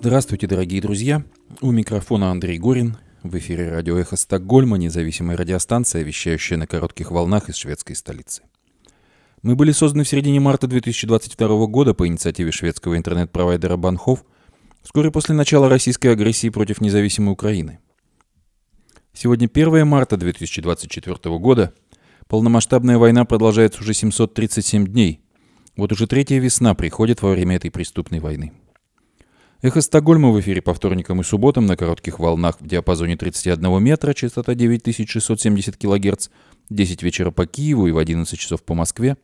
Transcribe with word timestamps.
Здравствуйте, 0.00 0.46
дорогие 0.46 0.80
друзья. 0.80 1.24
У 1.60 1.72
микрофона 1.72 2.30
Андрей 2.30 2.56
Горин. 2.56 2.98
В 3.24 3.36
эфире 3.38 3.68
радио 3.68 3.98
«Эхо 3.98 4.14
Стокгольма», 4.14 4.78
независимая 4.78 5.36
радиостанция, 5.36 6.04
вещающая 6.04 6.56
на 6.56 6.68
коротких 6.68 7.10
волнах 7.10 7.48
из 7.48 7.56
шведской 7.56 7.96
столицы. 7.96 8.42
Мы 9.42 9.56
были 9.56 9.72
созданы 9.72 10.04
в 10.04 10.08
середине 10.08 10.38
марта 10.38 10.68
2022 10.68 11.66
года 11.66 11.94
по 11.94 12.06
инициативе 12.06 12.52
шведского 12.52 12.96
интернет-провайдера 12.96 13.76
Банхов, 13.76 14.24
вскоре 14.84 15.10
после 15.10 15.34
начала 15.34 15.68
российской 15.68 16.12
агрессии 16.12 16.48
против 16.48 16.80
независимой 16.80 17.32
Украины. 17.32 17.80
Сегодня 19.12 19.50
1 19.52 19.84
марта 19.84 20.16
2024 20.16 21.38
года. 21.40 21.74
Полномасштабная 22.28 22.98
война 22.98 23.24
продолжается 23.24 23.80
уже 23.80 23.94
737 23.94 24.86
дней. 24.86 25.22
Вот 25.76 25.90
уже 25.90 26.06
третья 26.06 26.38
весна 26.38 26.74
приходит 26.74 27.20
во 27.20 27.32
время 27.32 27.56
этой 27.56 27.72
преступной 27.72 28.20
войны. 28.20 28.52
Эхо 29.60 29.80
Стокгольма 29.80 30.30
в 30.30 30.38
эфире 30.38 30.62
по 30.62 30.72
вторникам 30.72 31.20
и 31.20 31.24
субботам 31.24 31.66
на 31.66 31.76
коротких 31.76 32.20
волнах 32.20 32.60
в 32.60 32.66
диапазоне 32.66 33.16
31 33.16 33.82
метра, 33.82 34.14
частота 34.14 34.54
9670 34.54 35.76
кГц, 35.76 36.28
10 36.70 37.02
вечера 37.02 37.32
по 37.32 37.44
Киеву 37.44 37.88
и 37.88 37.90
в 37.90 37.98
11 37.98 38.38
часов 38.38 38.62
по 38.62 38.74
Москве. 38.74 39.16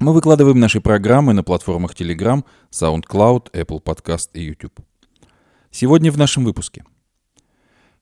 Мы 0.00 0.12
выкладываем 0.12 0.58
наши 0.58 0.80
программы 0.80 1.34
на 1.34 1.44
платформах 1.44 1.94
Telegram, 1.94 2.44
SoundCloud, 2.72 3.52
Apple 3.52 3.80
Podcast 3.80 4.30
и 4.32 4.42
YouTube. 4.42 4.80
Сегодня 5.70 6.10
в 6.10 6.18
нашем 6.18 6.44
выпуске. 6.44 6.84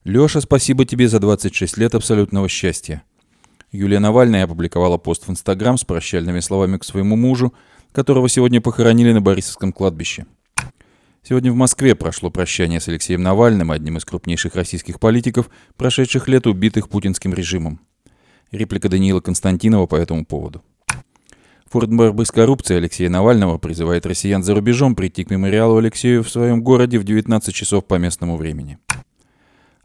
Леша, 0.05 0.41
спасибо 0.41 0.87
тебе 0.87 1.07
за 1.07 1.19
26 1.19 1.77
лет 1.77 1.95
абсолютного 1.95 2.49
счастья. 2.49 3.03
Юлия 3.71 3.99
Навальная 3.99 4.45
опубликовала 4.45 4.97
пост 4.97 5.27
в 5.27 5.31
Инстаграм 5.31 5.77
с 5.77 5.85
прощальными 5.85 6.41
словами 6.41 6.79
к 6.79 6.85
своему 6.85 7.15
мужу, 7.15 7.53
которого 7.93 8.27
сегодня 8.31 8.63
похоронили 8.63 9.13
на 9.13 9.21
Борисовском 9.21 9.71
кладбище– 9.71 10.25
Сегодня 11.29 11.51
в 11.51 11.57
Москве 11.57 11.97
прошло 11.97 12.31
прощание 12.31 12.79
с 12.79 12.87
Алексеем 12.87 13.21
Навальным, 13.21 13.73
одним 13.73 13.97
из 13.97 14.05
крупнейших 14.05 14.55
российских 14.55 15.01
политиков, 15.01 15.51
прошедших 15.77 16.29
лет 16.29 16.47
убитых 16.47 16.89
путинским 16.89 17.35
режимом. 17.35 17.81
Реплика 18.53 18.89
Даниила 18.89 19.21
Константинова 19.21 19.87
по 19.87 19.97
этому 19.97 20.25
поводу. 20.25 20.63
Форум 21.71 21.97
борьбы 21.97 22.25
с 22.25 22.31
коррупцией 22.31 22.79
Алексея 22.79 23.09
Навального 23.09 23.59
призывает 23.59 24.07
россиян 24.07 24.45
за 24.45 24.55
рубежом 24.55 24.95
прийти 24.95 25.25
к 25.25 25.31
мемориалу 25.31 25.79
Алексею 25.79 26.23
в 26.23 26.31
своем 26.31 26.63
городе 26.63 26.97
в 27.01 27.03
19 27.03 27.53
часов 27.53 27.85
по 27.87 27.97
местному 27.97 28.37
времени. 28.37 28.79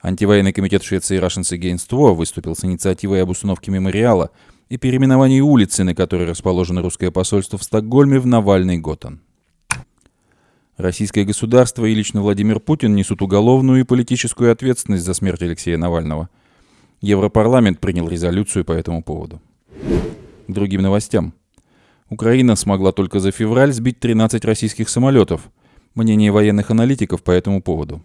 Антивоенный 0.04 0.54
комитет 0.54 0.84
Швеции 0.84 1.20
Russians 1.20 1.58
Against 1.58 1.90
War 1.90 2.14
выступил 2.14 2.56
с 2.56 2.64
инициативой 2.64 3.24
об 3.24 3.32
установке 3.32 3.72
мемориала 3.72 4.30
и 4.70 4.78
переименовании 4.78 5.42
улицы, 5.42 5.84
на 5.84 5.96
которой 5.96 6.28
расположено 6.28 6.84
русское 6.84 7.10
посольство 7.10 7.58
в 7.58 7.64
Стокгольме, 7.64 8.20
в 8.20 8.28
Навальный 8.28 8.78
Готан. 8.78 9.22
Российское 10.82 11.26
государство 11.26 11.86
и 11.86 11.94
лично 11.94 12.24
Владимир 12.24 12.60
Путин 12.60 12.96
несут 12.96 13.22
уголовную 13.22 13.82
и 13.82 13.84
политическую 13.84 14.52
ответственность 14.52 15.04
за 15.04 15.14
смерть 15.14 15.44
Алексея 15.44 15.78
Навального. 15.78 16.28
Европарламент 17.02 17.80
принял 17.80 18.10
резолюцию 18.10 18.66
по 18.66 18.72
этому 18.72 19.04
поводу. 19.04 19.40
К 20.48 20.52
другим 20.52 20.82
новостям. 20.82 21.36
Украина 22.10 22.56
смогла 22.56 22.92
только 22.94 23.20
за 23.20 23.30
февраль 23.30 23.72
сбить 23.72 24.00
13 24.00 24.44
российских 24.44 24.90
самолетов. 24.90 25.52
Мнение 25.94 26.32
военных 26.32 26.72
аналитиков 26.72 27.22
по 27.22 27.30
этому 27.30 27.62
поводу. 27.62 28.02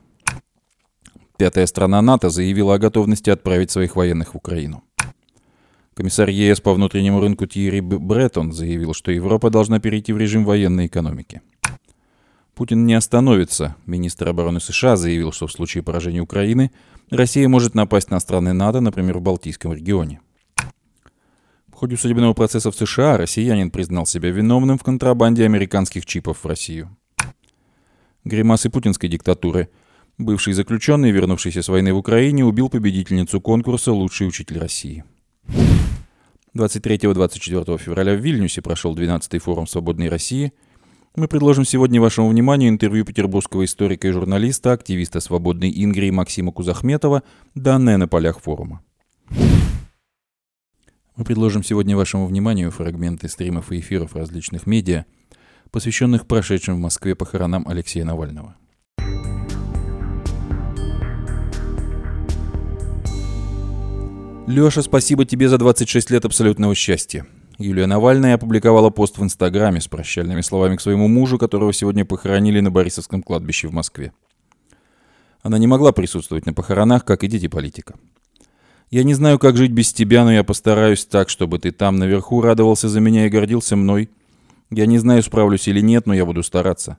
Пятая 1.39 1.65
страна 1.65 2.03
НАТО 2.03 2.29
заявила 2.29 2.75
о 2.75 2.79
готовности 2.79 3.31
отправить 3.31 3.71
своих 3.71 3.97
военных 3.97 4.35
в 4.35 4.37
Украину. 4.37 4.85
Комиссар 5.95 6.29
ЕС 6.29 6.61
по 6.61 6.75
внутреннему 6.75 7.21
рынку 7.21 7.47
Тьерри 7.47 7.81
Бреттон 7.81 8.53
заявил, 8.53 8.93
что 8.93 9.13
Европа 9.13 9.49
должна 9.49 9.81
перейти 9.81 10.13
в 10.13 10.19
режим 10.19 10.45
военной 10.45 10.89
экономики. 10.89 11.41
Путин 12.57 12.87
не 12.87 12.95
остановится. 12.95 13.77
Министр 13.85 14.31
обороны 14.31 14.61
США 14.61 14.97
заявил, 14.97 15.31
что 15.31 15.47
в 15.47 15.53
случае 15.53 15.83
поражения 15.83 16.21
Украины 16.21 16.71
Россия 17.11 17.47
может 17.49 17.75
напасть 17.75 18.11
на 18.11 18.19
страны 18.19 18.55
НАТО, 18.55 18.81
например, 18.81 19.19
в 19.19 19.21
Балтийском 19.21 19.75
регионе. 19.75 20.23
В 21.69 21.75
ходе 21.75 21.99
судебного 21.99 22.33
процесса 22.33 22.71
в 22.71 22.75
США 22.75 23.19
россиянин 23.19 23.71
признал 23.71 24.07
себя 24.07 24.31
виновным 24.31 24.79
в 24.79 24.83
контрабанде 24.85 25.45
американских 25.45 26.07
чипов 26.07 26.45
в 26.45 26.47
Россию. 26.47 26.97
Гримасы 28.25 28.71
путинской 28.71 29.11
диктатуры. 29.11 29.69
Бывший 30.17 30.55
заключенный, 30.55 31.11
вернувшийся 31.11 31.61
с 31.61 31.69
войны 31.69 31.93
в 31.93 31.99
Украине, 31.99 32.47
убил 32.47 32.71
победительницу 32.71 33.39
конкурса 33.39 33.93
«Лучший 33.93 34.27
учитель 34.27 34.59
России». 34.59 35.05
23-24 36.55 37.77
февраля 37.77 38.15
в 38.15 38.21
Вильнюсе 38.21 38.63
прошел 38.63 38.97
12-й 38.97 39.41
форум 39.41 39.67
«Свободной 39.67 40.09
России», 40.09 40.55
мы 41.17 41.29
предложим 41.29 41.65
сегодня 41.65 42.01
вашему 42.01 42.29
вниманию 42.29 42.69
интервью 42.69 43.05
петербургского 43.05 43.65
историка 43.65 44.07
и 44.07 44.13
журналиста, 44.13 44.73
активиста 44.73 45.21
свободной 45.21 45.73
Ингрии 45.75 46.11
Максима 46.11 46.53
Кузахметова, 46.53 47.23
данное 47.55 47.97
на 47.97 48.07
полях 48.07 48.41
форума. 48.41 48.83
Мы 51.17 51.25
предложим 51.25 51.65
сегодня 51.65 51.97
вашему 51.97 52.27
вниманию 52.27 52.71
фрагменты 52.71 53.29
стримов 53.29 53.73
и 53.73 53.81
эфиров 53.81 54.15
различных 54.15 54.67
медиа, 54.67 55.07
посвященных 55.71 56.27
прошедшим 56.27 56.77
в 56.77 56.81
Москве 56.81 57.15
похоронам 57.15 57.67
Алексея 57.67 58.05
Навального. 58.05 58.55
Леша, 64.47 64.83
спасибо 64.83 65.25
тебе 65.25 65.49
за 65.49 65.57
26 65.57 66.11
лет 66.11 66.25
абсолютного 66.27 66.75
счастья. 66.75 67.27
Юлия 67.59 67.87
Навальная 67.87 68.35
опубликовала 68.35 68.91
пост 68.91 69.17
в 69.17 69.23
Инстаграме 69.23 69.81
с 69.81 69.89
прощальными 69.89 70.43
словами 70.43 70.77
к 70.77 70.81
своему 70.81 71.09
мужу, 71.09 71.39
которого 71.39 71.73
сегодня 71.73 72.05
похоронили 72.05 72.61
на 72.61 72.71
Борисовском 72.71 73.23
кладбище 73.23 73.69
в 73.69 73.73
Москве. 73.73 74.13
Она 75.43 75.59
не 75.59 75.67
могла 75.67 75.93
присутствовать 75.93 76.45
на 76.45 76.53
похоронах, 76.53 77.05
как 77.05 77.25
и 77.25 77.29
дети 77.29 77.49
политика. 77.49 77.95
«Я 78.91 79.05
не 79.05 79.15
знаю, 79.15 79.39
как 79.39 79.57
жить 79.57 79.73
без 79.73 79.93
тебя, 79.93 80.25
но 80.25 80.33
я 80.33 80.45
постараюсь 80.45 81.07
так, 81.07 81.29
чтобы 81.29 81.59
ты 81.59 81.73
там 81.73 81.97
наверху 81.97 82.41
радовался 82.41 82.89
за 82.89 83.01
меня 83.01 83.27
и 83.27 83.31
гордился 83.31 83.75
мной. 83.75 84.11
Я 84.71 84.87
не 84.87 84.99
знаю, 84.99 85.23
справлюсь 85.23 85.67
или 85.69 85.81
нет, 85.81 86.07
но 86.07 86.15
я 86.15 86.27
буду 86.27 86.43
стараться. 86.43 86.99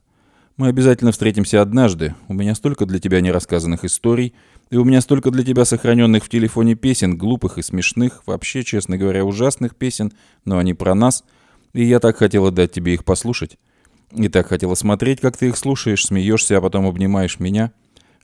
Мы 0.57 0.69
обязательно 0.69 1.12
встретимся 1.12 1.62
однажды. 1.62 2.16
У 2.28 2.34
меня 2.34 2.56
столько 2.56 2.85
для 2.85 3.00
тебя 3.00 3.22
нерассказанных 3.22 3.85
историй, 3.85 4.34
и 4.69 4.78
у 4.78 4.83
меня 4.83 5.01
столько 5.01 5.31
для 5.31 5.44
тебя 5.44 5.66
сохраненных 5.66 6.25
в 6.25 6.29
телефоне 6.29 6.75
песен, 6.75 7.17
глупых 7.17 7.57
и 7.57 7.61
смешных, 7.61 8.23
вообще, 8.25 8.63
честно 8.63 8.97
говоря, 8.97 9.23
ужасных 9.23 9.75
песен, 9.75 10.11
но 10.45 10.57
они 10.57 10.73
про 10.73 10.94
нас, 10.94 11.23
и 11.73 11.83
я 11.83 12.00
так 12.00 12.17
хотела 12.17 12.51
дать 12.51 12.72
тебе 12.72 12.94
их 12.94 13.05
послушать. 13.05 13.57
И 14.11 14.29
так 14.29 14.47
хотела 14.47 14.75
смотреть, 14.75 15.19
как 15.22 15.38
ты 15.38 15.47
их 15.47 15.57
слушаешь, 15.57 16.05
смеешься, 16.05 16.57
а 16.57 16.61
потом 16.61 16.85
обнимаешь 16.85 17.39
меня. 17.39 17.72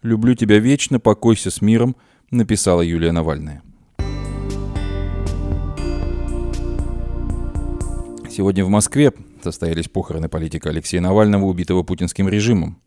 Люблю 0.02 0.36
тебя 0.36 0.59
вечно, 0.59 1.00
покойся 1.00 1.50
с 1.52 1.62
миром, 1.62 1.96
написала 2.31 2.81
Юлия 2.81 3.12
Навальная. 3.12 3.62
Сегодня 8.30 8.66
в 8.66 8.70
Москве 8.70 9.14
состоялись 9.44 9.88
похороны 9.88 10.28
политика 10.28 10.70
Алексея 10.70 11.02
Навального, 11.02 11.46
убитого 11.46 11.84
путинским 11.84 12.28
режимом. 12.28 12.83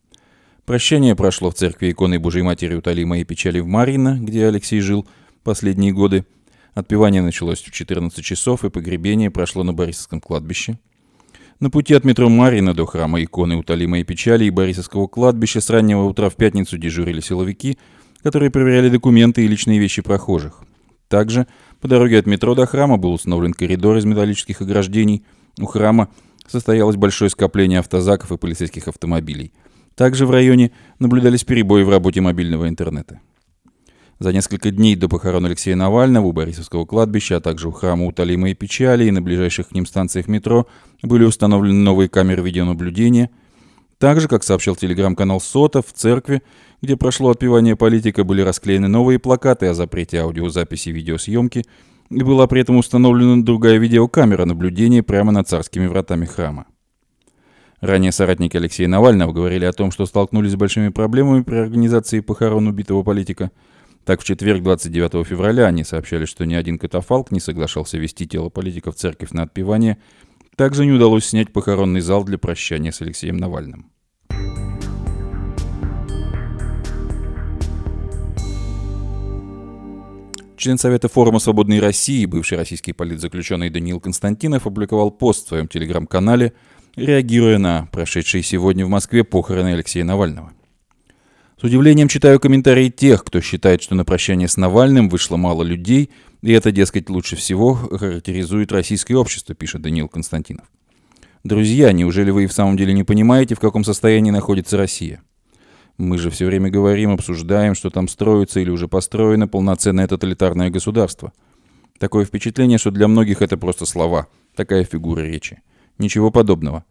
Прощание 0.66 1.14
прошло 1.14 1.52
в 1.52 1.54
церкви 1.54 1.92
иконы 1.92 2.18
Божьей 2.18 2.42
Матери 2.42 2.74
«Утоли 2.74 3.04
моей 3.04 3.22
печали» 3.22 3.60
в 3.60 3.68
Марино, 3.68 4.18
где 4.20 4.48
Алексей 4.48 4.80
жил 4.80 5.06
последние 5.44 5.92
годы. 5.92 6.26
Отпевание 6.74 7.22
началось 7.22 7.62
в 7.62 7.70
14 7.70 8.24
часов, 8.24 8.64
и 8.64 8.68
погребение 8.68 9.30
прошло 9.30 9.62
на 9.62 9.72
Борисовском 9.72 10.20
кладбище. 10.20 10.80
На 11.60 11.70
пути 11.70 11.94
от 11.94 12.04
метро 12.04 12.28
Марина 12.28 12.74
до 12.74 12.84
храма 12.84 13.22
иконы 13.22 13.54
«Утоли 13.54 13.86
моей 13.86 14.02
печали» 14.02 14.46
и 14.46 14.50
Борисовского 14.50 15.06
кладбища 15.06 15.60
с 15.60 15.70
раннего 15.70 16.02
утра 16.02 16.30
в 16.30 16.34
пятницу 16.34 16.78
дежурили 16.78 17.20
силовики, 17.20 17.78
которые 18.24 18.50
проверяли 18.50 18.88
документы 18.88 19.44
и 19.44 19.46
личные 19.46 19.78
вещи 19.78 20.02
прохожих. 20.02 20.64
Также 21.06 21.46
по 21.80 21.86
дороге 21.86 22.18
от 22.18 22.26
метро 22.26 22.56
до 22.56 22.66
храма 22.66 22.96
был 22.96 23.12
установлен 23.12 23.52
коридор 23.52 23.98
из 23.98 24.04
металлических 24.04 24.60
ограждений. 24.60 25.24
У 25.60 25.66
храма 25.66 26.08
состоялось 26.48 26.96
большое 26.96 27.30
скопление 27.30 27.78
автозаков 27.78 28.32
и 28.32 28.36
полицейских 28.36 28.88
автомобилей. 28.88 29.52
Также 29.96 30.26
в 30.26 30.30
районе 30.30 30.70
наблюдались 31.00 31.42
перебои 31.42 31.82
в 31.82 31.90
работе 31.90 32.20
мобильного 32.20 32.68
интернета. 32.68 33.20
За 34.18 34.32
несколько 34.32 34.70
дней 34.70 34.94
до 34.94 35.08
похорон 35.08 35.46
Алексея 35.46 35.74
Навального 35.74 36.26
у 36.26 36.32
Борисовского 36.32 36.86
кладбища, 36.86 37.36
а 37.36 37.40
также 37.40 37.68
у 37.68 37.72
храма 37.72 38.06
Уталима 38.06 38.50
и 38.50 38.54
Печали 38.54 39.06
и 39.06 39.10
на 39.10 39.20
ближайших 39.20 39.70
к 39.70 39.72
ним 39.72 39.84
станциях 39.84 40.28
метро 40.28 40.66
были 41.02 41.24
установлены 41.24 41.80
новые 41.80 42.08
камеры 42.08 42.42
видеонаблюдения. 42.42 43.30
Также, 43.98 44.28
как 44.28 44.44
сообщил 44.44 44.76
телеграм-канал 44.76 45.40
Сота, 45.40 45.82
в 45.82 45.92
церкви, 45.92 46.42
где 46.80 46.96
прошло 46.96 47.30
отпевание 47.30 47.76
политика, 47.76 48.24
были 48.24 48.42
расклеены 48.42 48.88
новые 48.88 49.18
плакаты 49.18 49.66
о 49.66 49.74
запрете 49.74 50.20
аудиозаписи 50.20 50.90
и 50.90 50.92
видеосъемки– 50.92 51.64
и 52.10 52.22
была 52.22 52.46
при 52.46 52.60
этом 52.60 52.76
установлена 52.76 53.42
другая 53.42 53.78
видеокамера 53.78 54.44
наблюдения 54.44 55.02
прямо 55.02 55.32
над 55.32 55.48
царскими 55.48 55.86
вратами 55.86 56.24
храма. 56.24 56.66
Ранее 57.86 58.10
соратники 58.10 58.56
Алексея 58.56 58.88
Навального 58.88 59.32
говорили 59.32 59.64
о 59.64 59.72
том, 59.72 59.92
что 59.92 60.06
столкнулись 60.06 60.50
с 60.50 60.56
большими 60.56 60.88
проблемами 60.88 61.44
при 61.44 61.54
организации 61.54 62.18
похорон 62.18 62.66
убитого 62.66 63.04
политика. 63.04 63.52
Так, 64.04 64.20
в 64.22 64.24
четверг, 64.24 64.64
29 64.64 65.24
февраля, 65.24 65.66
они 65.66 65.84
сообщали, 65.84 66.24
что 66.24 66.44
ни 66.46 66.54
один 66.54 66.80
катафалк 66.80 67.30
не 67.30 67.38
соглашался 67.38 67.96
вести 67.96 68.26
тело 68.26 68.48
политика 68.48 68.90
в 68.90 68.96
церковь 68.96 69.30
на 69.30 69.44
отпевание. 69.44 69.98
Также 70.56 70.84
не 70.84 70.90
удалось 70.90 71.26
снять 71.26 71.52
похоронный 71.52 72.00
зал 72.00 72.24
для 72.24 72.38
прощания 72.38 72.90
с 72.90 73.00
Алексеем 73.02 73.36
Навальным. 73.36 73.86
Член 80.56 80.76
Совета 80.76 81.06
форума 81.06 81.38
«Свободной 81.38 81.78
России», 81.78 82.26
бывший 82.26 82.58
российский 82.58 82.92
политзаключенный 82.92 83.70
Даниил 83.70 84.00
Константинов, 84.00 84.66
опубликовал 84.66 85.12
пост 85.12 85.44
в 85.44 85.48
своем 85.50 85.68
телеграм-канале– 85.68 86.52
реагируя 86.96 87.58
на 87.58 87.88
прошедшие 87.92 88.42
сегодня 88.42 88.86
в 88.86 88.88
Москве 88.88 89.22
похороны 89.22 89.74
Алексея 89.74 90.04
Навального. 90.04 90.52
С 91.60 91.64
удивлением 91.64 92.08
читаю 92.08 92.40
комментарии 92.40 92.90
тех, 92.90 93.24
кто 93.24 93.40
считает, 93.40 93.82
что 93.82 93.94
на 93.94 94.04
прощание 94.04 94.48
с 94.48 94.56
Навальным 94.56 95.08
вышло 95.08 95.36
мало 95.36 95.62
людей, 95.62 96.10
и 96.42 96.52
это, 96.52 96.70
дескать, 96.70 97.08
лучше 97.08 97.36
всего 97.36 97.74
характеризует 97.74 98.72
российское 98.72 99.14
общество, 99.14 99.54
пишет 99.54 99.82
Даниил 99.82 100.08
Константинов. 100.08 100.66
Друзья, 101.44 101.92
неужели 101.92 102.30
вы 102.30 102.44
и 102.44 102.46
в 102.46 102.52
самом 102.52 102.76
деле 102.76 102.92
не 102.92 103.04
понимаете, 103.04 103.54
в 103.54 103.60
каком 103.60 103.84
состоянии 103.84 104.30
находится 104.30 104.76
Россия? 104.76 105.22
Мы 105.96 106.18
же 106.18 106.28
все 106.28 106.44
время 106.44 106.68
говорим, 106.70 107.12
обсуждаем, 107.12 107.74
что 107.74 107.88
там 107.88 108.08
строится 108.08 108.60
или 108.60 108.68
уже 108.68 108.86
построено 108.86 109.48
полноценное 109.48 110.06
тоталитарное 110.06 110.68
государство. 110.68 111.32
Такое 111.98 112.26
впечатление, 112.26 112.76
что 112.76 112.90
для 112.90 113.08
многих 113.08 113.40
это 113.40 113.56
просто 113.56 113.86
слова, 113.86 114.26
такая 114.54 114.84
фигура 114.84 115.20
речи. 115.20 115.62
Ничего 115.98 116.30
подобного. 116.30 116.84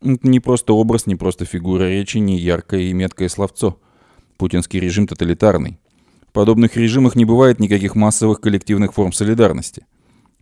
Не 0.00 0.40
просто 0.40 0.72
образ, 0.72 1.06
не 1.06 1.16
просто 1.16 1.44
фигура 1.44 1.84
речи, 1.84 2.18
не 2.18 2.38
яркое 2.38 2.82
и 2.82 2.92
меткое 2.92 3.28
словцо. 3.28 3.78
Путинский 4.36 4.80
режим 4.80 5.06
тоталитарный. 5.06 5.78
В 6.28 6.32
подобных 6.32 6.76
режимах 6.76 7.14
не 7.14 7.24
бывает 7.24 7.60
никаких 7.60 7.94
массовых 7.94 8.40
коллективных 8.40 8.94
форм 8.94 9.12
солидарности. 9.12 9.86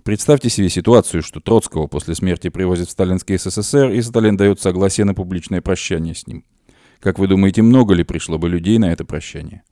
Представьте 0.02 0.48
себе 0.48 0.70
ситуацию, 0.70 1.22
что 1.22 1.40
Троцкого 1.40 1.86
после 1.86 2.14
смерти 2.14 2.48
привозят 2.48 2.88
в 2.88 2.92
Сталинский 2.92 3.38
СССР, 3.38 3.90
и 3.90 4.00
Сталин 4.00 4.36
дает 4.36 4.60
согласие 4.60 5.04
на 5.04 5.14
публичное 5.14 5.60
прощание 5.60 6.14
с 6.14 6.26
ним– 6.26 6.44
как 7.00 7.18
вы 7.18 7.28
думаете, 7.28 7.62
много 7.62 7.94
ли 7.94 8.04
пришло 8.04 8.38
бы 8.38 8.50
людей 8.50 8.76
на 8.76 8.92
это 8.92 9.06
прощание? 9.06 9.62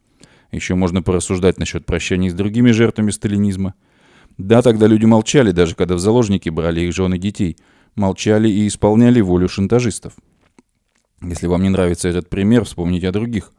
Еще 0.50 0.74
можно 0.74 1.02
порассуждать 1.02 1.58
насчет 1.58 1.84
прощаний 1.84 2.30
с 2.30 2.34
другими 2.34 2.70
жертвами 2.70 3.10
сталинизма. 3.10 3.74
Да, 4.38 4.62
тогда 4.62 4.86
люди 4.86 5.04
молчали, 5.04 5.50
даже 5.50 5.74
когда 5.74 5.94
в 5.94 5.98
заложники 5.98 6.48
брали 6.48 6.80
их 6.80 6.94
жены 6.94 7.16
и 7.16 7.18
детей. 7.18 7.58
Молчали 7.98 8.48
и 8.48 8.66
исполняли 8.66 9.20
волю 9.20 9.48
шантажистов. 9.48 10.14
Если 11.20 11.46
вам 11.46 11.62
не 11.62 11.68
нравится 11.68 12.08
этот 12.08 12.30
пример, 12.30 12.64
вспомните 12.64 13.08
о 13.08 13.12
других. 13.12 13.52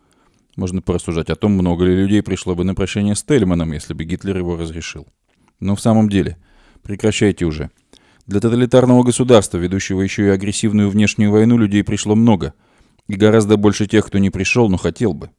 Можно 0.55 0.81
порассуждать 0.81 1.29
о 1.29 1.35
том, 1.35 1.51
много 1.51 1.85
ли 1.85 1.95
людей 1.95 2.23
пришло 2.23 2.55
бы 2.55 2.63
на 2.63 2.73
прощание 2.73 3.15
с 3.15 3.23
Тельманом, 3.23 3.73
если 3.73 3.93
бы 3.93 4.03
Гитлер 4.03 4.37
его 4.37 4.55
разрешил. 4.55 5.05
Но 5.59 5.75
в 5.75 5.81
самом 5.81 6.09
деле, 6.09 6.37
прекращайте 6.81 7.45
уже. 7.45 7.69
Для 8.25 8.39
тоталитарного 8.39 9.03
государства, 9.03 9.57
ведущего 9.57 10.01
еще 10.01 10.25
и 10.25 10.29
агрессивную 10.29 10.89
внешнюю 10.89 11.31
войну, 11.31 11.57
людей 11.57 11.83
пришло 11.83 12.15
много– 12.15 12.55
и 13.09 13.15
гораздо 13.15 13.57
больше 13.57 13.87
тех, 13.87 14.05
кто 14.05 14.19
не 14.19 14.29
пришел, 14.29 14.69
но 14.69 14.77
хотел 14.77 15.13
бы. 15.13 15.31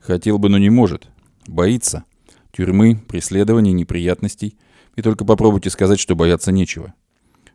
Хотел 0.00 0.38
бы, 0.38 0.48
но 0.48 0.58
не 0.58 0.68
может. 0.68 1.06
Боится. 1.46 2.04
Тюрьмы, 2.50 3.00
преследований, 3.06 3.72
неприятностей. 3.72 4.58
И 4.96 5.02
только 5.02 5.24
попробуйте 5.24 5.70
сказать, 5.70 6.00
что 6.00 6.16
бояться 6.16 6.50
нечего. 6.50 6.92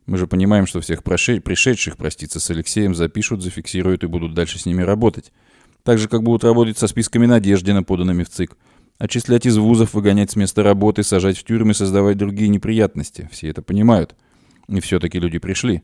Мы 0.06 0.18
же 0.18 0.28
понимаем, 0.28 0.66
что 0.66 0.82
всех 0.82 1.04
пришедших 1.04 1.98
проститься 1.98 2.40
с 2.40 2.50
Алексеем 2.50 2.94
запишут, 2.94 3.42
зафиксируют 3.42 4.04
и 4.04 4.08
будут 4.08 4.34
дальше 4.34 4.60
с 4.60 4.66
ними 4.66 4.82
работать. 4.82 5.32
Так 5.84 5.98
же, 5.98 6.08
как 6.08 6.24
будут 6.24 6.44
работать 6.44 6.78
со 6.78 6.88
списками 6.88 7.26
Надеждина, 7.26 7.84
поданными 7.84 8.24
в 8.24 8.30
ЦИК. 8.30 8.58
Отчислять 8.98 9.46
из 9.46 9.58
вузов, 9.58 9.94
выгонять 9.94 10.32
с 10.32 10.36
места 10.36 10.64
работы, 10.64 11.04
сажать 11.04 11.38
в 11.38 11.44
тюрьмы, 11.44 11.74
создавать 11.74 12.18
другие 12.18 12.50
неприятности. 12.50 13.30
Все 13.32 13.50
это 13.50 13.62
понимают. 13.62 14.16
И 14.68 14.80
все-таки 14.80 15.20
люди 15.20 15.40
пришли. 15.40 15.84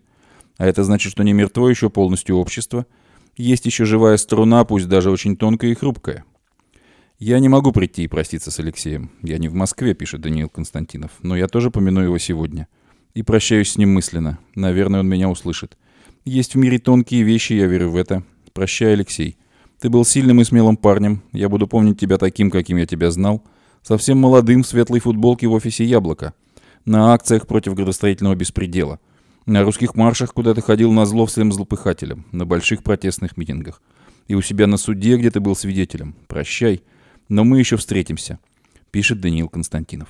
А 0.58 0.66
это 0.66 0.84
значит, 0.84 1.12
что 1.12 1.24
не 1.24 1.34
мертво 1.34 1.70
еще 1.70 1.90
полностью 1.90 2.38
общество– 2.38 2.86
есть 3.40 3.66
еще 3.66 3.86
живая 3.86 4.18
струна, 4.18 4.66
пусть 4.66 4.90
даже 4.90 5.10
очень 5.10 5.38
тонкая 5.38 5.72
и 5.72 5.74
хрупкая. 5.74 6.26
Я 7.20 7.40
не 7.40 7.48
могу 7.48 7.72
прийти 7.72 8.04
и 8.04 8.08
проститься 8.08 8.52
с 8.52 8.60
Алексеем. 8.60 9.12
Я 9.22 9.38
не 9.38 9.48
в 9.48 9.54
Москве, 9.54 9.94
пишет 9.94 10.20
Даниил 10.20 10.50
Константинов, 10.50 11.12
но 11.22 11.38
я 11.38 11.48
тоже 11.48 11.72
помяну 11.72 12.02
его 12.02 12.18
сегодня. 12.18 12.68
И 13.14 13.24
прощаюсь 13.24 13.72
с 13.72 13.78
ним 13.78 13.94
мысленно. 13.94 14.40
Наверное, 14.56 15.02
он 15.02 15.08
меня 15.08 15.30
услышит. 15.30 15.78
Есть 16.26 16.56
в 16.56 16.58
мире 16.58 16.80
тонкие 16.80 17.24
вещи, 17.24 17.54
я 17.54 17.68
верю 17.68 17.90
в 17.90 17.96
это. 17.96 18.24
Прощай, 18.54 18.94
Алексей. 18.94 19.38
Ты 19.80 19.90
был 19.90 20.06
сильным 20.06 20.42
и 20.42 20.44
смелым 20.44 20.78
парнем. 20.78 21.24
Я 21.32 21.50
буду 21.50 21.68
помнить 21.68 22.00
тебя 22.00 22.18
таким, 22.18 22.52
каким 22.52 22.78
я 22.78 22.86
тебя 22.86 23.12
знал. 23.12 23.44
Совсем 23.82 24.18
молодым 24.18 24.64
в 24.64 24.68
светлой 24.68 25.00
футболке 25.00 25.48
в 25.48 25.54
офисе 25.54 25.86
«Яблоко». 25.86 26.34
На 26.86 27.14
акциях 27.14 27.48
против 27.48 27.76
градостроительного 27.76 28.36
беспредела– 28.36 29.00
на 29.50 29.64
русских 29.64 29.96
маршах 29.96 30.32
куда 30.32 30.54
ты 30.54 30.62
ходил 30.62 30.92
на 30.92 31.08
зло 31.08 31.26
всем 31.26 31.52
злопыхателям, 31.52 32.24
на 32.32 32.46
больших 32.46 32.84
протестных 32.84 33.36
митингах. 33.36 33.82
И 34.28 34.36
у 34.36 34.44
себя 34.44 34.68
на 34.68 34.78
суде, 34.78 35.18
где 35.18 35.32
ты 35.32 35.40
был 35.40 35.56
свидетелем. 35.56 36.16
Прощай, 36.28 36.84
но 37.30 37.44
мы 37.44 37.58
еще 37.58 37.76
встретимся, 37.76 38.38
пишет 38.92 39.22
Даниил 39.22 39.50
Константинов. 39.50 40.10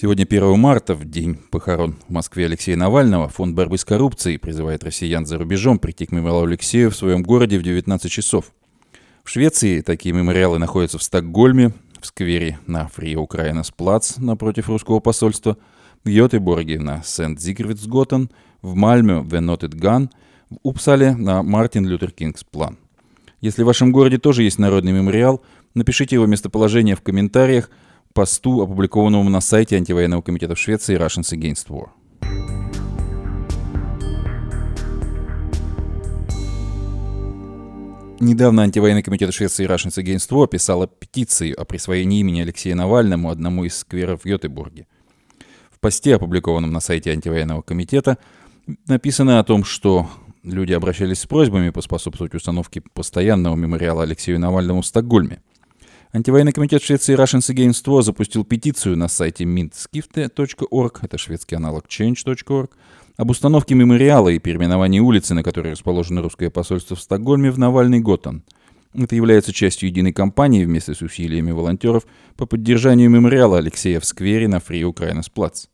Сегодня 0.00 0.22
1 0.22 0.56
марта, 0.56 0.94
в 0.94 1.04
день 1.04 1.34
похорон 1.34 1.96
в 2.06 2.12
Москве 2.12 2.44
Алексея 2.44 2.76
Навального, 2.76 3.28
Фонд 3.30 3.56
борьбы 3.56 3.78
с 3.78 3.84
коррупцией 3.84 4.38
призывает 4.38 4.84
россиян 4.84 5.26
за 5.26 5.38
рубежом 5.38 5.80
прийти 5.80 6.06
к 6.06 6.12
мемориалу 6.12 6.46
Алексею 6.46 6.92
в 6.92 6.96
своем 6.96 7.24
городе 7.24 7.58
в 7.58 7.64
19 7.64 8.08
часов. 8.08 8.52
В 9.24 9.28
Швеции 9.28 9.80
такие 9.80 10.14
мемориалы 10.14 10.60
находятся 10.60 10.98
в 10.98 11.02
Стокгольме, 11.02 11.72
в 12.00 12.06
сквере 12.06 12.60
на 12.68 12.86
Фри 12.86 13.16
Украинас 13.16 13.72
Плац 13.72 14.18
напротив 14.18 14.68
русского 14.68 15.00
посольства, 15.00 15.58
в 16.04 16.08
Йотеборге 16.08 16.78
на 16.78 17.02
Сент-Зигрвитсготен, 17.02 18.30
в 18.62 18.76
Мальме 18.76 19.18
в 19.18 19.26
Венотед 19.26 19.74
Ган, 19.74 20.10
в 20.48 20.58
Упсале 20.62 21.16
на 21.16 21.42
Мартин 21.42 21.84
Лютер 21.84 22.12
Кингс 22.12 22.44
План. 22.44 22.78
Если 23.40 23.64
в 23.64 23.66
вашем 23.66 23.90
городе 23.90 24.18
тоже 24.18 24.44
есть 24.44 24.60
народный 24.60 24.92
мемориал, 24.92 25.42
напишите 25.74 26.14
его 26.14 26.26
местоположение 26.26 26.94
в 26.94 27.02
комментариях 27.02 27.68
посту, 28.12 28.60
опубликованному 28.62 29.30
на 29.30 29.40
сайте 29.40 29.76
антивоенного 29.76 30.22
комитета 30.22 30.54
в 30.54 30.58
Швеции 30.58 30.96
Russians 30.96 31.32
Against 31.32 31.68
War. 31.68 31.88
Недавно 38.20 38.62
антивоенный 38.62 39.04
комитет 39.04 39.32
Швеции 39.32 39.64
Russians 39.64 40.02
Against 40.02 40.30
War 40.30 40.48
писала 40.48 40.88
петицию 40.88 41.60
о 41.60 41.64
присвоении 41.64 42.18
имени 42.18 42.40
Алексея 42.40 42.74
Навальному 42.74 43.30
одному 43.30 43.64
из 43.64 43.76
скверов 43.76 44.22
в 44.22 44.26
Йотебурге. 44.26 44.88
В 45.70 45.78
посте, 45.78 46.16
опубликованном 46.16 46.72
на 46.72 46.80
сайте 46.80 47.12
антивоенного 47.12 47.62
комитета, 47.62 48.18
написано 48.88 49.38
о 49.38 49.44
том, 49.44 49.62
что 49.62 50.10
люди 50.42 50.72
обращались 50.72 51.20
с 51.20 51.26
просьбами 51.26 51.70
поспособствовать 51.70 52.34
установке 52.34 52.82
постоянного 52.92 53.54
мемориала 53.54 54.02
Алексею 54.02 54.40
Навальному 54.40 54.82
в 54.82 54.86
Стокгольме. 54.86 55.40
Антивоенный 56.10 56.52
комитет 56.52 56.82
Швеции 56.82 57.14
Russians 57.14 57.54
Against 57.54 57.84
War 57.84 58.00
запустил 58.00 58.42
петицию 58.42 58.96
на 58.96 59.08
сайте 59.08 59.44
mintskifte.org, 59.44 61.00
это 61.02 61.18
шведский 61.18 61.56
аналог 61.56 61.84
change.org, 61.86 62.70
об 63.18 63.30
установке 63.30 63.74
мемориала 63.74 64.30
и 64.30 64.38
переименовании 64.38 65.00
улицы, 65.00 65.34
на 65.34 65.42
которой 65.42 65.72
расположено 65.72 66.22
русское 66.22 66.48
посольство 66.48 66.96
в 66.96 67.00
Стокгольме, 67.02 67.50
в 67.50 67.58
Навальный 67.58 68.00
Готан. 68.00 68.42
Это 68.94 69.16
является 69.16 69.52
частью 69.52 69.90
единой 69.90 70.14
кампании 70.14 70.64
вместе 70.64 70.94
с 70.94 71.02
усилиями 71.02 71.50
волонтеров 71.50 72.06
по 72.36 72.46
поддержанию 72.46 73.10
мемориала 73.10 73.58
Алексея 73.58 74.00
в 74.00 74.06
сквере 74.06 74.48
на 74.48 74.60
Фри 74.60 74.86
Украинас 74.86 75.28
Плац. 75.28 75.66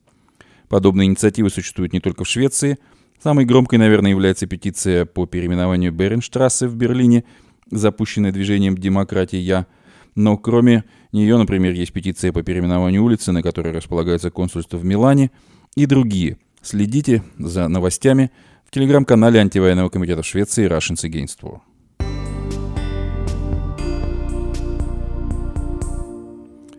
Подобные 0.69 1.07
инициативы 1.07 1.49
существуют 1.49 1.93
не 1.93 2.01
только 2.01 2.25
в 2.25 2.29
Швеции. 2.29 2.79
Самой 3.23 3.45
громкой, 3.45 3.79
наверное, 3.79 4.11
является 4.11 4.49
петиция 4.49 5.05
по 5.05 5.27
переименованию 5.27 5.93
Беренштрассе 5.93 6.67
в 6.67 6.75
Берлине, 6.75 7.23
запущенная 7.71 8.33
движением 8.33 8.77
«Демократия 8.77 9.39
Я». 9.39 9.67
Но 10.15 10.37
кроме 10.37 10.85
нее, 11.13 11.37
например, 11.37 11.73
есть 11.73 11.93
петиция 11.93 12.33
по 12.33 12.43
переименованию 12.43 13.03
улицы, 13.03 13.33
на 13.33 13.43
которой 13.43 13.73
располагается 13.73 14.31
консульство 14.31 14.77
в 14.77 14.85
Милане, 14.85 15.31
и 15.77 15.87
другие– 15.87 16.39
Следите 16.65 17.23
за 17.39 17.69
новостями 17.69 18.31
в 18.65 18.71
телеграм-канале 18.71 19.39
антивоенного 19.39 19.91
комитета 19.91 20.23
Швеции 20.23 20.67
Russians 20.67 21.05
Against 21.05 21.43
War. 21.43 21.61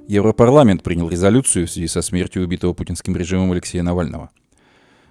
Европарламент 0.08 0.82
принял 0.82 1.08
резолюцию 1.08 1.68
в 1.68 1.70
связи 1.70 1.88
со 1.88 2.02
смертью 2.02 2.44
убитого 2.44 2.74
путинским 2.74 3.16
режимом 3.16 3.52
Алексея 3.52 3.84
Навального. 3.84 4.32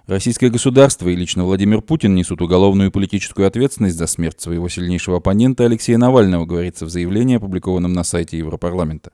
Российское 0.07 0.49
государство 0.49 1.09
и 1.09 1.15
лично 1.15 1.45
Владимир 1.45 1.81
Путин 1.81 2.13
несут 2.13 2.39
уголовную 2.39 2.89
и 2.89 2.91
политическую 2.91 3.47
ответственность 3.47 3.97
за 3.97 4.05
смерть 4.05 4.39
своего 4.39 4.69
сильнейшего 4.69 5.17
оппонента 5.17 5.65
Алексея 5.65 5.97
Навального, 5.97 6.45
говорится 6.45 6.85
в 6.85 6.91
заявлении, 6.91 7.37
опубликованном 7.37 7.91
на 7.91 8.03
сайте 8.03 8.37
Европарламента. 8.37 9.11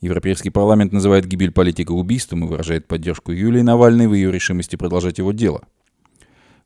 Европейский 0.00 0.50
парламент 0.50 0.92
называет 0.92 1.26
гибель 1.26 1.52
политика 1.52 1.92
убийством 1.92 2.44
и 2.44 2.48
выражает 2.48 2.88
поддержку 2.88 3.30
Юлии 3.30 3.60
Навальной 3.60 4.08
в 4.08 4.14
ее 4.14 4.32
решимости 4.32 4.74
продолжать 4.74 5.18
его 5.18 5.30
дело. 5.30 5.62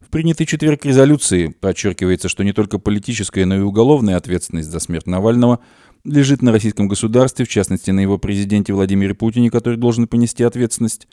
В 0.01 0.09
принятой 0.09 0.47
четверг 0.47 0.87
резолюции 0.87 1.49
подчеркивается, 1.49 2.31
что 2.31 2.43
не 2.43 2.55
только 2.55 2.79
политическая, 2.79 3.45
но 3.45 3.57
и 3.57 3.61
уголовная 3.61 4.17
ответственность 4.17 4.71
за 4.71 4.81
смерть 4.81 5.07
Навального 5.07 5.61
лежит 6.05 6.41
на 6.41 6.53
российском 6.53 6.89
государстве, 6.89 7.45
в 7.45 7.49
частности 7.51 7.91
на 7.91 8.01
его 8.01 8.17
президенте 8.17 8.73
Владимире 8.73 9.13
Путине, 9.13 9.51
который 9.51 9.77
должен 9.77 10.09
понести 10.09 10.43
ответственность. 10.43 11.07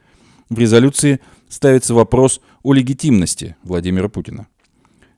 В 0.54 0.60
резолюции 0.60 1.20
ставится 1.50 1.96
вопрос 1.96 2.40
о 2.62 2.74
легитимности 2.74 3.56
Владимира 3.64 4.08
Путина. 4.08 4.46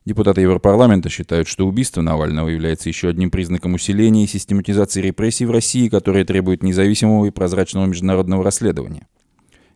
Депутаты 0.05 0.39
Европарламента 0.39 1.09
считают, 1.09 1.49
что 1.49 1.67
убийство 1.67 2.01
Навального 2.01 2.47
является 2.47 2.87
еще 2.87 3.09
одним 3.09 3.31
признаком 3.31 3.73
усиления 3.73 4.23
и 4.23 4.27
систематизации 4.27 5.01
репрессий 5.01 5.45
в 5.45 5.51
России, 5.51 5.89
которые 5.89 6.23
требуют 6.23 6.63
независимого 6.63 7.25
и 7.25 7.31
прозрачного 7.31 7.85
международного 7.85 8.45
расследования. 8.45 9.07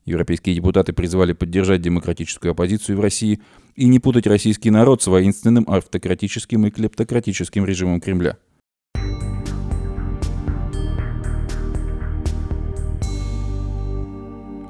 Европейские 0.05 0.55
депутаты 0.55 0.93
призвали 0.93 1.33
поддержать 1.33 1.81
демократическую 1.81 2.51
оппозицию 2.51 2.97
в 2.97 3.01
России 3.01 3.41
и 3.75 3.85
не 3.89 3.99
путать 3.99 4.27
российский 4.27 4.71
народ 4.71 5.03
с 5.03 5.07
воинственным, 5.07 5.65
автократическим 5.67 6.67
и 6.67 6.71
клептократическим 6.71 7.65
режимом 7.65 7.99
Кремля. 7.99 8.37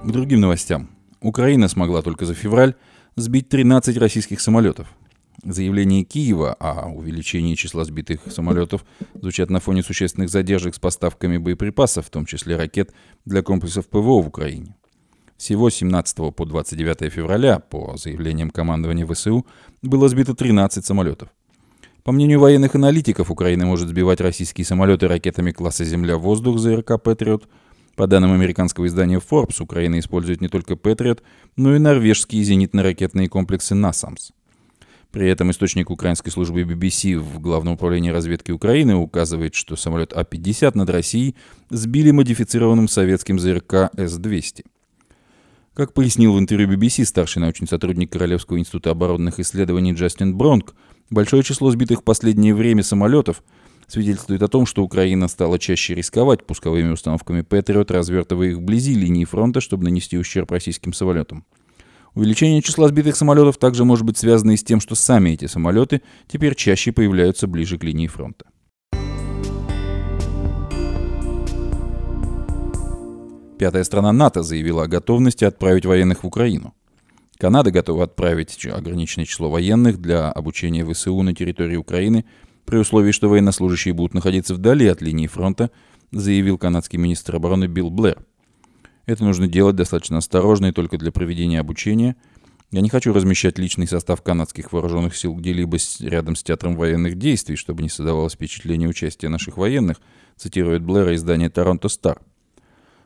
К 0.09 0.11
другим 0.11 0.39
новостям. 0.39 0.89
Украина 1.21 1.67
смогла 1.67 2.01
только 2.01 2.25
за 2.25 2.33
февраль 2.33 2.73
сбить 3.15 3.47
13 3.47 3.95
российских 3.97 4.41
самолетов. 4.41 4.87
Заявления 5.43 6.03
Киева 6.03 6.55
о 6.55 6.89
увеличении 6.89 7.53
числа 7.53 7.85
сбитых 7.85 8.21
самолетов 8.31 8.85
звучат 9.13 9.51
на 9.51 9.59
фоне 9.59 9.83
существенных 9.83 10.31
задержек 10.31 10.73
с 10.73 10.79
поставками 10.79 11.37
боеприпасов, 11.37 12.07
в 12.07 12.09
том 12.09 12.25
числе 12.25 12.55
ракет 12.55 12.91
для 13.25 13.43
комплексов 13.43 13.87
ПВО 13.87 14.23
в 14.23 14.27
Украине. 14.29 14.75
Всего 15.37 15.69
с 15.69 15.75
17 15.75 16.33
по 16.33 16.43
29 16.43 17.13
февраля, 17.13 17.59
по 17.59 17.95
заявлениям 17.95 18.49
командования 18.49 19.05
ВСУ, 19.05 19.45
было 19.83 20.09
сбито 20.09 20.33
13 20.33 20.83
самолетов. 20.83 21.29
По 22.03 22.11
мнению 22.11 22.39
военных 22.39 22.73
аналитиков, 22.73 23.29
Украина 23.29 23.67
может 23.67 23.89
сбивать 23.89 24.21
российские 24.21 24.65
самолеты 24.65 25.07
ракетами 25.07 25.51
класса 25.51 25.85
«Земля-воздух» 25.85 26.57
ЗРК 26.57 26.99
«Патриот». 26.99 27.47
По 27.99 28.07
данным 28.07 28.31
американского 28.31 28.87
издания 28.87 29.19
Forbes, 29.19 29.61
Украина 29.61 29.99
использует 29.99 30.39
не 30.39 30.47
только 30.47 30.77
«Патриот», 30.77 31.21
но 31.57 31.75
и 31.75 31.79
норвежские 31.79 32.43
зенитно-ракетные 32.43 33.27
комплексы 33.27 33.75
«Насамс». 33.75 34.31
При 35.11 35.27
этом 35.27 35.51
источник 35.51 35.89
украинской 35.89 36.29
службы 36.29 36.61
BBC 36.61 37.17
в 37.17 37.41
Главном 37.41 37.73
управлении 37.73 38.09
разведки 38.09 38.51
Украины 38.51 38.95
указывает, 38.95 39.53
что 39.53 39.75
самолет 39.75 40.13
А-50 40.13 40.77
над 40.77 40.89
Россией 40.89 41.35
сбили 41.71 42.11
модифицированным 42.11 42.87
советским 42.87 43.37
ЗРК 43.37 43.91
С-200. 43.97 44.63
Как 45.73 45.91
пояснил 45.91 46.31
в 46.35 46.39
интервью 46.39 46.69
BBC 46.69 47.03
старший 47.03 47.41
научный 47.41 47.67
сотрудник 47.67 48.13
Королевского 48.13 48.59
института 48.59 48.91
оборонных 48.91 49.41
исследований 49.41 49.91
Джастин 49.91 50.37
Бронк, 50.37 50.73
большое 51.09 51.43
число 51.43 51.69
сбитых 51.69 51.99
в 51.99 52.03
последнее 52.05 52.55
время 52.55 52.81
самолетов 52.81 53.43
свидетельствует 53.89 54.41
о 54.43 54.47
том, 54.47 54.65
что 54.65 54.83
Украина 54.83 55.27
стала 55.27 55.59
чаще 55.59 55.95
рисковать 55.95 56.45
пусковыми 56.45 56.91
установками 56.91 57.41
Патриот, 57.41 57.91
развертывая 57.91 58.49
их 58.49 58.57
вблизи 58.57 58.93
линии 58.93 59.25
фронта, 59.25 59.61
чтобы 59.61 59.83
нанести 59.83 60.17
ущерб 60.17 60.51
российским 60.51 60.93
самолетам. 60.93 61.45
Увеличение 62.15 62.61
числа 62.61 62.87
сбитых 62.87 63.15
самолетов 63.15 63.57
также 63.57 63.85
может 63.85 64.05
быть 64.05 64.17
связано 64.17 64.51
и 64.51 64.57
с 64.57 64.63
тем, 64.63 64.79
что 64.79 64.95
сами 64.95 65.31
эти 65.31 65.45
самолеты 65.45 66.01
теперь 66.27 66.55
чаще 66.55 66.91
появляются 66.91 67.47
ближе 67.47 67.77
к 67.77 67.83
линии 67.83 68.07
фронта. 68.07 68.45
Пятая 73.59 73.83
страна 73.83 74.13
НАТО 74.13 74.41
заявила 74.41 74.83
о 74.83 74.87
готовности 74.87 75.43
отправить 75.43 75.85
военных 75.85 76.23
в 76.23 76.27
Украину. 76.27 76.73
Канада 77.37 77.71
готова 77.71 78.05
отправить 78.05 78.65
ограниченное 78.65 79.25
число 79.25 79.49
военных 79.49 79.99
для 80.01 80.31
обучения 80.31 80.85
ВСУ 80.85 81.21
на 81.21 81.33
территории 81.35 81.75
Украины 81.75 82.25
при 82.69 82.77
условии, 82.77 83.11
что 83.11 83.29
военнослужащие 83.29 83.95
будут 83.95 84.13
находиться 84.13 84.53
вдали 84.53 84.85
от 84.85 85.01
линии 85.01 85.25
фронта, 85.25 85.71
заявил 86.11 86.59
канадский 86.59 86.99
министр 86.99 87.37
обороны 87.37 87.65
Билл 87.65 87.89
Блэр. 87.89 88.23
Это 89.07 89.23
нужно 89.23 89.47
делать 89.47 89.75
достаточно 89.75 90.19
осторожно 90.19 90.67
и 90.67 90.71
только 90.71 90.99
для 90.99 91.11
проведения 91.11 91.59
обучения. 91.59 92.15
Я 92.69 92.81
не 92.81 92.89
хочу 92.89 93.11
размещать 93.11 93.57
личный 93.57 93.87
состав 93.87 94.21
канадских 94.21 94.71
вооруженных 94.71 95.15
сил 95.15 95.33
где-либо 95.33 95.77
рядом 96.01 96.35
с 96.35 96.43
театром 96.43 96.75
военных 96.75 97.17
действий, 97.17 97.55
чтобы 97.55 97.81
не 97.81 97.89
создавалось 97.89 98.33
впечатление 98.33 98.87
участия 98.87 99.29
наших 99.29 99.57
военных, 99.57 99.99
цитирует 100.35 100.83
Блэра 100.83 101.15
издание 101.15 101.49
«Торонто 101.49 101.89
Стар». 101.89 102.21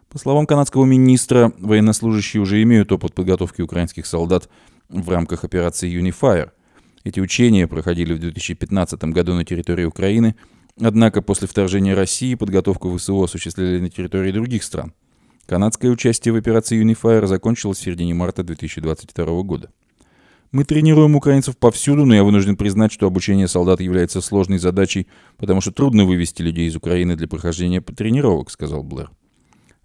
По 0.10 0.20
словам 0.20 0.46
канадского 0.46 0.84
министра, 0.84 1.53
военнослужащие 1.58 2.41
уже 2.41 2.62
имеют 2.63 2.91
опыт 2.91 3.13
подготовки 3.13 3.62
украинских 3.62 4.08
солдат 4.08 4.50
в 4.89 5.10
рамках 5.10 5.46
операции 5.46 5.89
Unifier. 5.89 6.51
Эти 7.03 7.19
учения 7.19 7.67
проходили 7.67 8.13
в 8.13 8.19
2015 8.19 9.03
году 9.05 9.33
на 9.33 9.43
территории 9.43 9.86
Украины, 9.86 10.36
однако 10.79 11.22
после 11.22 11.48
вторжения 11.48 11.93
России 11.93 12.36
подготовку 12.36 12.95
ВСУ 12.95 13.22
осуществляли 13.22 13.79
на 13.79 13.89
территории 13.89 14.31
других 14.31 14.63
стран. 14.63 14.93
Канадское 15.45 15.91
участие 15.91 16.33
в 16.33 16.38
операции 16.38 16.81
Unifier 16.81 17.25
закончилось 17.27 17.79
в 17.79 17.81
середине 17.81 18.13
марта 18.13 18.43
2022 18.43 19.43
года. 19.43 19.69
Мы 20.53 20.63
тренируем 20.63 21.15
украинцев 21.15 21.57
повсюду, 21.57 22.05
но 22.05 22.13
я 22.15 22.24
вынужден 22.24 22.55
признать, 22.55 22.93
что 22.93 23.07
обучение 23.07 23.48
солдат 23.48 23.81
является 23.81 24.22
сложной 24.22 24.60
задачей, 24.60 25.07
потому 25.38 25.60
что 25.60 25.72
трудно 25.72 26.05
вывести 26.05 26.41
людей 26.43 26.67
из 26.67 26.75
Украины 26.75 27.15
для 27.17 27.27
прохождения 27.27 27.81
тренировок, 27.81 28.51
сказал 28.51 28.83
Блэр. 28.83 29.10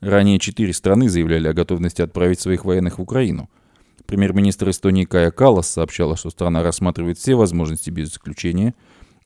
Ранее 0.00 0.38
четыре 0.38 0.72
страны 0.72 1.08
заявляли 1.08 1.48
о 1.48 1.54
готовности 1.54 2.02
отправить 2.02 2.38
своих 2.38 2.64
военных 2.64 2.98
в 2.98 3.02
Украину. 3.02 3.48
Премьер-министр 4.08 4.70
Эстонии 4.70 5.04
Кая 5.04 5.30
Калас 5.30 5.68
сообщала, 5.68 6.16
что 6.16 6.30
страна 6.30 6.62
рассматривает 6.62 7.18
все 7.18 7.34
возможности 7.34 7.90
без 7.90 8.10
исключения. 8.10 8.74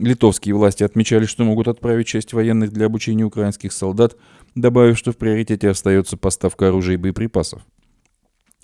Литовские 0.01 0.57
власти 0.57 0.83
отмечали, 0.83 1.25
что 1.25 1.45
могут 1.45 1.69
отправить 1.69 2.09
часть 2.09 2.33
военных 2.33 2.73
для 2.73 2.87
обучения 2.87 3.23
украинских 3.23 3.73
солдат, 3.73 4.17
добавив, 4.57 4.99
что 4.99 5.13
в 5.13 5.17
приоритете 5.19 5.71
остается 5.71 6.17
поставка 6.17 6.67
оружия 6.67 6.95
и 6.95 6.97
боеприпасов. 6.97 7.63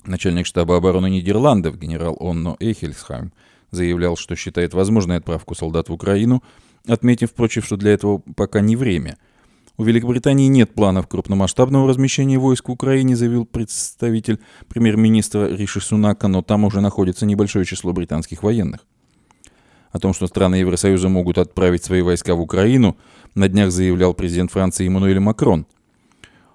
Начальник 0.06 0.46
штаба 0.46 0.78
обороны 0.78 1.08
Нидерландов 1.08 1.78
генерал 1.78 2.16
Онно 2.18 2.56
Эхельсхайм 2.58 3.32
заявлял, 3.70 4.16
что 4.16 4.34
считает 4.34 4.74
возможной 4.74 5.18
отправку 5.18 5.54
солдат 5.54 5.88
в 5.88 5.92
Украину, 5.92 6.42
отметив, 6.88 7.30
впрочем, 7.30 7.62
что 7.62 7.76
для 7.76 7.92
этого 7.92 8.22
пока 8.34 8.60
не 8.60 8.74
время– 8.74 9.18
у 9.78 9.84
Великобритании 9.84 10.48
нет 10.48 10.74
планов 10.74 11.06
крупномасштабного 11.06 11.88
размещения 11.88 12.36
войск 12.36 12.68
в 12.68 12.72
Украине, 12.72 13.14
заявил 13.14 13.46
представитель 13.46 14.40
премьер-министра 14.68 15.48
Риши 15.48 15.80
Сунака, 15.80 16.26
но 16.26 16.42
там 16.42 16.64
уже 16.64 16.80
находится 16.80 17.24
небольшое 17.24 17.64
число 17.64 17.92
британских 17.92 18.42
военных. 18.42 18.80
О 19.92 20.00
том, 20.00 20.12
что 20.12 20.26
страны 20.26 20.56
Евросоюза 20.56 21.08
могут 21.08 21.38
отправить 21.38 21.84
свои 21.84 22.02
войска 22.02 22.34
в 22.34 22.40
Украину, 22.40 22.96
на 23.36 23.48
днях 23.48 23.70
заявлял 23.70 24.14
президент 24.14 24.50
Франции 24.50 24.86
Эммануэль 24.86 25.20
Макрон. 25.20 25.64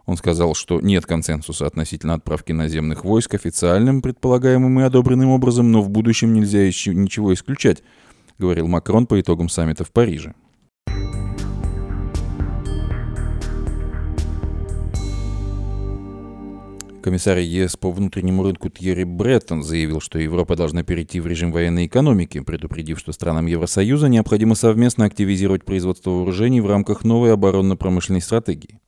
Он 0.05 0.17
сказал, 0.17 0.53
что 0.53 0.81
нет 0.81 1.05
консенсуса 1.05 1.65
относительно 1.65 2.15
отправки 2.15 2.51
наземных 2.51 3.05
войск 3.05 3.35
официальным, 3.35 4.01
предполагаемым 4.01 4.81
и 4.81 4.83
одобренным 4.83 5.29
образом, 5.29 5.71
но 5.71 5.81
в 5.81 5.89
будущем 5.89 6.33
нельзя 6.33 6.65
ничего 6.65 7.33
исключать, 7.33 7.83
говорил 8.37 8.67
Макрон 8.67 9.07
по 9.07 9.19
итогам 9.19 9.47
саммита 9.47 9.85
в 9.85 9.91
Париже. 9.91 10.33
Комиссар 17.03 17.37
ЕС 17.37 17.75
по 17.75 17.91
внутреннему 17.91 18.43
рынку 18.43 18.69
Тьерри 18.69 19.03
Бреттон 19.03 19.61
заявил, 19.61 19.99
что 19.99 20.19
Европа 20.19 20.55
должна 20.55 20.83
перейти 20.83 21.19
в 21.19 21.27
режим 21.27 21.51
военной 21.51 21.87
экономики, 21.87 22.39
предупредив, 22.39 22.97
что 22.97 23.11
странам 23.11 23.45
Евросоюза 23.45 24.07
необходимо 24.07 24.55
совместно 24.55 25.03
активизировать 25.03 25.65
производство 25.65 26.11
вооружений 26.11 26.61
в 26.61 26.67
рамках 26.67 27.03
новой 27.03 27.33
оборонно-промышленной 27.33 28.21
стратегии. 28.21 28.79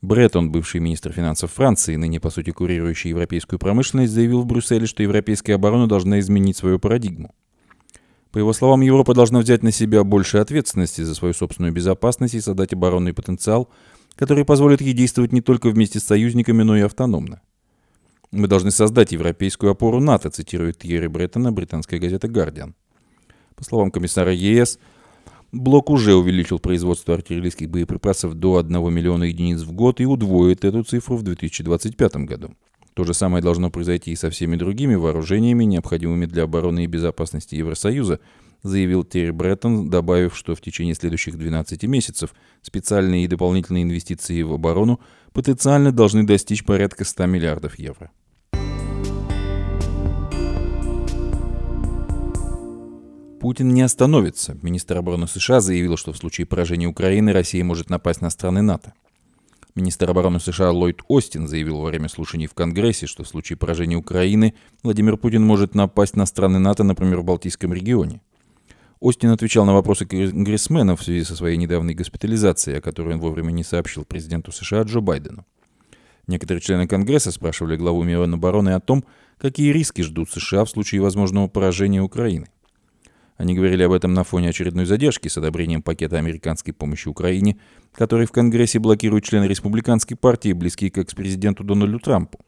Бреттон, 0.00 0.52
бывший 0.52 0.80
министр 0.80 1.12
финансов 1.12 1.52
Франции, 1.52 1.96
ныне 1.96 2.18
по 2.18 2.30
сути 2.30 2.50
курирующий 2.50 3.10
европейскую 3.10 3.58
промышленность, 3.58 4.14
заявил 4.14 4.40
в 4.40 4.46
Брюсселе, 4.46 4.86
что 4.86 5.02
европейская 5.02 5.56
оборона 5.56 5.86
должна 5.86 6.20
изменить 6.20 6.56
свою 6.56 6.78
парадигму. 6.78 7.34
По 8.32 8.38
его 8.38 8.54
словам, 8.54 8.80
Европа 8.80 9.12
должна 9.12 9.40
взять 9.40 9.62
на 9.62 9.70
себя 9.70 10.02
больше 10.02 10.38
ответственности 10.38 11.02
за 11.02 11.14
свою 11.14 11.34
собственную 11.34 11.74
безопасность 11.74 12.32
и 12.32 12.40
создать 12.40 12.72
оборонный 12.72 13.12
потенциал– 13.12 13.68
который 14.16 14.44
позволит 14.44 14.80
ей 14.80 14.92
действовать 14.92 15.32
не 15.32 15.40
только 15.40 15.70
вместе 15.70 16.00
с 16.00 16.04
союзниками, 16.04 16.62
но 16.62 16.76
и 16.76 16.82
автономно. 16.82 17.40
Мы 18.30 18.48
должны 18.48 18.70
создать 18.70 19.12
европейскую 19.12 19.70
опору 19.70 20.00
НАТО, 20.00 20.30
цитирует 20.30 20.78
Тьерри 20.78 21.08
Бреттона 21.08 21.52
британская 21.52 21.98
газета 21.98 22.28
«Гардиан». 22.28 22.74
По 23.54 23.64
словам 23.64 23.90
комиссара 23.90 24.32
ЕС, 24.32 24.78
Блок 25.54 25.88
уже 25.88 26.16
увеличил 26.16 26.58
производство 26.58 27.14
артиллерийских 27.14 27.70
боеприпасов 27.70 28.34
до 28.34 28.56
1 28.56 28.92
миллиона 28.92 29.22
единиц 29.24 29.60
в 29.60 29.70
год 29.70 30.00
и 30.00 30.04
удвоит 30.04 30.64
эту 30.64 30.82
цифру 30.82 31.16
в 31.16 31.22
2025 31.22 32.16
году. 32.16 32.56
То 32.94 33.04
же 33.04 33.14
самое 33.14 33.40
должно 33.40 33.70
произойти 33.70 34.10
и 34.10 34.16
со 34.16 34.30
всеми 34.30 34.56
другими 34.56 34.96
вооружениями, 34.96 35.62
необходимыми 35.62 36.26
для 36.26 36.42
обороны 36.42 36.84
и 36.84 36.88
безопасности 36.88 37.54
Евросоюза, 37.54 38.18
заявил 38.64 39.04
Терри 39.04 39.30
Бреттон, 39.30 39.88
добавив, 39.90 40.36
что 40.36 40.56
в 40.56 40.60
течение 40.60 40.94
следующих 40.94 41.38
12 41.38 41.84
месяцев 41.84 42.34
специальные 42.62 43.24
и 43.24 43.28
дополнительные 43.28 43.84
инвестиции 43.84 44.42
в 44.42 44.52
оборону 44.52 44.98
потенциально 45.32 45.92
должны 45.92 46.26
достичь 46.26 46.64
порядка 46.64 47.04
100 47.04 47.26
миллиардов 47.26 47.78
евро. 47.78 48.10
Путин 53.40 53.74
не 53.74 53.82
остановится. 53.82 54.56
Министр 54.62 54.96
обороны 54.96 55.28
США 55.28 55.60
заявил, 55.60 55.98
что 55.98 56.12
в 56.12 56.16
случае 56.16 56.46
поражения 56.46 56.86
Украины 56.86 57.30
Россия 57.30 57.62
может 57.62 57.90
напасть 57.90 58.22
на 58.22 58.30
страны 58.30 58.62
НАТО. 58.62 58.94
Министр 59.74 60.08
обороны 60.08 60.40
США 60.40 60.70
Ллойд 60.70 61.02
Остин 61.08 61.46
заявил 61.46 61.80
во 61.80 61.88
время 61.88 62.08
слушаний 62.08 62.46
в 62.46 62.54
Конгрессе, 62.54 63.06
что 63.06 63.22
в 63.22 63.28
случае 63.28 63.58
поражения 63.58 63.96
Украины 63.96 64.54
Владимир 64.82 65.18
Путин 65.18 65.44
может 65.44 65.74
напасть 65.74 66.16
на 66.16 66.24
страны 66.24 66.58
НАТО, 66.58 66.84
например, 66.84 67.20
в 67.20 67.24
Балтийском 67.24 67.74
регионе. 67.74 68.22
Остин 69.04 69.28
отвечал 69.32 69.66
на 69.66 69.74
вопросы 69.74 70.06
конгрессменов 70.06 70.98
в 70.98 71.04
связи 71.04 71.24
со 71.24 71.36
своей 71.36 71.58
недавней 71.58 71.92
госпитализацией, 71.92 72.78
о 72.78 72.80
которой 72.80 73.16
он 73.16 73.20
вовремя 73.20 73.50
не 73.50 73.62
сообщил 73.62 74.06
президенту 74.06 74.50
США 74.50 74.80
Джо 74.80 75.00
Байдену. 75.00 75.44
Некоторые 76.26 76.62
члены 76.62 76.86
Конгресса 76.86 77.30
спрашивали 77.30 77.76
главу 77.76 78.02
Минобороны 78.02 78.70
о 78.70 78.80
том, 78.80 79.04
какие 79.36 79.72
риски 79.72 80.00
ждут 80.00 80.30
США 80.30 80.64
в 80.64 80.70
случае 80.70 81.02
возможного 81.02 81.48
поражения 81.48 82.00
Украины. 82.00 82.46
Они 83.36 83.54
говорили 83.54 83.82
об 83.82 83.92
этом 83.92 84.14
на 84.14 84.24
фоне 84.24 84.48
очередной 84.48 84.86
задержки 84.86 85.28
с 85.28 85.36
одобрением 85.36 85.82
пакета 85.82 86.16
американской 86.16 86.72
помощи 86.72 87.06
Украине, 87.06 87.58
который 87.92 88.24
в 88.24 88.32
Конгрессе 88.32 88.78
блокируют 88.78 89.26
члены 89.26 89.44
республиканской 89.44 90.16
партии, 90.16 90.54
близкие 90.54 90.90
к 90.90 90.96
экс-президенту 90.96 91.62
Дональду 91.62 91.98
Трампу. 91.98 92.40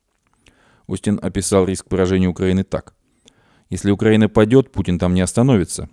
Остин 0.86 1.20
описал 1.20 1.66
риск 1.66 1.84
поражения 1.86 2.28
Украины 2.28 2.64
так. 2.64 2.94
Если 3.68 3.90
Украина 3.90 4.30
падет, 4.30 4.72
Путин 4.72 4.98
там 4.98 5.12
не 5.12 5.20
остановится. 5.20 5.90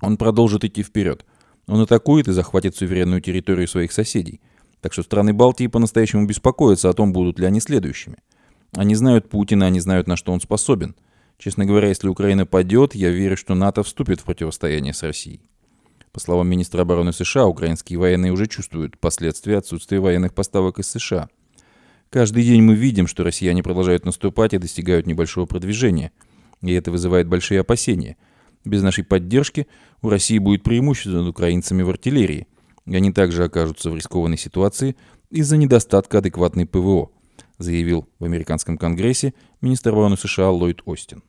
Он 0.00 0.16
продолжит 0.16 0.64
идти 0.64 0.82
вперед. 0.82 1.24
Он 1.66 1.80
атакует 1.80 2.28
и 2.28 2.32
захватит 2.32 2.76
суверенную 2.76 3.20
территорию 3.20 3.68
своих 3.68 3.92
соседей. 3.92 4.40
Так 4.80 4.92
что 4.92 5.02
страны 5.02 5.32
Балтии 5.32 5.66
по-настоящему 5.66 6.26
беспокоятся 6.26 6.88
о 6.88 6.92
том, 6.94 7.12
будут 7.12 7.38
ли 7.38 7.46
они 7.46 7.60
следующими. 7.60 8.16
Они 8.72 8.94
знают 8.94 9.28
Путина, 9.28 9.66
они 9.66 9.80
знают, 9.80 10.06
на 10.06 10.16
что 10.16 10.32
он 10.32 10.40
способен. 10.40 10.94
Честно 11.38 11.64
говоря, 11.64 11.88
если 11.88 12.08
Украина 12.08 12.46
падет, 12.46 12.94
я 12.94 13.10
верю, 13.10 13.36
что 13.36 13.54
НАТО 13.54 13.82
вступит 13.82 14.20
в 14.20 14.24
противостояние 14.24 14.94
с 14.94 15.02
Россией. 15.02 15.40
По 16.12 16.20
словам 16.20 16.48
министра 16.48 16.82
обороны 16.82 17.12
США, 17.12 17.46
украинские 17.46 17.98
военные 17.98 18.32
уже 18.32 18.46
чувствуют 18.46 18.98
последствия 18.98 19.58
отсутствия 19.58 20.00
военных 20.00 20.34
поставок 20.34 20.78
из 20.78 20.88
США. 20.88 21.28
Каждый 22.10 22.42
день 22.42 22.62
мы 22.62 22.74
видим, 22.74 23.06
что 23.06 23.22
россияне 23.22 23.62
продолжают 23.62 24.04
наступать 24.04 24.54
и 24.54 24.58
достигают 24.58 25.06
небольшого 25.06 25.46
продвижения. 25.46 26.10
И 26.62 26.72
это 26.72 26.90
вызывает 26.90 27.28
большие 27.28 27.60
опасения– 27.60 28.16
без 28.64 28.82
нашей 28.82 29.04
поддержки 29.04 29.66
у 30.02 30.08
России 30.08 30.38
будет 30.38 30.62
преимущество 30.62 31.18
над 31.18 31.28
украинцами 31.28 31.82
в 31.82 31.90
артиллерии, 31.90 32.46
и 32.86 32.96
они 32.96 33.12
также 33.12 33.44
окажутся 33.44 33.90
в 33.90 33.96
рискованной 33.96 34.38
ситуации 34.38 34.96
из-за 35.30 35.56
недостатка 35.56 36.18
адекватной 36.18 36.66
ПВО, 36.66 37.10
заявил 37.58 38.08
в 38.18 38.24
американском 38.24 38.78
конгрессе 38.78 39.34
министр 39.60 39.90
обороны 39.90 40.16
США 40.16 40.50
Ллойд 40.50 40.82
Остин. 40.84 41.22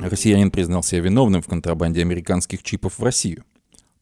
Россиянин 0.00 0.50
признал 0.50 0.82
себя 0.82 1.02
виновным 1.02 1.42
в 1.42 1.46
контрабанде 1.46 2.00
американских 2.00 2.62
чипов 2.62 2.98
в 2.98 3.04
Россию. 3.04 3.44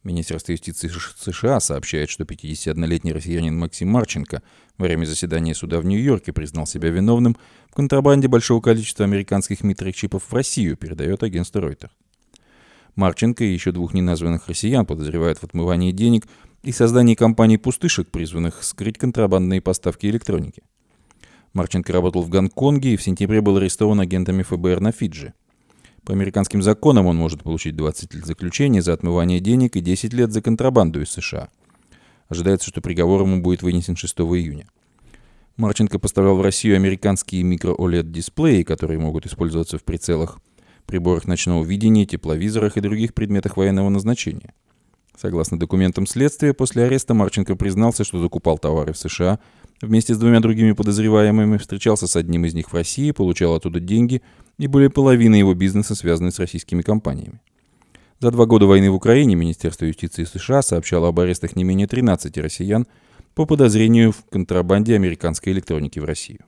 Министерство 0.05 0.53
юстиции 0.53 0.89
США 0.89 1.59
сообщает, 1.59 2.09
что 2.09 2.25
51-летний 2.25 3.13
россиянин 3.13 3.59
Максим 3.59 3.89
Марченко 3.89 4.43
во 4.77 4.87
время 4.87 5.05
заседания 5.05 5.55
суда 5.55 5.81
в 5.81 5.85
Нью-Йорке 5.85 6.33
признал 6.33 6.67
себя 6.67 6.91
виновным 6.91 7.37
в 7.69 7.75
контрабанде 7.75 8.29
большого 8.29 8.61
количества 8.61 9.05
американских 9.05 9.65
митрочипов 9.65 10.23
в 10.25 10.33
Россию, 10.33 10.77
передает 10.77 11.25
агентство 11.25 11.61
Reuters. 11.61 11.91
Марченко 12.95 13.45
и 13.45 13.53
еще 13.53 13.73
двух 13.73 13.93
неназванных 13.93 14.49
россиян 14.49 14.87
подозревают 14.87 15.39
в 15.39 15.45
отмывании 15.45 15.93
денег 15.93 16.27
и 16.63 16.73
создании 16.73 17.15
компаний 17.15 17.59
пустышек, 17.59 18.09
призванных 18.09 18.63
скрыть 18.63 18.99
контрабандные 18.99 19.61
поставки 19.61 20.07
электроники. 20.07 20.63
Марченко 21.55 21.93
работал 21.93 22.23
в 22.23 22.29
Гонконге 22.29 22.95
и 22.95 22.97
в 22.97 23.03
сентябре 23.03 23.41
был 23.41 23.57
арестован 23.57 24.01
агентами 24.01 24.43
ФБР 24.43 24.81
на 24.81 24.93
Фиджи– 24.93 25.35
по 26.09 26.15
американским 26.15 26.63
законам 26.63 27.05
он 27.05 27.19
может 27.19 27.43
получить 27.43 27.77
20 27.77 28.15
лет 28.15 28.25
заключения 28.25 28.81
за 28.81 28.95
отмывание 28.95 29.41
денег 29.41 29.77
и 29.77 29.83
10 29.83 30.15
лет 30.15 30.33
за 30.33 30.41
контрабанду 30.41 31.03
из 31.03 31.11
США. 31.11 31.51
Ожидается, 32.31 32.71
что 32.71 32.81
приговор 32.81 33.21
ему 33.21 33.43
будет 33.43 33.61
вынесен 33.61 33.95
6 33.95 34.19
июня. 34.21 34.67
Марченко 35.59 35.99
поставлял 35.99 36.35
в 36.37 36.41
Россию 36.41 36.77
американские 36.77 37.43
микро-OLED-дисплеи, 37.43 38.63
которые 38.63 38.99
могут 38.99 39.27
использоваться 39.27 39.77
в 39.77 39.85
прицелах, 39.85 40.39
приборах 40.87 41.27
ночного 41.27 41.63
видения, 41.63 42.07
тепловизорах 42.07 42.79
и 42.79 42.81
других 42.81 43.13
предметах 43.13 43.59
военного 43.59 43.91
назначения. 43.91 44.55
Согласно 45.15 45.59
документам 45.59 46.07
следствия, 46.07 46.55
после 46.55 46.85
ареста 46.85 47.13
Марченко 47.13 47.55
признался, 47.55 48.05
что 48.05 48.19
закупал 48.19 48.57
товары 48.57 48.95
в 48.95 48.99
США, 48.99 49.41
вместе 49.81 50.15
с 50.15 50.19
двумя 50.19 50.41
другими 50.41 50.73
подозреваемыми 50.73 51.59
встречался 51.59 52.07
с 52.07 52.17
одним 52.17 52.45
из 52.45 52.55
них 52.55 52.71
в 52.71 52.75
России, 52.75 53.11
получал 53.11 53.55
оттуда 53.55 53.81
деньги– 53.81 54.23
и 54.59 54.67
более 54.67 54.91
половины 54.91 55.37
его 55.37 55.55
бизнеса 55.55 55.95
связаны 55.95 56.31
с 56.31 56.39
российскими 56.39 56.83
компаниями. 56.83 57.41
За 58.21 58.33
два 58.33 58.47
года 58.47 58.67
войны 58.67 58.91
в 58.91 58.95
Украине 58.95 59.37
Министерство 59.37 59.85
юстиции 59.85 60.25
США 60.25 60.63
сообщало 60.63 61.09
об 61.09 61.21
арестах 61.21 61.55
не 61.55 61.63
менее 61.63 61.87
13 61.87 62.37
россиян 62.39 62.87
по 63.35 63.47
подозрению 63.47 64.11
в 64.11 64.25
контрабанде 64.29 64.97
американской 64.97 65.53
электроники 65.53 66.01
в 66.01 66.05
Россию. 66.05 66.41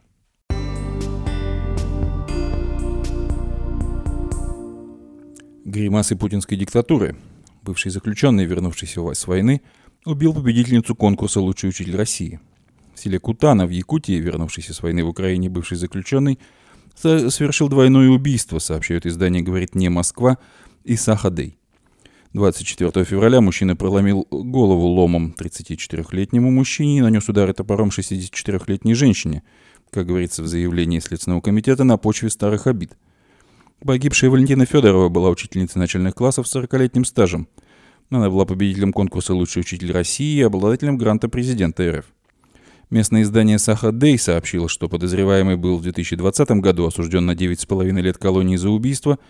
Гримасы 5.65 6.17
путинской 6.17 6.59
диктатуры. 6.59 7.17
Бывший 7.63 7.93
заключенный, 7.93 8.45
вернувшийся 8.45 9.01
с 9.15 9.27
войны, 9.29 9.61
убил 10.05 10.35
победительницу 10.35 10.97
конкурса 10.97 11.41
«Лучший 11.41 11.69
учитель 11.69 11.95
России». 11.95 12.41
В 13.01 13.03
селе 13.03 13.19
Кутана 13.19 13.67
в 13.67 13.71
Якутии, 13.71 14.21
вернувшийся 14.21 14.75
с 14.75 14.83
войны 14.83 15.03
в 15.03 15.09
Украине 15.09 15.49
бывший 15.49 15.79
заключенный, 15.79 16.39
совершил 16.95 17.71
двойное 17.71 18.11
убийство, 18.11 18.59
сообщают 18.59 19.07
издание 19.07 19.43
«Говорит 19.43 19.75
не 19.75 19.89
Москва» 19.89 20.37
и 20.85 20.97
«Сахадей». 20.97 21.57
24 22.35 23.07
февраля 23.07 23.41
мужчина 23.41 23.75
проломил 23.75 24.27
голову 24.31 24.87
ломом 24.87 25.35
34-летнему 25.35 26.51
мужчине 26.51 26.99
и 26.99 27.01
нанес 27.01 27.27
удары 27.27 27.55
топором 27.55 27.89
64-летней 27.89 28.93
женщине, 28.93 29.45
как 29.91 30.07
говорится 30.07 30.43
в 30.43 30.47
заявлении 30.47 30.99
Следственного 30.99 31.41
комитета, 31.41 31.85
на 31.85 31.97
почве 31.97 32.29
старых 32.29 32.67
обид. 32.67 32.99
Погибшая 33.83 34.29
Валентина 34.29 34.67
Федорова 34.67 35.09
была 35.09 35.31
учительницей 35.31 35.79
начальных 35.79 36.15
классов 36.15 36.47
с 36.47 36.55
40-летним 36.55 37.07
стажем. 37.07 37.49
Она 38.11 38.29
была 38.29 38.45
победителем 38.45 38.93
конкурса 38.93 39.33
«Лучший 39.33 39.61
учитель 39.61 39.91
России» 39.91 40.37
и 40.37 40.43
обладателем 40.43 40.99
гранта 40.99 41.31
президента 41.31 41.91
РФ. 41.91 42.05
Местное 42.91 43.23
издание 43.23 43.61
«Саха 43.61 43.93
Дэй» 43.93 44.19
сообщило, 44.19 44.69
что 44.69 44.89
подозреваемый 44.89 45.57
был 45.57 45.79
в 45.79 45.83
2020 45.83 46.51
году 46.61 46.87
осужден 46.87 47.25
на 47.25 47.37
9,5 47.37 48.01
лет 48.01 48.19
колонии 48.19 48.57
за 48.57 48.69
убийство, 48.69 49.21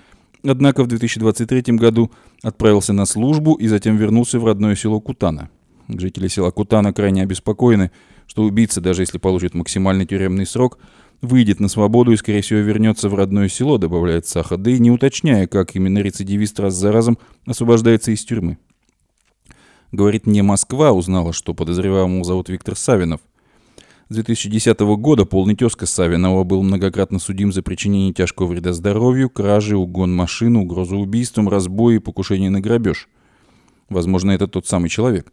однако 0.42 0.83
в 0.83 0.87
2023 0.87 1.75
году 1.75 2.11
отправился 2.42 2.94
на 2.94 3.05
службу 3.05 3.53
и 3.57 3.68
затем 3.68 3.99
вернулся 3.99 4.40
в 4.40 4.46
родное 4.46 4.75
село 4.77 4.99
Кутана. 4.99 5.51
Жители 5.88 6.29
села 6.29 6.51
Кутана 6.51 6.94
крайне 6.94 7.23
обеспокоены, 7.23 7.90
что 8.27 8.44
убийца, 8.44 8.81
даже 8.81 9.03
если 9.03 9.18
получит 9.18 9.53
максимальный 9.53 10.07
тюремный 10.07 10.46
срок, 10.46 10.79
выйдет 11.20 11.61
на 11.61 11.68
свободу 11.68 12.12
и, 12.12 12.16
скорее 12.16 12.40
всего, 12.40 12.61
вернется 12.61 13.11
в 13.11 13.14
родное 13.14 13.49
село, 13.49 13.77
добавляет 13.77 14.27
Саха 14.27 14.57
Дэй, 14.57 14.79
не 14.79 14.90
уточняя, 14.90 15.46
как 15.46 15.77
именно 15.77 15.99
рецидивист 15.99 16.59
раз 16.61 16.75
за 16.77 16.92
разом 16.92 17.18
освобождается 17.44 18.11
из 18.11 18.25
тюрьмы. 18.25 18.57
Говорит, 19.92 20.27
не 20.27 20.40
Москва 20.40 20.92
узнала, 20.92 21.35
что 21.35 21.53
подозреваемого 21.53 22.25
зовут 22.25 22.49
Виктор 22.49 22.77
Савинов, 22.77 23.20
с 24.11 24.14
2010 24.14 24.81
года 24.81 25.25
полный 25.25 25.55
тезка 25.55 25.87
Савинова 25.87 26.42
был 26.42 26.64
многократно 26.64 27.20
судим 27.20 27.53
за 27.53 27.62
причинение 27.62 28.12
тяжкого 28.12 28.49
вреда 28.49 28.73
здоровью, 28.73 29.31
кражи, 29.31 29.77
угон 29.77 30.12
машины, 30.12 30.59
угрозу 30.59 30.96
убийством, 30.96 31.49
разбой 31.49 31.94
и 31.94 31.99
покушение 32.01 32.51
на 32.51 32.61
грабеж. 32.61 33.09
Возможно, 33.88 34.33
это 34.33 34.49
тот 34.49 34.66
самый 34.66 34.88
человек. 34.88 35.33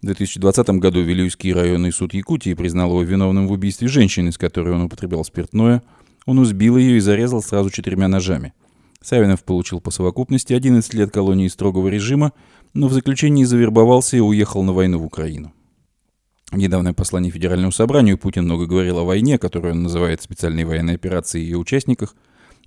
В 0.00 0.06
2020 0.06 0.66
году 0.70 1.02
Вилюйский 1.02 1.52
районный 1.52 1.92
суд 1.92 2.14
Якутии 2.14 2.54
признал 2.54 2.92
его 2.92 3.02
виновным 3.02 3.46
в 3.46 3.52
убийстве 3.52 3.88
женщины, 3.88 4.32
с 4.32 4.38
которой 4.38 4.72
он 4.74 4.80
употреблял 4.80 5.22
спиртное. 5.22 5.82
Он 6.24 6.42
избил 6.44 6.78
ее 6.78 6.96
и 6.96 7.00
зарезал 7.00 7.42
сразу 7.42 7.68
четырьмя 7.68 8.08
ножами. 8.08 8.54
Савинов 9.02 9.44
получил 9.44 9.82
по 9.82 9.90
совокупности 9.90 10.54
11 10.54 10.94
лет 10.94 11.10
колонии 11.10 11.48
строгого 11.48 11.88
режима, 11.88 12.32
но 12.72 12.88
в 12.88 12.94
заключении 12.94 13.44
завербовался 13.44 14.16
и 14.16 14.20
уехал 14.20 14.62
на 14.62 14.72
войну 14.72 14.98
в 14.98 15.04
Украину. 15.04 15.52
Недавнее 16.56 16.94
послание 16.94 17.32
Федеральному 17.32 17.72
собранию 17.72 18.16
Путин 18.16 18.44
много 18.44 18.66
говорил 18.66 18.98
о 18.98 19.04
войне, 19.04 19.38
которую 19.38 19.74
он 19.74 19.82
называет 19.82 20.22
специальной 20.22 20.64
военной 20.64 20.94
операцией 20.94 21.44
и 21.44 21.46
ее 21.48 21.58
участниках, 21.58 22.14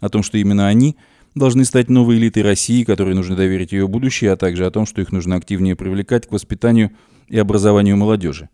о 0.02 0.10
том, 0.10 0.24
что 0.24 0.38
именно 0.38 0.68
они 0.68 0.98
должны 1.36 1.64
стать 1.64 1.90
новой 1.90 2.18
элитой 2.18 2.44
России, 2.44 2.84
которой 2.84 3.16
нужно 3.16 3.36
доверить 3.36 3.72
ее 3.72 3.88
будущее, 3.88 4.34
а 4.34 4.38
также 4.38 4.66
о 4.66 4.72
том, 4.72 4.86
что 4.86 5.02
их 5.02 5.12
нужно 5.12 5.38
активнее 5.38 5.76
привлекать 5.76 6.28
к 6.28 6.32
воспитанию 6.32 6.92
и 7.30 7.38
образованию 7.38 7.96
молодежи. 7.96 8.50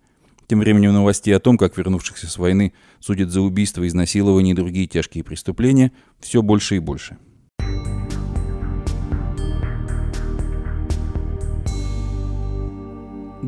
Тем 0.48 0.60
временем 0.60 0.94
новости 0.94 1.30
о 1.32 1.40
том, 1.40 1.58
как 1.58 1.78
вернувшихся 1.78 2.28
с 2.28 2.38
войны 2.38 2.74
судят 3.00 3.32
за 3.32 3.42
убийство, 3.42 3.88
изнасилование 3.88 4.54
и 4.54 4.56
другие 4.56 4.88
тяжкие 4.88 5.24
преступления, 5.24 5.92
все 6.20 6.42
больше 6.42 6.76
и 6.76 6.80
больше. 6.80 7.18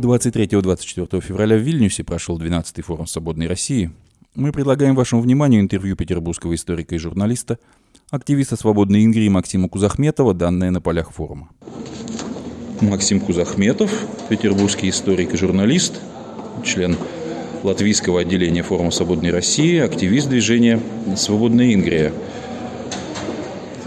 23-24 0.05 1.19
февраля 1.21 1.57
в 1.57 1.61
Вильнюсе 1.61 2.03
прошел 2.03 2.39
12-й 2.39 2.81
форум 2.83 3.07
«Свободной 3.07 3.47
России». 3.47 3.91
Мы 4.35 4.51
предлагаем 4.51 4.95
вашему 4.95 5.21
вниманию 5.21 5.61
интервью 5.61 5.95
петербургского 5.95 6.53
историка 6.53 6.93
и 6.93 6.97
журналиста, 6.99 7.57
активиста 8.11 8.55
«Свободной 8.55 9.03
Ингрии» 9.03 9.29
Максима 9.29 9.67
Кузахметова, 9.67 10.33
данное 10.33 10.69
на 10.69 10.79
полях 10.79 11.11
форума. 11.11 11.49
Максим 12.81 13.19
Кузахметов, 13.19 13.91
петербургский 14.29 14.89
историк 14.89 15.33
и 15.33 15.37
журналист, 15.37 15.99
член 16.63 16.97
латвийского 17.63 18.21
отделения 18.21 18.61
форума 18.61 18.91
«Свободной 18.91 19.31
России», 19.31 19.79
активист 19.79 20.29
движения 20.29 20.79
«Свободная 21.15 21.73
Ингрия». 21.73 22.13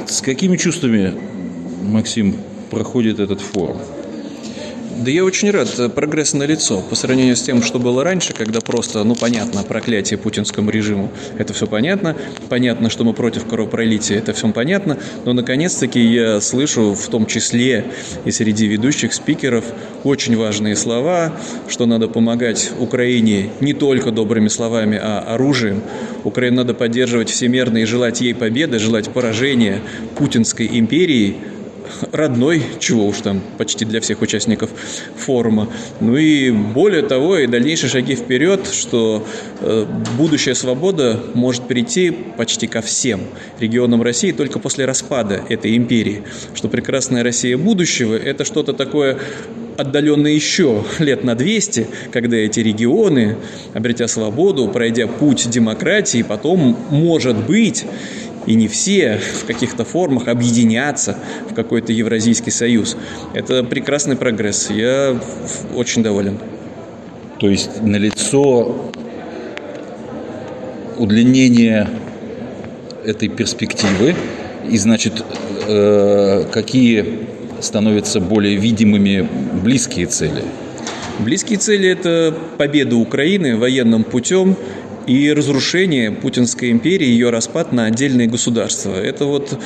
С 0.06 0.20
какими 0.20 0.56
чувствами, 0.56 1.14
Максим, 1.82 2.34
проходит 2.70 3.20
этот 3.20 3.40
форум? 3.40 3.76
Да 4.98 5.12
я 5.12 5.24
очень 5.24 5.52
рад. 5.52 5.68
Прогресс 5.94 6.34
на 6.34 6.42
лицо 6.42 6.80
по 6.80 6.96
сравнению 6.96 7.36
с 7.36 7.42
тем, 7.42 7.62
что 7.62 7.78
было 7.78 8.02
раньше, 8.02 8.32
когда 8.32 8.60
просто, 8.60 9.04
ну, 9.04 9.14
понятно, 9.14 9.62
проклятие 9.62 10.18
путинскому 10.18 10.70
режиму, 10.70 11.12
это 11.38 11.52
все 11.52 11.68
понятно. 11.68 12.16
Понятно, 12.48 12.90
что 12.90 13.04
мы 13.04 13.12
против 13.12 13.46
кровопролития, 13.46 14.18
это 14.18 14.32
все 14.32 14.50
понятно. 14.50 14.98
Но, 15.24 15.34
наконец-таки, 15.34 16.00
я 16.00 16.40
слышу 16.40 16.94
в 16.94 17.08
том 17.08 17.26
числе 17.26 17.84
и 18.24 18.32
среди 18.32 18.66
ведущих 18.66 19.14
спикеров 19.14 19.64
очень 20.02 20.36
важные 20.36 20.74
слова, 20.74 21.32
что 21.68 21.86
надо 21.86 22.08
помогать 22.08 22.72
Украине 22.80 23.50
не 23.60 23.74
только 23.74 24.10
добрыми 24.10 24.48
словами, 24.48 24.98
а 25.00 25.20
оружием. 25.20 25.80
Украину 26.24 26.56
надо 26.56 26.74
поддерживать 26.74 27.30
всемерно 27.30 27.78
и 27.78 27.84
желать 27.84 28.20
ей 28.20 28.34
победы, 28.34 28.80
желать 28.80 29.10
поражения 29.10 29.80
путинской 30.16 30.68
империи– 30.72 31.36
родной, 32.12 32.62
чего 32.78 33.06
уж 33.06 33.18
там, 33.20 33.40
почти 33.56 33.84
для 33.84 34.00
всех 34.00 34.22
участников 34.22 34.70
форума. 35.16 35.68
Ну 36.00 36.16
и 36.16 36.50
более 36.50 37.02
того, 37.02 37.38
и 37.38 37.46
дальнейшие 37.46 37.90
шаги 37.90 38.14
вперед, 38.14 38.66
что 38.66 39.26
э, 39.60 39.86
будущая 40.16 40.54
свобода 40.54 41.20
может 41.34 41.66
прийти 41.68 42.10
почти 42.10 42.66
ко 42.66 42.80
всем 42.80 43.20
регионам 43.58 44.02
России 44.02 44.32
только 44.32 44.58
после 44.58 44.84
распада 44.84 45.42
этой 45.48 45.76
империи. 45.76 46.22
Что 46.54 46.68
прекрасная 46.68 47.22
Россия 47.22 47.56
будущего– 47.56 48.14
это 48.16 48.44
что-то 48.44 48.72
такое 48.72 49.18
отдаленно 49.78 50.26
еще 50.26 50.84
лет 50.98 51.22
на 51.24 51.36
200, 51.36 51.86
когда 52.12 52.36
эти 52.36 52.60
регионы, 52.60 53.36
обретя 53.74 54.08
свободу, 54.08 54.68
пройдя 54.68 55.06
путь 55.06 55.48
демократии, 55.48 56.22
потом, 56.22 56.76
может 56.90 57.36
быть, 57.46 57.86
и 58.48 58.54
не 58.54 58.66
все 58.66 59.18
в 59.18 59.44
каких-то 59.44 59.84
формах 59.84 60.26
объединятся 60.26 61.18
в 61.50 61.54
какой-то 61.54 61.92
Евразийский 61.92 62.50
союз. 62.50 62.96
Это 63.34 63.62
прекрасный 63.62 64.16
прогресс. 64.16 64.70
Я 64.70 65.20
очень 65.76 66.02
доволен. 66.02 66.38
То 67.38 67.48
есть 67.50 67.82
налицо 67.82 68.90
удлинение 70.96 71.90
этой 73.04 73.28
перспективы, 73.28 74.16
и 74.68 74.78
значит, 74.78 75.22
э, 75.68 76.44
какие 76.50 77.18
становятся 77.60 78.18
более 78.18 78.56
видимыми 78.56 79.28
близкие 79.62 80.06
цели? 80.06 80.42
Близкие 81.18 81.58
цели– 81.58 81.88
это 81.90 82.34
победа 82.56 82.96
Украины 82.96 83.56
военным 83.56 84.04
путем 84.04 84.56
и 85.08 85.32
разрушение 85.32 86.12
Путинской 86.12 86.70
империи, 86.70 87.06
ее 87.06 87.30
распад 87.30 87.72
на 87.72 87.86
отдельные 87.86 88.28
государства. 88.28 88.94
Это 88.94 89.24
вот 89.24 89.58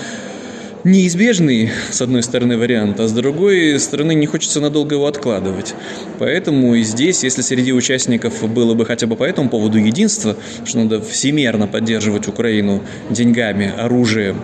неизбежный, 0.84 1.70
с 1.90 2.00
одной 2.00 2.22
стороны, 2.22 2.56
вариант, 2.56 3.00
а 3.00 3.08
с 3.08 3.12
другой 3.12 3.78
стороны, 3.80 4.14
не 4.14 4.26
хочется 4.26 4.60
надолго 4.60 4.94
его 4.94 5.06
откладывать. 5.06 5.74
Поэтому 6.20 6.76
и 6.76 6.82
здесь, 6.82 7.24
если 7.24 7.42
среди 7.42 7.72
участников 7.72 8.48
было 8.52 8.74
бы 8.74 8.86
хотя 8.86 9.08
бы 9.08 9.16
по 9.16 9.24
этому 9.24 9.48
поводу 9.48 9.78
единство, 9.78 10.36
что 10.64 10.78
надо 10.78 11.00
всемерно 11.00 11.66
поддерживать 11.66 12.28
Украину 12.28 12.82
деньгами, 13.10 13.72
оружием, 13.76 14.36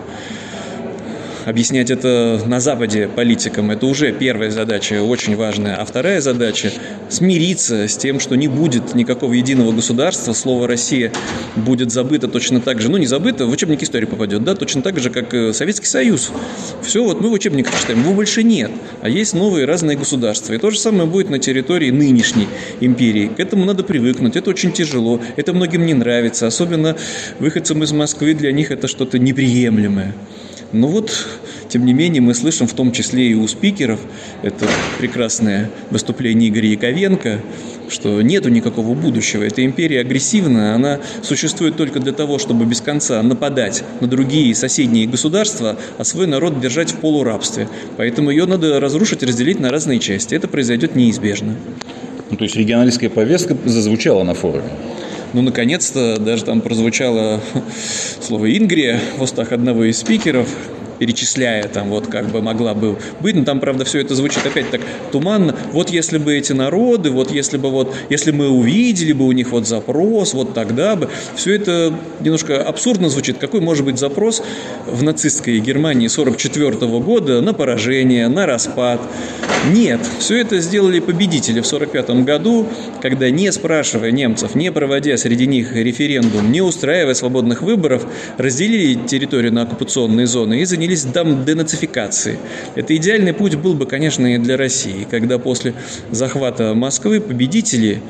объяснять 1.49 1.89
это 1.89 2.41
на 2.45 2.59
Западе 2.59 3.07
политикам, 3.07 3.71
это 3.71 3.87
уже 3.87 4.11
первая 4.11 4.51
задача, 4.51 5.01
очень 5.01 5.35
важная. 5.35 5.75
А 5.75 5.85
вторая 5.85 6.21
задача– 6.21 6.71
смириться 7.09 7.87
с 7.87 7.97
тем, 7.97 8.19
что 8.19 8.35
не 8.35 8.47
будет 8.47 8.93
никакого 8.93 9.33
единого 9.33 9.71
государства, 9.71 10.33
слово 10.33 10.67
«Россия» 10.67 11.11
будет 11.55 11.91
забыто 11.91 12.27
точно 12.27 12.61
так 12.61 12.79
же, 12.81 12.89
ну 12.89 12.97
не 12.97 13.07
забыто, 13.07 13.47
в 13.47 13.51
учебник 13.51 13.81
истории 13.81 14.05
попадет, 14.05 14.43
да, 14.43 14.55
точно 14.55 14.81
так 14.81 14.99
же, 14.99 15.09
как 15.09 15.33
э, 15.33 15.53
Советский 15.53 15.87
Союз. 15.87 16.31
Все, 16.83 17.03
вот 17.03 17.19
мы 17.19 17.29
в 17.29 17.33
учебниках 17.33 17.79
читаем, 17.79 18.01
его 18.01 18.13
больше 18.13 18.43
нет, 18.43 18.71
а 19.01 19.09
есть 19.09 19.33
новые 19.33 19.65
разные 19.65 19.97
государства. 19.97 20.53
И 20.53 20.57
то 20.59 20.69
же 20.69 20.77
самое 20.77 21.09
будет 21.09 21.29
на 21.29 21.39
территории 21.39 21.89
нынешней 21.89 22.47
империи. 22.79 23.31
К 23.35 23.39
этому 23.39 23.65
надо 23.65 23.83
привыкнуть, 23.83 24.35
это 24.35 24.51
очень 24.51 24.71
тяжело, 24.71 25.19
это 25.35 25.53
многим 25.53 25.85
не 25.85 25.95
нравится, 25.95 26.45
особенно 26.45 26.95
выходцам 27.39 27.83
из 27.83 27.91
Москвы, 27.91 28.35
для 28.35 28.51
них 28.51 28.69
это 28.69 28.87
что-то 28.87 29.17
неприемлемое. 29.17 30.13
Но 30.71 30.87
вот, 30.87 31.27
тем 31.67 31.85
не 31.85 31.93
менее, 31.93 32.21
мы 32.21 32.33
слышим 32.33 32.67
в 32.67 32.73
том 32.73 32.91
числе 32.91 33.31
и 33.31 33.33
у 33.33 33.47
спикеров, 33.47 33.99
это 34.43 34.67
прекрасное 34.99 35.69
выступление 35.89 36.49
Игоря 36.49 36.69
Яковенко, 36.69 37.39
что 37.89 38.21
нету 38.21 38.49
никакого 38.49 38.93
будущего. 38.93 39.43
Эта 39.43 39.65
империя 39.65 40.01
агрессивная, 40.01 40.75
она 40.75 40.99
существует 41.23 41.75
только 41.75 41.99
для 41.99 42.11
того, 42.11 42.37
чтобы 42.37 42.65
без 42.65 42.81
конца 42.81 43.21
нападать 43.23 43.83
на 43.99 44.07
другие 44.07 44.53
соседние 44.53 45.07
государства, 45.07 45.75
а 45.97 46.03
свой 46.03 46.27
народ 46.27 46.59
держать 46.59 46.91
в 46.91 46.97
полурабстве. 46.97 47.67
Поэтому 47.97 48.29
ее 48.29 48.45
надо 48.45 48.79
разрушить, 48.79 49.23
разделить 49.23 49.59
на 49.59 49.69
разные 49.69 49.99
части. 49.99 50.35
Это 50.35 50.47
произойдет 50.47 50.95
неизбежно. 50.95 51.55
Ну, 52.29 52.37
то 52.37 52.43
есть 52.43 52.55
регионалистская 52.55 53.09
повестка 53.09 53.57
зазвучала 53.65 54.23
на 54.23 54.35
форуме? 54.35 54.69
Ну, 55.33 55.41
наконец-то 55.41 56.17
даже 56.19 56.43
там 56.43 56.61
прозвучало 56.61 57.39
слово 58.21 58.57
«Ингрия» 58.57 58.99
в 59.17 59.21
устах 59.21 59.51
одного 59.51 59.83
из 59.83 59.99
спикеров, 59.99 60.49
перечисляя 60.99 61.67
там 61.67 61.89
вот 61.89 62.07
как 62.07 62.27
бы 62.27 62.41
могла 62.41 62.73
бы 62.73 62.97
быть, 63.21 63.35
но 63.35 63.43
там, 63.43 63.59
правда, 63.59 63.85
все 63.85 63.99
это 63.99 64.15
звучит 64.15 64.45
опять 64.45 64.69
так 64.69 64.81
туманно. 65.11 65.55
Вот 65.71 65.89
если 65.89 66.17
бы 66.17 66.35
эти 66.35 66.53
народы, 66.53 67.09
вот 67.09 67.31
если 67.31 67.57
бы 67.57 67.69
вот, 67.69 67.95
если 68.09 68.31
мы 68.31 68.49
увидели 68.49 69.13
бы 69.13 69.25
у 69.25 69.31
них 69.31 69.51
вот 69.51 69.67
запрос, 69.67 70.33
вот 70.33 70.53
тогда 70.53 70.95
бы, 70.95 71.09
все 71.35 71.55
это 71.55 71.93
немножко 72.19 72.61
абсурдно 72.61 73.09
звучит. 73.09 73.37
Какой 73.37 73.61
может 73.61 73.85
быть 73.85 73.97
запрос 73.97 74.43
в 74.85 75.03
нацистской 75.03 75.59
Германии 75.59 76.07
44 76.07 76.71
года 76.99 77.41
на 77.41 77.53
поражение, 77.53 78.27
на 78.27 78.45
распад? 78.45 79.01
Нет, 79.71 79.99
все 80.19 80.37
это 80.37 80.59
сделали 80.59 80.99
победители 80.99 81.59
в 81.59 81.67
45 81.67 82.23
году, 82.23 82.67
когда 83.01 83.29
не 83.29 83.51
спрашивая 83.51 84.11
немцев, 84.11 84.55
не 84.55 84.71
проводя 84.71 85.17
среди 85.17 85.47
них 85.47 85.75
референдум, 85.75 86.51
не 86.51 86.61
устраивая 86.61 87.13
свободных 87.13 87.61
выборов, 87.61 88.05
разделили 88.37 88.93
территорию 89.05 89.53
на 89.53 89.63
оккупационные 89.63 90.27
зоны 90.27 90.61
и 90.61 90.65
занялись 90.65 90.88
к 90.95 91.45
денацификации. 91.45 92.37
Это 92.75 92.95
идеальный 92.95 93.33
путь 93.33 93.55
был 93.55 93.73
бы, 93.73 93.85
конечно, 93.85 94.35
и 94.35 94.37
для 94.37 94.57
России, 94.57 95.07
когда 95.09 95.39
после 95.39 95.73
захвата 96.11 96.73
Москвы 96.73 97.21
победители 97.21 98.01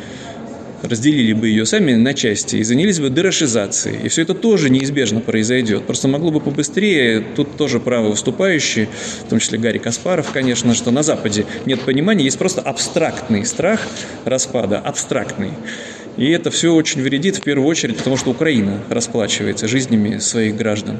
разделили 0.81 1.33
бы 1.33 1.47
ее 1.47 1.65
сами 1.65 1.93
на 1.93 2.13
части 2.13 2.57
и 2.57 2.63
занялись 2.63 2.99
бы 2.99 3.09
дерошизацией. 3.09 3.99
И 4.03 4.07
все 4.09 4.21
это 4.21 4.33
тоже 4.33 4.69
неизбежно 4.69 5.19
произойдет. 5.19 5.83
Просто 5.83 6.07
могло 6.07 6.31
бы 6.31 6.39
побыстрее. 6.39 7.23
Тут 7.35 7.57
тоже 7.57 7.79
правы 7.79 8.09
выступающие, 8.09 8.87
в 9.25 9.29
том 9.29 9.39
числе 9.39 9.57
Гарри 9.59 9.77
Каспаров, 9.77 10.31
конечно, 10.31 10.73
что 10.73 10.91
на 10.91 11.03
Западе 11.03 11.45
нет 11.65 11.81
понимания, 11.81 12.23
есть 12.23 12.37
просто 12.37 12.61
абстрактный 12.61 13.45
страх 13.45 13.81
распада, 14.25 14.79
абстрактный. 14.79 15.51
И 16.17 16.29
это 16.31 16.51
все 16.51 16.73
очень 16.73 17.01
вредит 17.01 17.37
в 17.37 17.41
первую 17.41 17.67
очередь, 17.67 17.97
потому 17.97 18.17
что 18.17 18.31
Украина 18.31 18.79
расплачивается 18.89 19.67
жизнями 19.67 20.17
своих 20.17 20.55
граждан. 20.55 20.97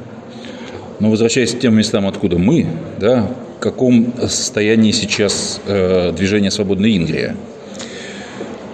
Но 0.99 1.09
возвращаясь 1.09 1.53
к 1.53 1.59
тем 1.59 1.75
местам, 1.75 2.07
откуда 2.07 2.37
мы, 2.37 2.67
да, 2.99 3.31
в 3.57 3.61
каком 3.61 4.13
состоянии 4.19 4.91
сейчас 4.91 5.61
э, 5.65 6.11
движение 6.15 6.51
«Свободная 6.51 6.95
Ингрия»? 6.95 7.35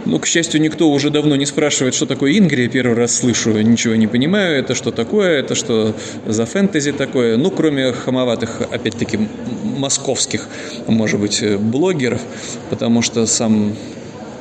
Ну, 0.06 0.20
к 0.20 0.28
счастью, 0.28 0.62
никто 0.62 0.92
уже 0.92 1.10
давно 1.10 1.36
не 1.36 1.48
спрашивает, 1.48 1.96
что 1.96 2.06
такое 2.06 2.38
Ингрия. 2.38 2.68
Первый 2.68 2.96
раз 2.96 3.16
слышу, 3.16 3.52
ничего 3.52 3.96
не 3.96 4.06
понимаю. 4.06 4.60
Это 4.60 4.76
что 4.76 4.92
такое, 4.92 5.40
это 5.40 5.56
что 5.56 5.96
за 6.28 6.46
фэнтези 6.46 6.92
такое. 6.92 7.38
Ну, 7.38 7.50
кроме 7.50 7.92
хамоватых, 7.92 8.62
опять-таки, 8.72 9.18
московских, 9.64 10.48
может 10.86 11.20
быть, 11.20 11.44
блогеров, 11.58 12.22
потому 12.70 13.02
что 13.02 13.26
сам 13.26 13.76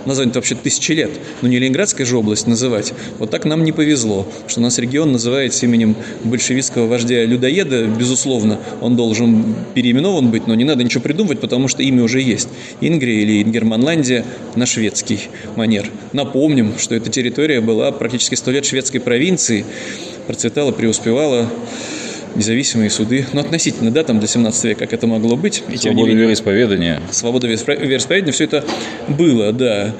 название 0.07 0.35
вообще 0.35 0.55
тысячи 0.55 0.93
лет, 0.93 1.11
но 1.43 1.49
не 1.49 1.59
Ленинградская 1.59 2.07
же 2.07 2.17
область 2.17 2.47
называть. 2.47 2.93
Вот 3.19 3.31
так 3.31 3.45
нам 3.45 3.65
не 3.65 3.73
повезло, 3.73 4.27
что 4.47 4.61
нас 4.61 4.79
регион 4.79 5.13
называется 5.13 5.67
именем 5.67 5.97
большевистского 6.25 6.87
вождя-людоеда, 6.87 7.87
безусловно, 7.87 8.59
он 8.81 8.97
должен 8.97 9.55
переименован 9.75 10.31
быть, 10.31 10.47
но 10.47 10.55
не 10.55 10.65
надо 10.65 10.85
ничего 10.85 11.03
придумывать, 11.03 11.41
потому 11.41 11.69
что 11.69 11.83
имя 11.83 12.03
уже 12.03 12.21
есть. 12.21 12.49
Ингрия 12.81 13.23
или 13.23 13.43
Ингерманландия 13.43 14.25
на 14.57 14.67
шведский 14.67 15.29
манер. 15.57 15.91
Напомним, 16.13 16.75
что 16.79 16.95
эта 16.95 17.11
территория 17.11 17.61
была 17.61 17.93
практически 17.93 18.35
сто 18.35 18.51
лет 18.51 18.65
шведской 18.65 19.01
провинции, 19.01 19.65
процветала, 20.27 20.73
преуспевала 20.73 21.51
независимые 22.35 22.91
суды, 22.91 23.27
ну, 23.33 23.41
относительно, 23.41 23.91
да, 23.91 24.05
там 24.05 24.21
до 24.21 24.27
17 24.27 24.65
века, 24.65 24.81
как 24.81 24.93
это 24.93 25.07
могло 25.07 25.37
быть. 25.37 25.63
И, 25.69 25.77
Свобода 25.77 26.09
менее, 26.09 26.23
вероисповедания. 26.23 27.03
Свобода 27.11 27.47
вероисповедания, 27.47 28.33
все 28.33 28.45
это 28.45 28.65
было, 29.09 29.53
да. 29.53 29.95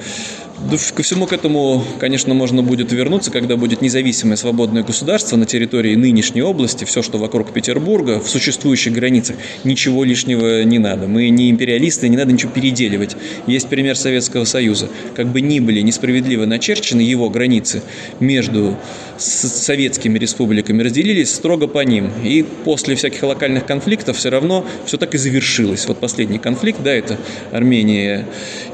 Ко 0.95 1.03
всему 1.03 1.27
к 1.27 1.33
этому, 1.33 1.83
конечно, 1.99 2.33
можно 2.33 2.63
будет 2.63 2.91
вернуться, 2.93 3.29
когда 3.29 3.57
будет 3.57 3.81
независимое 3.81 4.37
свободное 4.37 4.83
государство 4.83 5.35
на 5.35 5.45
территории 5.45 5.95
нынешней 5.95 6.41
области, 6.41 6.85
все, 6.85 7.01
что 7.01 7.17
вокруг 7.17 7.51
Петербурга, 7.51 8.21
в 8.21 8.29
существующих 8.29 8.93
границах, 8.93 9.35
ничего 9.65 10.05
лишнего 10.05 10.63
не 10.63 10.79
надо. 10.79 11.07
Мы 11.07 11.29
не 11.29 11.49
империалисты, 11.49 12.07
не 12.07 12.15
надо 12.15 12.31
ничего 12.31 12.51
переделивать. 12.51 13.17
Есть 13.47 13.67
пример 13.67 13.97
Советского 13.97 14.45
Союза. 14.45 14.87
Как 15.13 15.27
бы 15.27 15.41
ни 15.41 15.59
были 15.59 15.81
несправедливо 15.81 16.45
начерчены 16.45 17.01
его 17.01 17.29
границы 17.29 17.83
между 18.21 18.77
советскими 19.17 20.17
республиками, 20.17 20.83
разделились 20.83 21.33
строго 21.33 21.67
по 21.67 21.83
ним. 21.83 22.11
И 22.23 22.43
после 22.63 22.95
всяких 22.95 23.23
локальных 23.23 23.65
конфликтов 23.65 24.17
все 24.17 24.29
равно 24.29 24.65
все 24.85 24.97
так 24.97 25.15
и 25.15 25.17
завершилось. 25.17 25.85
Вот 25.87 25.99
последний 25.99 26.39
конфликт, 26.39 26.81
да, 26.81 26.93
это 26.93 27.17
Армения 27.51 28.25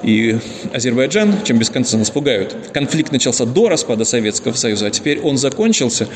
и 0.04 0.38
Азербайджан, 0.74 1.44
чем 1.44 1.58
без 1.58 1.71
конца 1.72 1.98
нас 1.98 2.10
пугают. 2.10 2.56
Конфликт 2.74 3.12
начался 3.12 3.46
до 3.46 3.70
распада 3.70 4.06
Советского 4.06 4.54
Союза, 4.54 4.88
а 4.88 4.90
теперь 4.92 5.20
он 5.20 5.38
закончился 5.38 6.08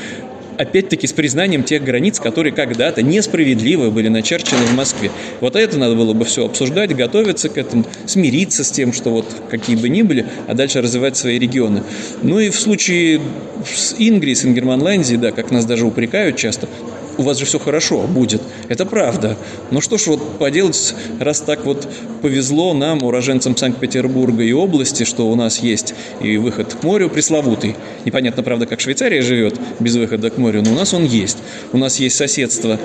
опять-таки 0.58 1.06
с 1.06 1.12
признанием 1.12 1.62
тех 1.62 1.84
границ, 1.84 2.18
которые 2.20 2.52
когда-то 2.52 3.02
несправедливо 3.02 3.90
были 3.90 4.08
начерчены 4.08 4.64
в 4.66 4.74
Москве. 4.74 5.10
Вот 5.40 5.56
это 5.56 5.78
надо 5.78 5.94
было 5.94 6.12
бы 6.12 6.24
все 6.24 6.46
обсуждать, 6.46 6.94
готовиться 6.94 7.48
к 7.48 7.58
этому, 7.58 7.84
смириться 8.06 8.64
с 8.64 8.70
тем, 8.70 8.92
что 8.92 9.10
вот 9.10 9.26
какие 9.50 9.76
бы 9.76 9.88
ни 9.88 10.02
были, 10.02 10.26
а 10.46 10.54
дальше 10.54 10.80
развивать 10.80 11.16
свои 11.16 11.38
регионы. 11.38 11.82
Ну 12.22 12.38
и 12.38 12.50
в 12.50 12.58
случае 12.58 13.20
с 13.64 13.94
Ингрией, 13.98 14.34
с 14.34 14.44
Ингерманландией, 14.44 15.18
да, 15.18 15.32
как 15.32 15.50
нас 15.50 15.64
даже 15.64 15.86
упрекают 15.86 16.36
часто, 16.36 16.68
у 17.18 17.22
вас 17.22 17.38
же 17.38 17.44
все 17.44 17.58
хорошо 17.58 18.06
будет. 18.06 18.42
Это 18.68 18.86
правда. 18.86 19.36
Ну 19.70 19.80
что 19.80 19.98
ж 19.98 20.06
вот 20.08 20.38
поделать, 20.38 20.94
раз 21.20 21.40
так 21.40 21.64
вот 21.64 21.88
повезло 22.22 22.74
нам, 22.74 23.02
уроженцам 23.02 23.56
Санкт-Петербурга 23.56 24.42
и 24.42 24.52
области, 24.52 25.04
что 25.04 25.28
у 25.28 25.34
нас 25.34 25.60
есть 25.60 25.94
и 26.20 26.36
выход 26.36 26.74
к 26.74 26.82
морю 26.82 27.08
пресловутый. 27.08 27.76
Непонятно, 28.04 28.42
правда, 28.42 28.66
как 28.66 28.80
Швейцария 28.80 29.22
живет 29.22 29.58
без 29.80 29.96
выхода 29.96 30.30
к 30.30 30.38
морю, 30.38 30.62
но 30.62 30.72
у 30.72 30.74
нас 30.74 30.94
он 30.94 31.04
есть. 31.04 31.38
У 31.72 31.78
нас 31.78 31.98
есть 32.00 32.16
соседство 32.16 32.78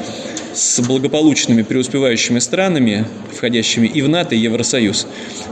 с 0.54 0.82
благополучными 0.82 1.62
преуспевающими 1.62 2.40
странами, 2.40 3.06
входящими 3.34 3.88
и 3.88 4.02
в 4.02 4.10
НАТО, 4.10 4.36
и 4.36 4.40
Евросоюз. 4.40 5.08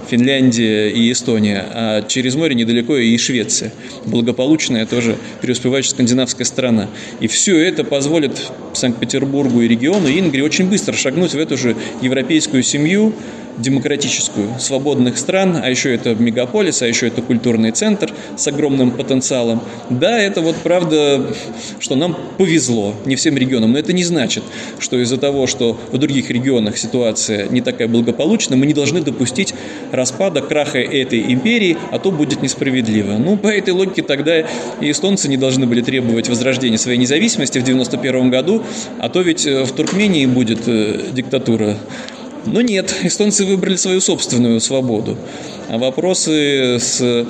Финляндия 0.10 0.90
и 0.90 1.12
Эстония, 1.12 1.66
а 1.72 2.02
через 2.02 2.36
море 2.36 2.56
недалеко 2.56 2.98
и 2.98 3.16
Швеция. 3.18 3.72
Благополучная 4.06 4.86
тоже 4.86 5.18
преуспевающая 5.42 5.92
скандинавская 5.92 6.46
страна. 6.46 6.90
И 7.20 7.28
все 7.28 7.58
это 7.60 7.84
позволит 7.84 8.52
Санкт-Петербургу 8.74 9.62
и 9.62 9.68
региону 9.68 10.08
Ингри 10.10 10.42
очень 10.42 10.70
быстро 10.70 10.94
шагнуть 10.94 11.34
в 11.34 11.40
эту 11.40 11.58
же 11.58 11.76
европейскую 12.02 12.64
семью, 12.64 13.14
демократическую, 13.60 14.60
свободных 14.60 15.18
стран, 15.18 15.60
а 15.62 15.70
еще 15.70 15.94
это 15.94 16.16
мегаполис, 16.16 16.82
а 16.82 16.88
еще 16.88 17.08
это 17.08 17.22
культурный 17.22 17.72
центр 17.72 18.12
с 18.36 18.48
огромным 18.48 18.92
потенциалом. 18.92 19.62
Да, 19.90 20.20
это 20.20 20.42
вот 20.42 20.56
правда, 20.58 21.34
что 21.80 21.96
нам 21.96 22.18
повезло, 22.38 22.96
не 23.06 23.16
всем 23.16 23.38
регионам, 23.38 23.74
но 23.74 23.80
это 23.80 23.94
не 23.94 24.04
значит, 24.04 24.44
что 24.80 24.98
из-за 25.02 25.18
того, 25.18 25.48
что 25.48 25.78
в 25.92 25.98
других 25.98 26.30
регионах 26.30 26.78
ситуация 26.78 27.48
не 27.50 27.62
такая 27.62 27.88
благополучная, 27.88 28.58
мы 28.58 28.66
не 28.66 28.74
должны 28.74 29.02
допустить 29.02 29.54
распада, 29.92 30.42
краха 30.42 30.80
этой 30.80 31.34
империи, 31.34 31.78
а 31.92 32.00
то 32.00 32.12
будет 32.12 32.42
несправедливо. 32.42 33.14
Ну, 33.14 33.38
по 33.38 33.48
этой 33.48 33.74
логике 33.74 34.02
тогда 34.02 34.40
и 34.40 34.92
эстонцы 34.92 35.28
не 35.28 35.38
должны 35.38 35.68
были 35.68 35.82
требовать 35.82 36.30
возрождения 36.30 36.78
своей 36.78 36.98
независимости 36.98 37.60
в 37.60 37.64
91 37.64 38.30
году, 38.30 38.64
а 39.00 39.10
то 39.10 39.22
ведь 39.22 39.46
в 39.46 39.72
Туркмении 39.74 40.26
будет 40.26 40.68
э, 40.68 41.02
диктатура 41.12 41.78
но 42.46 42.62
нет, 42.62 42.94
эстонцы 43.04 43.46
выбрали 43.46 43.76
свою 43.76 44.02
собственную 44.02 44.60
свободу. 44.60 45.18
А 45.68 45.78
вопросы 45.78 46.78
с 46.80 47.28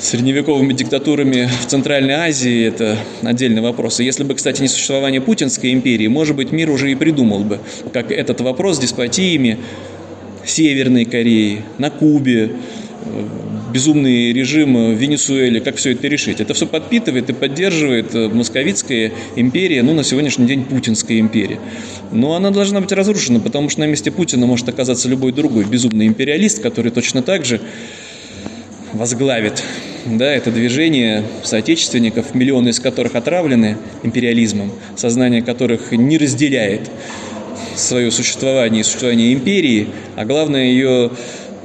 средневековыми 0.00 0.72
диктатурами 0.72 1.48
в 1.62 1.66
Центральной 1.66 2.14
Азии– 2.14 2.66
это 2.66 2.98
отдельный 3.22 3.62
вопрос. 3.62 4.00
И 4.00 4.04
если 4.04 4.24
бы, 4.24 4.34
кстати, 4.34 4.60
не 4.60 4.68
существование 4.68 5.20
Путинской 5.20 5.72
империи, 5.72 6.08
может 6.08 6.36
быть, 6.36 6.52
мир 6.52 6.70
уже 6.70 6.90
и 6.90 6.94
придумал 6.94 7.40
бы, 7.40 7.58
как 7.92 8.10
этот 8.10 8.40
вопрос 8.40 8.76
с 8.76 8.80
деспотиями 8.80 9.58
Северной 10.44 11.04
Кореи, 11.04 11.62
на 11.78 11.90
Кубе, 11.90 12.52
безумный 13.74 14.32
режим 14.32 14.94
в 14.94 14.96
Венесуэле, 14.96 15.60
как 15.60 15.76
все 15.76 15.92
это 15.92 16.06
решить. 16.06 16.40
Это 16.40 16.54
все 16.54 16.66
подпитывает 16.66 17.28
и 17.28 17.32
поддерживает 17.32 18.14
э, 18.14 18.28
московитская 18.28 19.12
империя, 19.34 19.82
ну, 19.82 19.94
на 19.94 20.04
сегодняшний 20.04 20.46
день 20.46 20.64
Путинская 20.64 21.18
империя. 21.18 21.58
Но 22.12 22.34
она 22.34 22.52
должна 22.52 22.80
быть 22.80 22.92
разрушена, 22.92 23.40
потому 23.40 23.68
что 23.68 23.80
на 23.80 23.86
месте 23.86 24.12
Путина 24.12 24.46
может 24.46 24.68
оказаться 24.68 25.08
любой 25.08 25.32
другой 25.32 25.64
безумный 25.64 26.06
империалист, 26.06 26.62
который 26.62 26.92
точно 26.92 27.22
так 27.22 27.44
же 27.44 27.60
возглавит 28.92 29.64
да, 30.06 30.26
это 30.26 30.52
движение 30.52 31.24
соотечественников, 31.42 32.32
миллионы 32.34 32.68
из 32.68 32.78
которых 32.78 33.16
отравлены 33.16 33.76
империализмом, 34.04 34.70
сознание 34.94 35.42
которых 35.42 35.90
не 35.90 36.16
разделяет 36.16 36.90
свое 37.74 38.12
существование 38.12 38.82
и 38.82 38.84
существование 38.84 39.32
империи, 39.32 39.88
а 40.14 40.24
главное 40.24 40.66
ее 40.66 41.10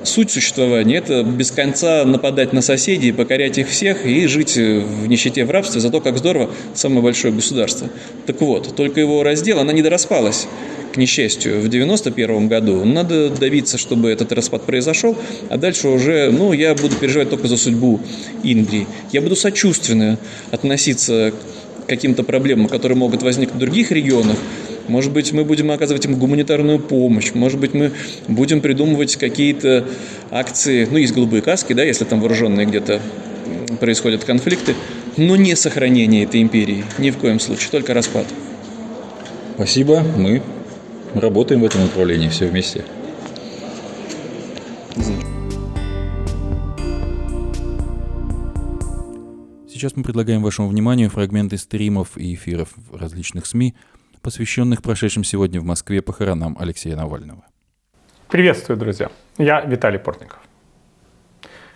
суть 0.10 0.32
существования– 0.32 0.96
это 0.98 1.24
без 1.24 1.52
конца 1.52 2.04
нападать 2.06 2.54
на 2.54 2.62
соседей, 2.62 3.12
покорять 3.12 3.58
их 3.58 3.70
всех 3.70 4.06
и 4.06 4.28
жить 4.28 4.56
в 4.58 5.08
нищете, 5.08 5.46
в 5.46 5.52
рабстве, 5.52 5.80
зато 5.80 6.02
как 6.02 6.18
здорово 6.18 6.50
самое 6.74 7.02
большое 7.02 7.34
государство. 7.34 7.90
Так 8.26 8.42
вот, 8.42 8.76
только 8.76 9.00
его 9.00 9.24
раздел, 9.24 9.60
она 9.60 9.72
не 9.72 9.82
дораспалась 9.82 10.48
к 10.94 10.98
несчастью, 10.98 11.62
в 11.62 11.70
91 11.70 12.48
году. 12.48 12.84
Надо 12.84 13.30
добиться, 13.30 13.78
чтобы 13.78 14.10
этот 14.10 14.32
распад 14.32 14.64
произошел, 14.64 15.16
а 15.50 15.58
дальше 15.58 15.88
уже, 15.88 16.32
ну, 16.32 16.52
я 16.52 16.74
буду 16.74 16.96
переживать 16.96 17.30
только 17.30 17.48
за 17.48 17.58
судьбу 17.58 18.00
Ингрии. 18.44 18.88
Я 19.12 19.22
буду 19.22 19.36
сочувственно 19.36 20.18
относиться 20.52 21.32
к 21.86 21.90
каким-то 21.90 22.24
проблемам, 22.24 22.68
которые 22.68 22.98
могут 22.98 23.24
возникнуть 23.24 23.56
в 23.56 23.60
других 23.60 23.92
регионах, 23.92 24.38
может 24.90 25.14
быть, 25.14 25.32
мы 25.32 25.46
будем 25.46 25.72
оказывать 25.72 26.06
им 26.06 26.16
гуманитарную 26.16 26.80
помощь. 26.80 27.32
Может 27.34 27.60
быть, 27.60 27.74
мы 27.74 27.92
будем 28.28 28.60
придумывать 28.60 29.16
какие-то 29.18 29.86
акции. 30.32 30.88
Ну, 30.90 30.98
есть 30.98 31.14
голубые 31.14 31.44
каски, 31.44 31.74
да, 31.74 31.84
если 31.84 32.06
там 32.06 32.20
вооруженные 32.20 32.66
где-то 32.66 33.00
происходят 33.80 34.24
конфликты. 34.24 34.76
Но 35.16 35.36
не 35.36 35.56
сохранение 35.56 36.24
этой 36.24 36.42
империи. 36.42 36.84
Ни 36.98 37.12
в 37.12 37.18
коем 37.18 37.40
случае. 37.40 37.70
Только 37.70 37.94
распад. 37.94 38.26
Спасибо. 39.56 40.02
Мы 40.18 40.42
работаем 41.14 41.62
в 41.62 41.66
этом 41.66 41.82
направлении 41.82 42.30
все 42.30 42.48
вместе. 42.48 42.84
Сейчас 49.72 49.96
мы 49.96 50.04
предлагаем 50.04 50.42
вашему 50.42 50.68
вниманию 50.68 51.10
фрагменты 51.10 51.58
стримов 51.58 52.18
и 52.18 52.34
эфиров 52.34 52.70
различных 52.92 53.46
СМИ– 53.46 53.76
посвященных 54.22 54.82
прошедшим 54.82 55.24
сегодня 55.24 55.60
в 55.60 55.64
Москве 55.64 56.02
похоронам 56.02 56.58
Алексея 56.60 56.96
Навального. 56.96 57.44
Приветствую, 58.28 58.78
друзья. 58.78 59.10
Я 59.38 59.62
Виталий 59.62 60.00
Портников. 60.00 60.40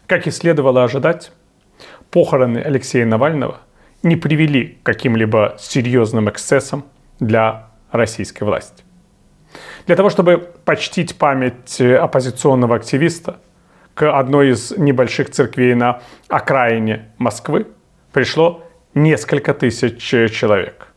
Как 0.05 0.27
и 0.27 0.31
следовало 0.31 0.83
ожидать, 0.83 1.31
похороны 2.11 2.59
Алексея 2.59 3.05
Навального 3.05 3.61
не 4.03 4.15
привели 4.15 4.77
к 4.81 4.83
каким-либо 4.83 5.55
серьезным 5.59 6.29
эксцессам 6.29 6.85
для 7.19 7.69
российской 7.91 8.43
власти. 8.43 8.83
Для 9.85 9.95
того, 9.95 10.09
чтобы 10.09 10.37
почтить 10.65 11.17
память 11.17 11.79
оппозиционного 11.79 12.75
активиста, 12.75 13.39
к 13.93 14.11
одной 14.11 14.51
из 14.51 14.71
небольших 14.71 15.29
церквей 15.29 15.75
на 15.75 16.01
окраине 16.27 17.11
Москвы 17.17 17.67
пришло 18.11 18.63
несколько 18.93 19.53
тысяч 19.53 20.01
человек– 20.01 20.87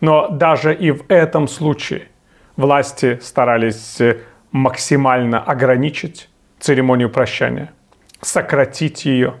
но 0.00 0.28
даже 0.28 0.74
и 0.74 0.90
в 0.90 1.04
этом 1.08 1.48
случае 1.48 2.08
власти 2.56 3.18
старались 3.22 4.00
э, 4.00 4.18
максимально 4.52 5.40
ограничить 5.42 6.28
церемонию 6.58 7.10
прощания, 7.10 7.72
сократить 8.20 9.04
ее, 9.04 9.34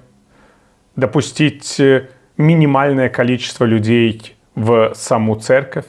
допустить 0.96 1.78
э, 1.80 2.08
минимальное 2.36 3.08
количество 3.08 3.64
людей 3.64 4.36
в 4.54 4.94
саму 4.94 5.36
церковь 5.36 5.86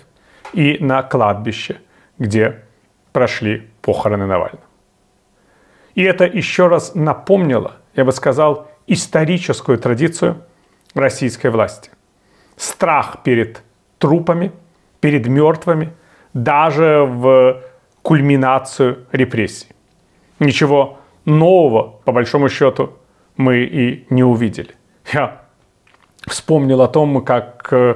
и 0.54 0.78
на 0.80 1.04
кладбище, 1.04 1.78
где 2.18 2.64
прошли 3.12 3.70
похороны 3.82 4.26
Навального. 4.26 4.64
И 5.96 6.04
это 6.04 6.26
еще 6.26 6.68
раз 6.68 6.96
напомнило, 6.96 7.78
я 7.96 8.06
бы 8.06 8.12
сказал, 8.12 8.72
историческую 8.88 9.78
традицию 9.78 10.44
российской 10.94 11.48
власти. 11.48 11.92
Страх 12.56 13.24
перед 13.24 13.64
трупами, 14.00 14.52
перед 15.00 15.28
мертвыми, 15.28 15.94
даже 16.34 17.06
в 17.08 17.62
кульминацию 18.02 19.06
репрессий. 19.12 19.68
Ничего 20.40 20.98
нового, 21.26 22.00
по 22.06 22.12
большому 22.12 22.50
счету, 22.50 22.94
мы 23.38 23.60
и 23.60 24.06
не 24.10 24.24
увидели. 24.24 24.76
Я 25.14 25.42
вспомнил 26.28 26.82
о 26.82 26.88
том, 26.88 27.24
как 27.24 27.68
э, 27.72 27.96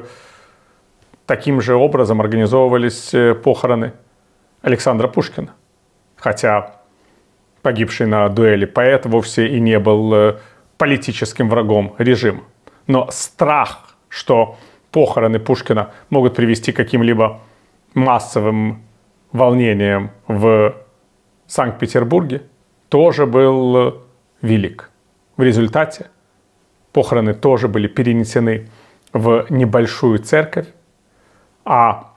таким 1.25 1.61
же 1.61 1.75
образом 1.75 2.21
организовывались 2.21 3.13
э, 3.13 3.33
похороны 3.33 3.93
Александра 4.61 5.07
Пушкина. 5.07 5.53
Хотя 6.15 6.81
погибший 7.61 8.07
на 8.07 8.29
дуэли 8.29 8.65
поэт 8.65 9.05
вовсе 9.05 9.47
и 9.47 9.59
не 9.59 9.79
был 9.79 10.13
э, 10.13 10.37
политическим 10.77 11.49
врагом 11.49 11.95
режима. 11.97 12.43
Но 12.87 13.09
страх, 13.11 13.97
что 14.09 14.57
похороны 14.93 15.39
Пушкина 15.39 15.91
могут 16.09 16.35
привести 16.35 16.71
к 16.71 16.77
каким-либо 16.77 17.41
массовым 17.95 18.83
волнениям 19.31 20.11
в 20.27 20.75
Санкт-Петербурге, 21.47 22.43
тоже 22.89 23.25
был 23.25 24.03
велик. 24.41 24.91
В 25.35 25.41
результате 25.41 26.11
похороны 26.91 27.33
тоже 27.33 27.67
были 27.67 27.87
перенесены 27.87 28.69
в 29.13 29.47
небольшую 29.49 30.19
церковь, 30.19 30.67
а 31.65 32.13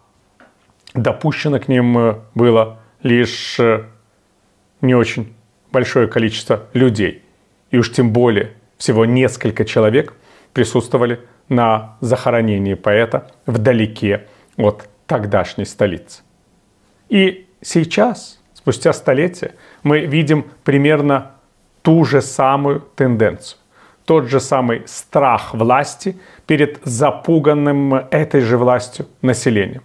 допущено 0.92 1.58
к 1.58 1.68
ним 1.68 2.18
было 2.34 2.78
лишь 3.02 3.58
не 4.82 4.94
очень 4.94 5.34
большое 5.72 6.08
количество 6.08 6.66
людей. 6.74 7.22
И 7.70 7.78
уж 7.78 7.90
тем 7.90 8.12
более 8.12 8.52
всего 8.76 9.06
несколько 9.06 9.64
человек 9.64 10.12
присутствовали 10.52 11.20
на 11.48 11.96
захоронении 12.00 12.74
поэта 12.74 13.30
вдалеке 13.46 14.26
от 14.56 14.88
тогдашней 15.06 15.64
столицы. 15.64 16.22
И 17.08 17.46
сейчас, 17.60 18.40
спустя 18.54 18.92
столетия, 18.92 19.54
мы 19.82 20.00
видим 20.00 20.46
примерно 20.64 21.32
ту 21.82 22.04
же 22.04 22.20
самую 22.20 22.80
тенденцию. 22.80 23.58
Тот 24.04 24.28
же 24.28 24.40
самый 24.40 24.82
страх 24.86 25.54
власти 25.54 26.16
перед 26.46 26.80
запуганным 26.84 27.94
этой 27.94 28.40
же 28.40 28.56
властью 28.56 29.06
населением. 29.20 29.82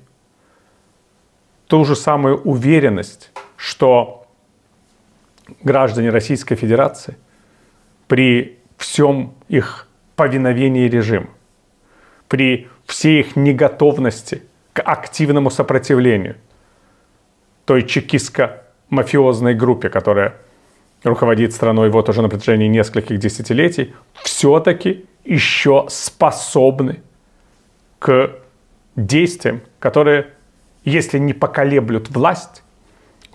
Ту 1.67 1.85
же 1.85 1.95
самую 1.95 2.41
уверенность, 2.41 3.31
что 3.55 4.27
граждане 5.63 6.09
Российской 6.09 6.55
Федерации 6.55 7.17
при 8.07 8.59
всем 8.77 9.33
их 9.47 9.87
повиновении 10.15 10.87
режиму, 10.87 11.29
при 12.31 12.69
всей 12.85 13.19
их 13.19 13.35
неготовности 13.35 14.43
к 14.71 14.81
активному 14.81 15.49
сопротивлению 15.49 16.37
той 17.65 17.81
чекистско-мафиозной 17.81 19.53
группе, 19.53 19.89
которая 19.89 20.35
руководит 21.03 21.51
страной 21.51 21.89
вот 21.89 22.07
уже 22.07 22.21
на 22.21 22.29
протяжении 22.29 22.67
нескольких 22.67 23.17
десятилетий, 23.19 23.93
все-таки 24.23 25.05
еще 25.25 25.87
способны 25.89 27.01
к 27.99 28.31
действиям, 28.95 29.59
которые, 29.79 30.27
если 30.85 31.19
не 31.19 31.33
поколеблют 31.33 32.09
власть, 32.11 32.63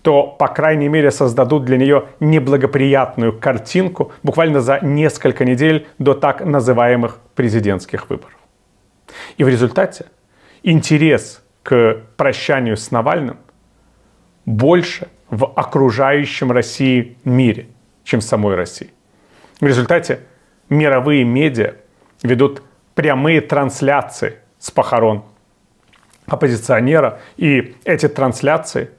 то, 0.00 0.22
по 0.22 0.48
крайней 0.48 0.88
мере, 0.88 1.10
создадут 1.10 1.66
для 1.66 1.76
нее 1.76 2.06
неблагоприятную 2.20 3.38
картинку 3.38 4.12
буквально 4.22 4.62
за 4.62 4.80
несколько 4.80 5.44
недель 5.44 5.86
до 5.98 6.14
так 6.14 6.42
называемых 6.42 7.18
президентских 7.34 8.08
выборов. 8.08 8.45
И 9.36 9.44
в 9.44 9.48
результате 9.48 10.06
интерес 10.62 11.42
к 11.62 12.02
прощанию 12.16 12.76
с 12.76 12.90
Навальным 12.90 13.38
больше 14.44 15.08
в 15.28 15.46
окружающем 15.46 16.52
России 16.52 17.16
мире, 17.24 17.66
чем 18.04 18.20
в 18.20 18.24
самой 18.24 18.54
России. 18.54 18.90
В 19.60 19.66
результате 19.66 20.20
мировые 20.68 21.24
медиа 21.24 21.74
ведут 22.22 22.62
прямые 22.94 23.40
трансляции 23.40 24.38
с 24.58 24.70
похорон 24.70 25.24
оппозиционера, 26.26 27.20
и 27.36 27.76
эти 27.84 28.08
трансляции 28.08 28.90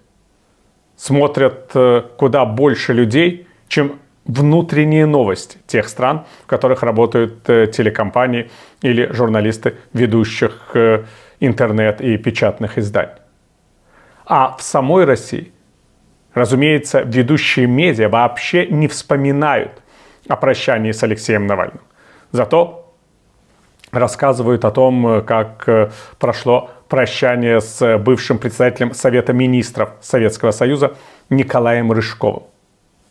смотрят 0.95 1.71
э, 1.73 2.03
куда 2.17 2.45
больше 2.45 2.93
людей, 2.93 3.47
чем 3.67 3.99
внутренние 4.28 5.06
новости 5.06 5.58
тех 5.68 5.88
стран, 5.88 6.26
в 6.44 6.48
которых 6.48 6.84
работают 6.84 7.50
э, 7.50 7.68
телекомпании 7.68 8.50
или 8.82 9.12
журналисты 9.12 9.76
ведущих 9.94 10.72
э, 10.74 11.06
интернет 11.40 12.02
и 12.02 12.18
печатных 12.18 12.78
изданий. 12.78 13.13
А 14.26 14.56
в 14.58 14.62
самой 14.62 15.06
России, 15.06 15.52
разумеется, 16.34 17.02
ведущие 17.02 17.68
медиа 17.68 18.10
вообще 18.10 18.68
не 18.68 18.88
вспоминают 18.88 19.72
о 20.28 20.36
прощании 20.36 20.92
с 20.92 21.02
Алексеем 21.04 21.48
Навальным. 21.48 21.82
Зато 22.32 22.94
рассказывают 23.92 24.66
о 24.66 24.72
том, 24.72 25.24
как 25.26 25.94
прошло 26.20 26.70
прощание 26.90 27.62
с 27.62 27.98
бывшим 27.98 28.38
председателем 28.38 28.94
Совета 28.94 29.32
министров 29.32 29.92
Советского 30.02 30.52
Союза 30.52 30.96
Николаем 31.30 31.92
Рыжковым. 31.92 32.44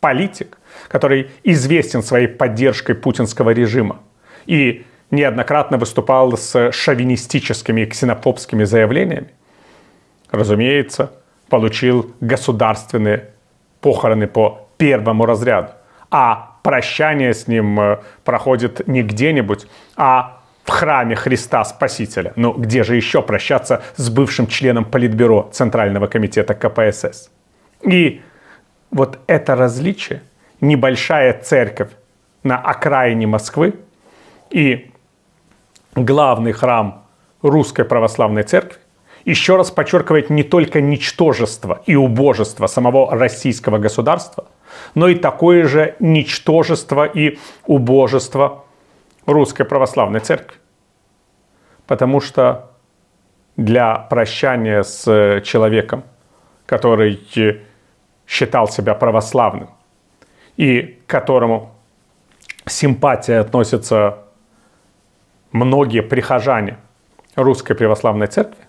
Политик, 0.01 0.59
который 0.89 1.31
известен 1.45 2.03
своей 2.03 2.29
поддержкой 2.29 2.95
путинского 2.95 3.51
режима 3.51 4.01
и 4.47 4.85
неоднократно 5.11 5.79
выступал 5.79 6.37
с 6.37 6.73
шовинистическими 6.73 7.83
и 7.83 7.87
ксенофобскими 7.87 8.65
заявлениями, 8.65 9.29
разумеется, 10.31 11.13
получил 11.49 12.13
государственные 12.21 13.31
похороны 13.81 14.27
по 14.27 14.69
первому 14.79 15.27
разряду. 15.27 15.73
А 16.11 16.57
прощание 16.63 17.33
с 17.33 17.47
ним 17.47 17.79
э, 17.79 17.99
проходит 18.25 18.87
не 18.89 19.03
где-нибудь, 19.03 19.67
а 19.97 20.41
в 20.65 20.71
храме 20.71 21.15
Христа 21.15 21.65
Спасителя. 21.65 22.33
Ну, 22.35 22.53
где 22.53 22.83
же 22.83 22.97
еще 22.97 23.23
прощаться 23.23 23.83
с 23.97 24.11
бывшим 24.11 24.49
членом 24.49 24.85
Политбюро 24.85 25.49
Центрального 25.53 26.09
комитета 26.09 26.55
КПСС? 26.55 27.31
И 27.83 28.21
вот 28.91 29.21
это 29.29 29.55
различие, 29.55 30.23
небольшая 30.61 31.41
церковь 31.41 31.91
на 32.43 32.59
окраине 32.59 33.27
Москвы 33.27 33.75
и 34.51 34.91
главный 35.95 36.53
храм 36.53 37.05
Русской 37.43 37.85
Православной 37.85 38.43
Церкви, 38.43 38.79
еще 39.25 39.57
раз 39.57 39.71
подчеркивает 39.71 40.31
не 40.31 40.45
только 40.45 40.81
ничтожество 40.81 41.83
и 41.85 41.97
убожество 41.97 42.69
самого 42.69 43.15
российского 43.17 43.79
государства, 43.79 44.47
но 44.95 45.09
и 45.09 45.17
такое 45.17 45.65
же 45.67 45.97
ничтожество 45.99 47.05
и 47.05 47.39
убожество 47.67 48.65
Русской 49.27 49.65
Православной 49.65 50.21
Церкви. 50.21 50.59
Потому 51.87 52.21
что 52.21 52.71
для 53.57 53.97
прощания 53.97 54.83
с 54.83 55.41
человеком, 55.45 56.05
который 56.67 57.21
считал 58.27 58.69
себя 58.69 58.95
православным 58.95 59.71
и 60.57 60.99
к 61.07 61.11
которому 61.11 61.73
симпатия 62.67 63.39
относятся 63.39 64.19
многие 65.53 66.03
прихожане 66.03 66.79
Русской 67.35 67.75
Православной 67.75 68.27
Церкви, 68.27 68.65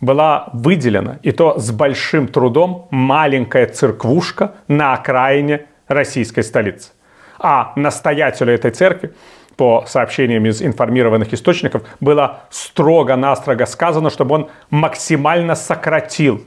была 0.00 0.50
выделена, 0.52 1.18
и 1.22 1.32
то 1.32 1.58
с 1.58 1.70
большим 1.70 2.28
трудом, 2.28 2.86
маленькая 2.90 3.66
церквушка 3.66 4.54
на 4.68 4.94
окраине 4.94 5.66
российской 5.88 6.42
столицы. 6.42 6.92
А 7.38 7.72
настоятелю 7.76 8.52
этой 8.52 8.70
церкви, 8.70 9.14
по 9.56 9.84
сообщениям 9.86 10.44
из 10.44 10.60
информированных 10.60 11.32
источников, 11.32 11.82
было 12.00 12.40
строго-настрого 12.50 13.64
сказано, 13.64 14.10
чтобы 14.10 14.34
он 14.34 14.50
максимально 14.68 15.54
сократил 15.54 16.44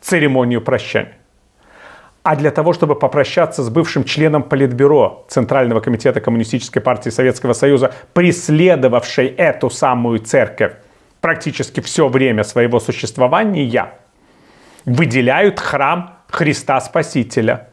церемонию 0.00 0.60
прощания. 0.60 1.16
А 2.24 2.36
для 2.36 2.50
того, 2.50 2.72
чтобы 2.72 2.94
попрощаться 2.94 3.62
с 3.62 3.68
бывшим 3.68 4.02
членом 4.02 4.42
Политбюро 4.42 5.26
Центрального 5.28 5.80
комитета 5.80 6.22
Коммунистической 6.22 6.80
партии 6.80 7.10
Советского 7.10 7.52
Союза, 7.52 7.92
преследовавшей 8.14 9.26
эту 9.26 9.68
самую 9.68 10.20
церковь 10.20 10.72
практически 11.20 11.80
все 11.80 12.08
время 12.08 12.42
своего 12.42 12.80
существования, 12.80 13.92
выделяют 14.86 15.60
храм 15.60 16.18
Христа 16.30 16.80
Спасителя. 16.80 17.68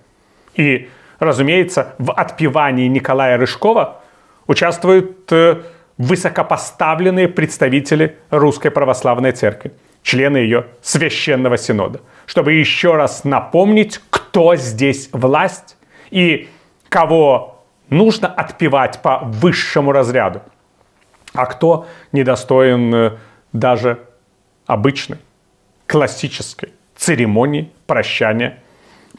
И 0.55 0.89
разумеется, 1.19 1.95
в 1.97 2.11
отпевании 2.11 2.89
Николая 2.89 3.37
Рыжкова 3.37 4.01
участвуют 4.47 5.31
э, 5.31 5.61
высокопоставленные 5.97 7.29
представители 7.29 8.17
Русской 8.29 8.69
Православной 8.69 9.31
Церкви, 9.31 9.71
члены 10.03 10.37
ее 10.37 10.65
священного 10.81 11.57
синода, 11.57 12.01
чтобы 12.25 12.53
еще 12.53 12.95
раз 12.95 13.23
напомнить, 13.23 13.99
кто 14.09 14.55
здесь 14.55 15.09
власть 15.11 15.77
и 16.09 16.49
кого 16.89 17.63
нужно 17.89 18.27
отпевать 18.27 19.01
по 19.01 19.19
высшему 19.19 19.91
разряду, 19.91 20.41
а 21.33 21.45
кто 21.45 21.87
недостоин 22.11 22.93
э, 22.93 23.17
даже 23.53 23.99
обычной, 24.65 25.17
классической 25.87 26.73
церемонии 26.95 27.71
прощания 27.87 28.59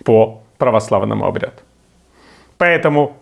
по 0.05 0.43
православному 0.59 1.27
обряду. 1.27 1.61
Поэтому 2.57 3.17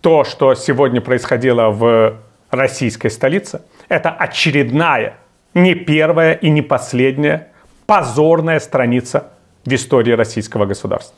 то, 0.00 0.24
что 0.24 0.54
сегодня 0.54 1.00
происходило 1.00 1.70
в 1.70 2.18
российской 2.50 3.08
столице, 3.08 3.62
это 3.88 4.10
очередная, 4.10 5.16
не 5.54 5.74
первая 5.74 6.34
и 6.34 6.50
не 6.50 6.62
последняя 6.62 7.48
позорная 7.86 8.60
страница 8.60 9.30
в 9.64 9.72
истории 9.72 10.12
российского 10.12 10.66
государства. 10.66 11.16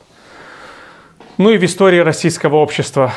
Ну 1.37 1.51
и 1.51 1.57
в 1.57 1.63
истории 1.63 1.99
российского 1.99 2.57
общества 2.57 3.13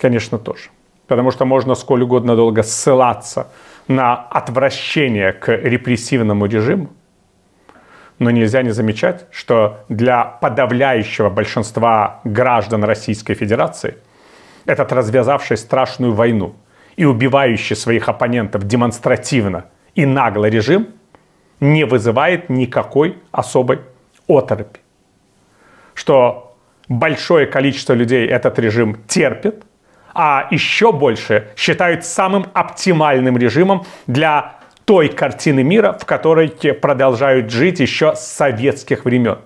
Конечно, 0.00 0.38
тоже. 0.38 0.70
Потому 1.06 1.30
что 1.30 1.44
можно 1.44 1.74
сколь 1.74 2.02
угодно 2.02 2.36
долго 2.36 2.62
ссылаться 2.62 3.48
на 3.88 4.14
отвращение 4.14 5.32
к 5.32 5.52
репрессивному 5.52 6.46
режиму, 6.46 6.88
но 8.18 8.30
нельзя 8.30 8.62
не 8.62 8.70
замечать, 8.70 9.26
что 9.30 9.84
для 9.88 10.24
подавляющего 10.24 11.30
большинства 11.30 12.20
граждан 12.24 12.82
Российской 12.84 13.34
Федерации 13.34 13.96
этот 14.64 14.92
развязавший 14.92 15.56
страшную 15.56 16.12
войну 16.12 16.56
и 16.96 17.04
убивающий 17.04 17.76
своих 17.76 18.08
оппонентов 18.08 18.64
демонстративно 18.66 19.66
и 19.94 20.06
нагло 20.06 20.46
режим 20.46 20.88
не 21.60 21.84
вызывает 21.84 22.50
никакой 22.50 23.18
особой 23.32 23.80
оторопи. 24.28 24.80
Что 25.94 26.56
большое 26.88 27.46
количество 27.46 27.94
людей 27.94 28.26
этот 28.26 28.58
режим 28.58 28.96
терпит, 29.06 29.64
а 30.14 30.48
еще 30.50 30.92
больше 30.92 31.48
считают 31.56 32.04
самым 32.04 32.46
оптимальным 32.54 33.36
режимом 33.36 33.84
для 34.06 34.56
той 34.86 35.08
картины 35.08 35.62
мира, 35.62 35.92
в 35.92 36.06
которой 36.06 36.48
продолжают 36.48 37.50
жить 37.50 37.80
еще 37.80 38.14
с 38.14 38.20
советских 38.20 39.04
времен. 39.04 39.38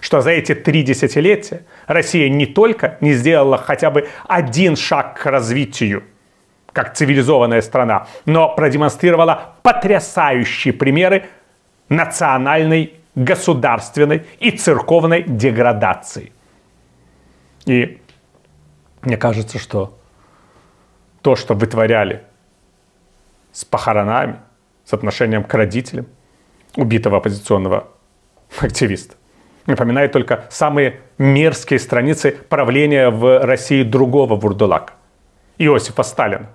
Что 0.00 0.20
за 0.20 0.30
эти 0.30 0.54
три 0.54 0.82
десятилетия 0.82 1.62
Россия 1.86 2.28
не 2.28 2.46
только 2.46 2.98
не 3.00 3.14
сделала 3.14 3.56
хотя 3.56 3.90
бы 3.90 4.08
один 4.28 4.76
шаг 4.76 5.18
к 5.18 5.26
развитию, 5.26 6.04
как 6.72 6.94
цивилизованная 6.94 7.62
страна, 7.62 8.06
но 8.26 8.54
продемонстрировала 8.54 9.54
потрясающие 9.62 10.74
примеры 10.74 11.24
национальной, 11.88 12.94
государственной 13.14 14.26
и 14.40 14.50
церковной 14.50 15.22
деградации. 15.22 16.32
И 17.64 18.00
мне 19.02 19.16
кажется, 19.16 19.58
что 19.58 19.98
то, 21.22 21.36
что 21.36 21.54
вытворяли 21.54 22.22
с 23.52 23.64
похоронами, 23.64 24.40
с 24.84 24.92
отношением 24.92 25.44
к 25.44 25.54
родителям 25.54 26.06
убитого 26.76 27.18
оппозиционного 27.18 27.88
активиста. 28.60 29.14
Напоминает 29.66 30.12
только 30.12 30.44
самые 30.50 31.00
мерзкие 31.18 31.80
страницы 31.80 32.32
правления 32.48 33.10
в 33.10 33.44
России 33.44 33.82
другого 33.82 34.36
вурдулака– 34.36 34.94
Иосифа 35.58 36.02
Сталина. 36.02 36.46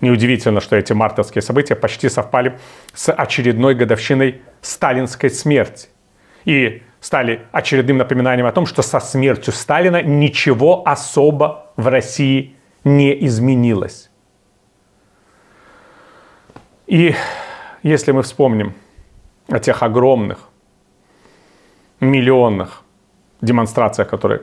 Неудивительно, 0.00 0.60
что 0.60 0.76
эти 0.76 0.92
мартовские 0.92 1.42
события 1.42 1.74
почти 1.74 2.08
совпали 2.08 2.58
с 2.94 3.12
очередной 3.12 3.74
годовщиной 3.74 4.40
сталинской 4.62 5.28
смерти 5.30 5.88
и 6.44 6.82
стали 7.00 7.42
очередным 7.52 7.98
напоминанием 7.98 8.46
о 8.46 8.52
том, 8.52 8.66
что 8.66 8.82
со 8.82 9.00
смертью 9.00 9.52
Сталина 9.52 10.02
ничего 10.02 10.86
особо 10.86 11.66
в 11.76 11.86
России 11.88 12.56
не 12.84 13.26
изменилось. 13.26 14.10
И 16.86 17.14
если 17.82 18.12
мы 18.12 18.22
вспомним 18.22 18.74
о 19.48 19.58
тех 19.58 19.82
огромных, 19.82 20.48
миллионных 22.00 22.82
демонстрациях, 23.42 24.08
которые 24.08 24.42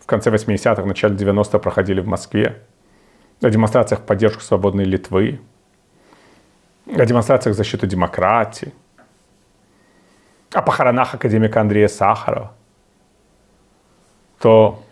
в 0.00 0.06
конце 0.06 0.30
80-х, 0.30 0.84
начале 0.84 1.14
90-х 1.14 1.58
проходили 1.60 2.00
в 2.00 2.06
Москве, 2.06 2.62
о 3.40 3.50
демонстрациях 3.50 4.02
в 4.02 4.04
поддержку 4.04 4.42
свободной 4.42 4.84
Литвы, 4.84 5.40
о 6.86 7.04
демонстрациях 7.04 7.54
в 7.54 7.56
защиту 7.56 7.86
демократии, 7.86 8.72
о 10.52 10.62
похоронах 10.62 11.14
академика 11.14 11.60
Андрея 11.60 11.88
Сахарова, 11.88 12.52
то 14.40 14.82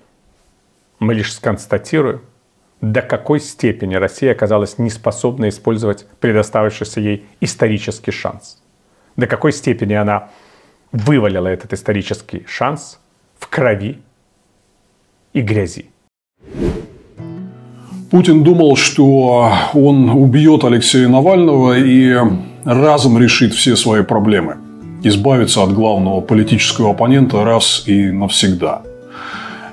мы 0.99 1.15
лишь 1.15 1.35
сконстатируем, 1.35 2.23
до 2.81 3.03
какой 3.03 3.41
степени 3.41 3.97
Россия 3.97 4.33
оказалась 4.33 4.79
неспособна 4.79 5.49
использовать 5.49 6.07
предоставившийся 6.21 7.01
ей 7.01 7.27
исторический 7.41 8.13
шанс. 8.13 8.63
До 9.17 9.27
какой 9.27 9.53
степени 9.53 9.95
она 9.95 10.31
вывалила 10.93 11.49
этот 11.49 11.73
исторический 11.73 12.47
шанс 12.47 13.01
в 13.39 13.49
крови 13.49 14.01
и 15.33 15.41
грязи. 15.41 15.91
Путин 18.11 18.43
думал, 18.43 18.77
что 18.77 19.53
он 19.75 20.11
убьет 20.11 20.65
Алексея 20.65 21.09
Навального 21.09 21.79
и 21.79 22.17
разом 22.65 23.19
решит 23.19 23.55
все 23.55 23.77
свои 23.77 24.03
проблемы. 24.03 24.57
Избавиться 25.03 25.63
от 25.63 25.73
главного 25.73 26.21
политического 26.21 26.91
оппонента 26.91 27.45
раз 27.45 27.85
и 27.87 28.11
навсегда– 28.11 28.83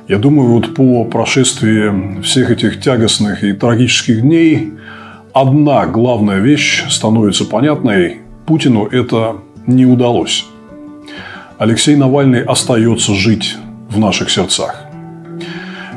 я 0.08 0.20
думаю, 0.20 0.50
вот 0.50 0.76
по 0.76 1.04
прошествии 1.04 2.22
всех 2.22 2.52
этих 2.52 2.80
тягостных 2.80 3.44
и 3.44 3.54
трагических 3.54 4.22
дней 4.22 4.74
одна 5.34 5.88
главная 5.88 6.38
вещь 6.38 6.86
становится 6.90 7.44
понятной. 7.44 8.20
Путину 8.46 8.86
это 8.86 9.38
не 9.66 9.88
удалось. 9.88 10.46
Алексей 11.58 11.96
Навальный 11.96 12.44
остается 12.44 13.16
жить 13.16 13.58
в 13.90 13.98
наших 13.98 14.30
сердцах. 14.30 14.80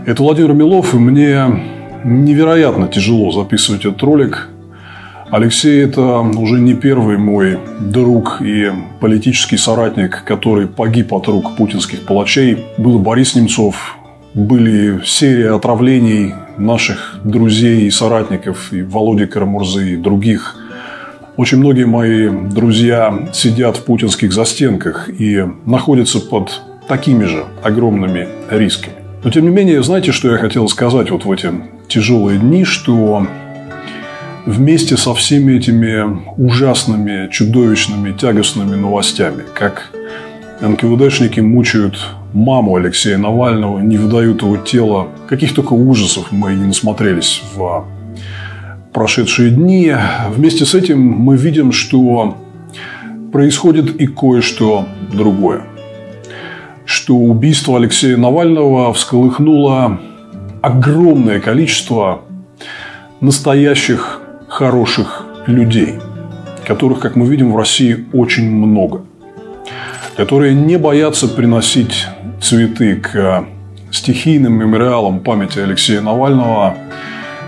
Это 0.07 0.22
Владимир 0.22 0.55
Милов, 0.55 0.95
и 0.95 0.97
мне 0.97 1.77
невероятно 2.05 2.88
тяжело 2.88 3.30
записывать 3.30 3.84
этот 3.84 4.03
ролик. 4.03 4.49
Алексей– 5.30 5.84
это 5.84 6.20
уже 6.20 6.59
не 6.59 6.74
первый 6.74 7.18
мой 7.18 7.59
друг 7.80 8.40
и 8.40 8.70
политический 9.01 9.59
соратник, 9.59 10.24
который 10.24 10.66
погиб 10.66 11.12
от 11.12 11.28
рук 11.28 11.57
путинских 11.57 12.07
палачей. 12.07 12.64
Был 12.78 12.99
Борис 12.99 13.34
Немцов, 13.34 13.96
были 14.32 15.01
серия 15.05 15.55
отравлений 15.55 16.34
наших 16.57 17.16
друзей 17.24 17.86
и 17.86 17.90
соратников, 17.90 18.72
и 18.72 18.82
Володи 18.82 19.26
Карамурзы, 19.26 19.92
и 19.92 19.96
других. 19.96 20.57
Очень 21.36 21.59
многие 21.59 21.84
мои 21.84 22.28
друзья 22.28 23.28
сидят 23.32 23.76
в 23.76 23.84
путинских 23.84 24.32
застенках 24.32 25.09
и 25.09 25.44
находятся 25.66 26.20
под 26.20 26.62
такими 26.88 27.24
же 27.24 27.44
огромными 27.62 28.28
рисками. 28.51 28.96
Но, 29.22 29.30
тем 29.30 29.44
не 29.44 29.51
менее, 29.51 29.82
знаете, 29.82 30.12
что 30.12 30.30
я 30.30 30.38
хотел 30.38 30.68
сказать 30.68 31.11
вот 31.11 31.24
в 31.24 31.32
эти 31.32 31.51
тяжелые 31.89 32.39
дни, 32.39 32.64
что 32.64 33.26
вместе 34.47 34.97
со 34.97 35.14
всеми 35.14 35.55
этими 35.55 36.20
ужасными, 36.36 37.28
чудовищными, 37.30 38.12
тягостными 38.12 38.76
новостями, 38.76 39.43
как 39.55 39.91
НКВДшники 40.61 41.41
мучают 41.41 41.99
маму 42.32 42.76
Алексея 42.76 43.18
Навального, 43.18 43.78
не 43.78 43.97
выдают 43.97 44.43
его 44.43 44.57
тело. 44.57 45.09
Каких 45.28 45.55
только 45.55 45.72
ужасов 45.72 46.30
мы 46.30 46.55
не 46.55 46.64
насмотрелись 46.64 47.43
в 47.55 47.86
прошедшие 48.93 49.51
дни. 49.51 49.95
Вместе 50.30 50.64
с 50.64 50.74
этим 50.74 51.01
мы 51.01 51.36
видим, 51.36 51.72
что 51.72 52.36
происходит 53.32 54.01
и 54.01 54.07
кое-что 54.07 54.86
другое. 55.12 55.62
Что 56.84 57.16
убийство 57.16 57.76
Алексея 57.76 58.16
Навального 58.16 58.93
всколыхнуло 58.95 60.01
огромное 60.62 61.40
количество 61.40 62.22
настоящих 63.20 64.20
хороших 64.48 65.24
людей, 65.46 65.94
которых, 66.66 67.00
как 67.00 67.16
мы 67.16 67.26
видим, 67.26 67.52
в 67.52 67.56
России 67.56 68.06
очень 68.12 68.50
много– 68.50 69.02
которые 70.18 70.52
не 70.52 70.76
боятся 70.78 71.28
приносить 71.28 72.09
цветы 72.42 72.96
к 72.96 73.44
стихийным 73.92 74.52
мемориалам 74.52 75.20
памяти 75.20 75.61
Алексея 75.61 76.00
Навального, 76.00 76.74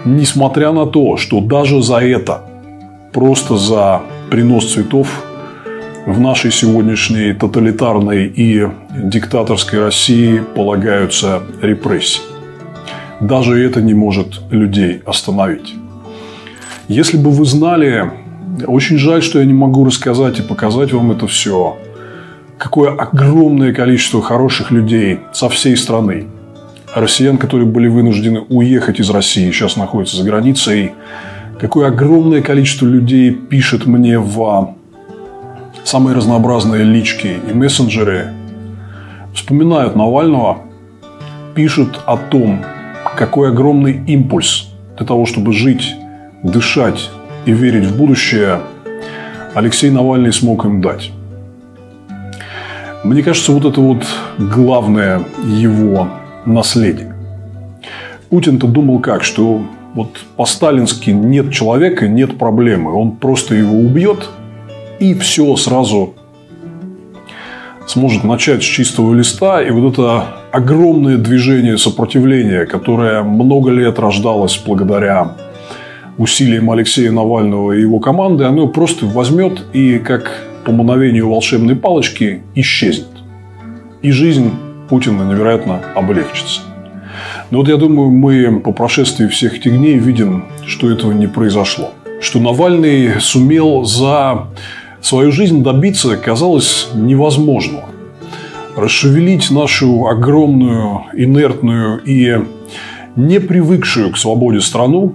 несмотря 0.04 0.70
на 0.70 0.86
то, 0.86 1.16
что 1.16 1.40
даже 1.40 1.82
за 1.82 1.96
это, 1.96 2.44
просто 3.12 3.56
за 3.56 4.02
принос 4.30 4.72
цветов 4.72 5.08
в 6.06 6.20
нашей 6.20 6.52
сегодняшней 6.52 7.32
тоталитарной 7.32 8.26
и 8.28 8.68
диктаторской 8.96 9.80
России 9.80 10.40
полагаются 10.54 11.42
репрессии. 11.60 12.29
Даже 13.20 13.62
это 13.62 13.82
не 13.82 13.94
может 13.94 14.40
людей 14.50 15.02
остановить. 15.04 15.74
Если 16.88 17.16
бы 17.16 17.30
вы 17.30 17.44
знали, 17.44 18.10
очень 18.66 18.98
жаль, 18.98 19.22
что 19.22 19.38
я 19.38 19.44
не 19.44 19.52
могу 19.52 19.84
рассказать 19.84 20.38
и 20.38 20.42
показать 20.42 20.92
вам 20.92 21.12
это 21.12 21.26
все– 21.26 21.76
какое 22.60 22.94
огромное 22.94 23.72
количество 23.72 24.20
хороших 24.20 24.70
людей 24.70 25.20
со 25.32 25.48
всей 25.48 25.78
страны. 25.78 26.26
Россиян, 26.94 27.38
которые 27.38 27.66
были 27.66 27.88
вынуждены 27.88 28.40
уехать 28.40 29.00
из 29.00 29.08
России, 29.08 29.50
сейчас 29.50 29.76
находятся 29.76 30.18
за 30.18 30.24
границей. 30.24 30.92
Какое 31.58 31.88
огромное 31.88 32.42
количество 32.42 32.84
людей 32.84 33.30
пишет 33.30 33.86
мне 33.86 34.18
в 34.18 34.74
самые 35.84 36.14
разнообразные 36.14 36.84
лички 36.84 37.38
и 37.50 37.54
мессенджеры, 37.54 38.34
вспоминают 39.34 39.96
Навального, 39.96 40.58
пишут 41.54 42.00
о 42.04 42.18
том, 42.18 42.62
какой 43.20 43.50
огромный 43.50 44.02
импульс 44.06 44.70
для 44.96 45.04
того, 45.04 45.26
чтобы 45.26 45.52
жить, 45.52 45.94
дышать 46.42 47.10
и 47.44 47.52
верить 47.52 47.84
в 47.84 47.94
будущее, 47.94 48.62
Алексей 49.52 49.90
Навальный 49.90 50.32
смог 50.32 50.64
им 50.64 50.80
дать. 50.80 51.12
Мне 53.04 53.22
кажется, 53.22 53.52
вот 53.52 53.66
это 53.66 53.78
вот 53.78 54.06
главное 54.38 55.20
его 55.44 56.08
наследие. 56.46 57.14
Путин-то 58.30 58.66
думал 58.66 59.00
как, 59.00 59.22
что 59.22 59.60
вот 59.94 60.18
по-сталински 60.36 61.10
нет 61.10 61.52
человека, 61.52 62.08
нет 62.08 62.38
проблемы. 62.38 62.94
Он 62.94 63.16
просто 63.16 63.54
его 63.54 63.80
убьет, 63.80 64.30
и 64.98 65.12
все 65.12 65.56
сразу 65.56 66.14
сможет 67.86 68.24
начать 68.24 68.62
с 68.62 68.66
чистого 68.66 69.12
листа. 69.12 69.60
И 69.60 69.70
вот 69.70 69.92
это 69.92 70.39
огромное 70.52 71.16
движение 71.16 71.78
сопротивления, 71.78 72.66
которое 72.66 73.22
много 73.22 73.70
лет 73.70 73.98
рождалось 73.98 74.60
благодаря 74.64 75.36
усилиям 76.18 76.70
Алексея 76.70 77.12
Навального 77.12 77.72
и 77.72 77.80
его 77.80 77.98
команды, 77.98 78.44
оно 78.44 78.68
просто 78.68 79.06
возьмет 79.06 79.62
и 79.72 79.98
как 79.98 80.30
по 80.64 80.72
мановению 80.72 81.30
волшебной 81.30 81.76
палочки 81.76 82.42
исчезнет. 82.54 83.08
И 84.02 84.10
жизнь 84.10 84.50
Путина 84.88 85.22
невероятно 85.22 85.80
облегчится. 85.94 86.60
Но 87.50 87.58
вот 87.58 87.68
я 87.68 87.76
думаю, 87.76 88.10
мы 88.10 88.60
по 88.60 88.72
прошествии 88.72 89.26
всех 89.26 89.56
этих 89.56 89.76
дней 89.76 89.98
видим, 89.98 90.44
что 90.66 90.90
этого 90.90 91.12
не 91.12 91.26
произошло. 91.26 91.92
Что 92.20 92.38
Навальный 92.38 93.20
сумел 93.20 93.84
за 93.84 94.46
свою 95.00 95.32
жизнь 95.32 95.62
добиться, 95.62 96.16
казалось, 96.16 96.88
невозможного. 96.94 97.84
Расшевелить 98.80 99.50
нашу 99.50 100.06
огромную, 100.06 101.02
инертную 101.12 102.02
и 102.02 102.38
не 103.14 103.38
привыкшую 103.38 104.10
к 104.10 104.16
свободе 104.16 104.62
страну, 104.62 105.12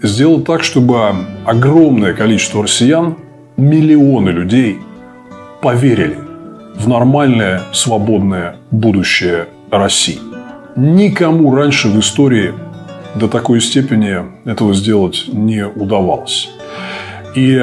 сделать 0.00 0.44
так, 0.44 0.62
чтобы 0.62 1.26
огромное 1.44 2.14
количество 2.14 2.62
россиян, 2.62 3.16
миллионы 3.56 4.30
людей 4.30 4.78
поверили 5.60 6.18
в 6.76 6.86
нормальное, 6.88 7.62
свободное 7.72 8.58
будущее 8.70 9.48
России. 9.72 10.20
Никому 10.76 11.52
раньше 11.52 11.88
в 11.88 11.98
истории 11.98 12.54
до 13.16 13.26
такой 13.26 13.60
степени 13.60 14.18
этого 14.44 14.72
сделать 14.72 15.24
не 15.26 15.66
удавалось. 15.66 16.48
И, 17.34 17.60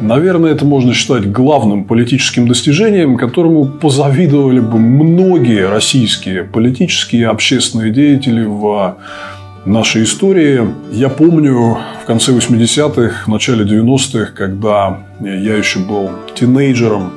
наверное, 0.00 0.52
это 0.52 0.64
можно 0.64 0.94
считать 0.94 1.30
главным 1.30 1.84
политическим 1.84 2.48
достижением, 2.48 3.16
которому 3.16 3.66
позавидовали 3.66 4.60
бы 4.60 4.78
многие 4.78 5.68
российские 5.68 6.44
политические 6.44 7.22
и 7.22 7.24
общественные 7.24 7.92
деятели 7.92 8.44
в 8.44 8.96
нашей 9.64 10.04
истории. 10.04 10.66
Я 10.92 11.08
помню 11.08 11.78
в 12.02 12.06
конце 12.06 12.32
80-х, 12.32 13.24
в 13.26 13.28
начале 13.28 13.64
90-х, 13.64 14.32
когда 14.34 15.00
я 15.20 15.56
еще 15.56 15.80
был 15.80 16.10
тинейджером, 16.34 17.12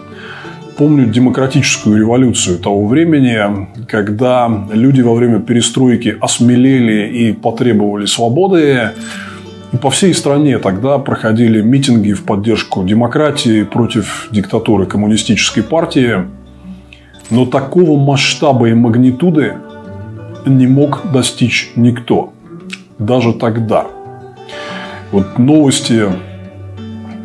помню 0.78 1.06
демократическую 1.06 1.98
революцию 1.98 2.60
того 2.60 2.86
времени, 2.88 3.68
когда 3.88 4.52
люди 4.74 5.02
во 5.02 5.14
время 5.14 5.40
перестройки 5.40 6.18
осмелели 6.20 7.08
и 7.16 7.32
потребовали 7.32 8.06
свободы. 8.06 8.92
По 9.82 9.90
всей 9.90 10.14
стране 10.14 10.60
тогда 10.60 11.00
проходили 11.00 11.62
митинги 11.62 12.14
в 12.14 12.24
поддержку 12.24 12.84
демократии 12.84 13.64
против 13.64 14.28
диктатуры 14.32 14.86
коммунистической 14.86 15.64
партии. 15.64 16.26
Но 17.32 17.48
такого 17.48 17.98
масштаба 18.00 18.70
и 18.70 18.74
магнитуды 18.74 19.56
не 20.46 20.68
мог 20.68 21.12
достичь 21.12 21.72
никто. 21.76 22.34
Даже 23.00 23.34
тогда. 23.34 23.88
Вот 25.12 25.40
новости 25.40 26.04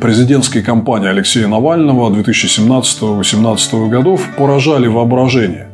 президентской 0.01 0.63
кампании 0.63 1.09
Алексея 1.09 1.49
Навального 1.49 2.11
2017-2018 2.15 3.89
годов 3.91 4.27
поражали 4.39 4.87
воображение. 4.87 5.69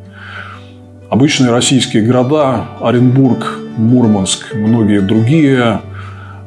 Обычные 1.09 1.51
российские 1.51 2.03
города, 2.03 2.65
Оренбург, 2.81 3.59
Мурманск, 3.77 4.53
многие 4.53 4.99
другие, 4.99 5.79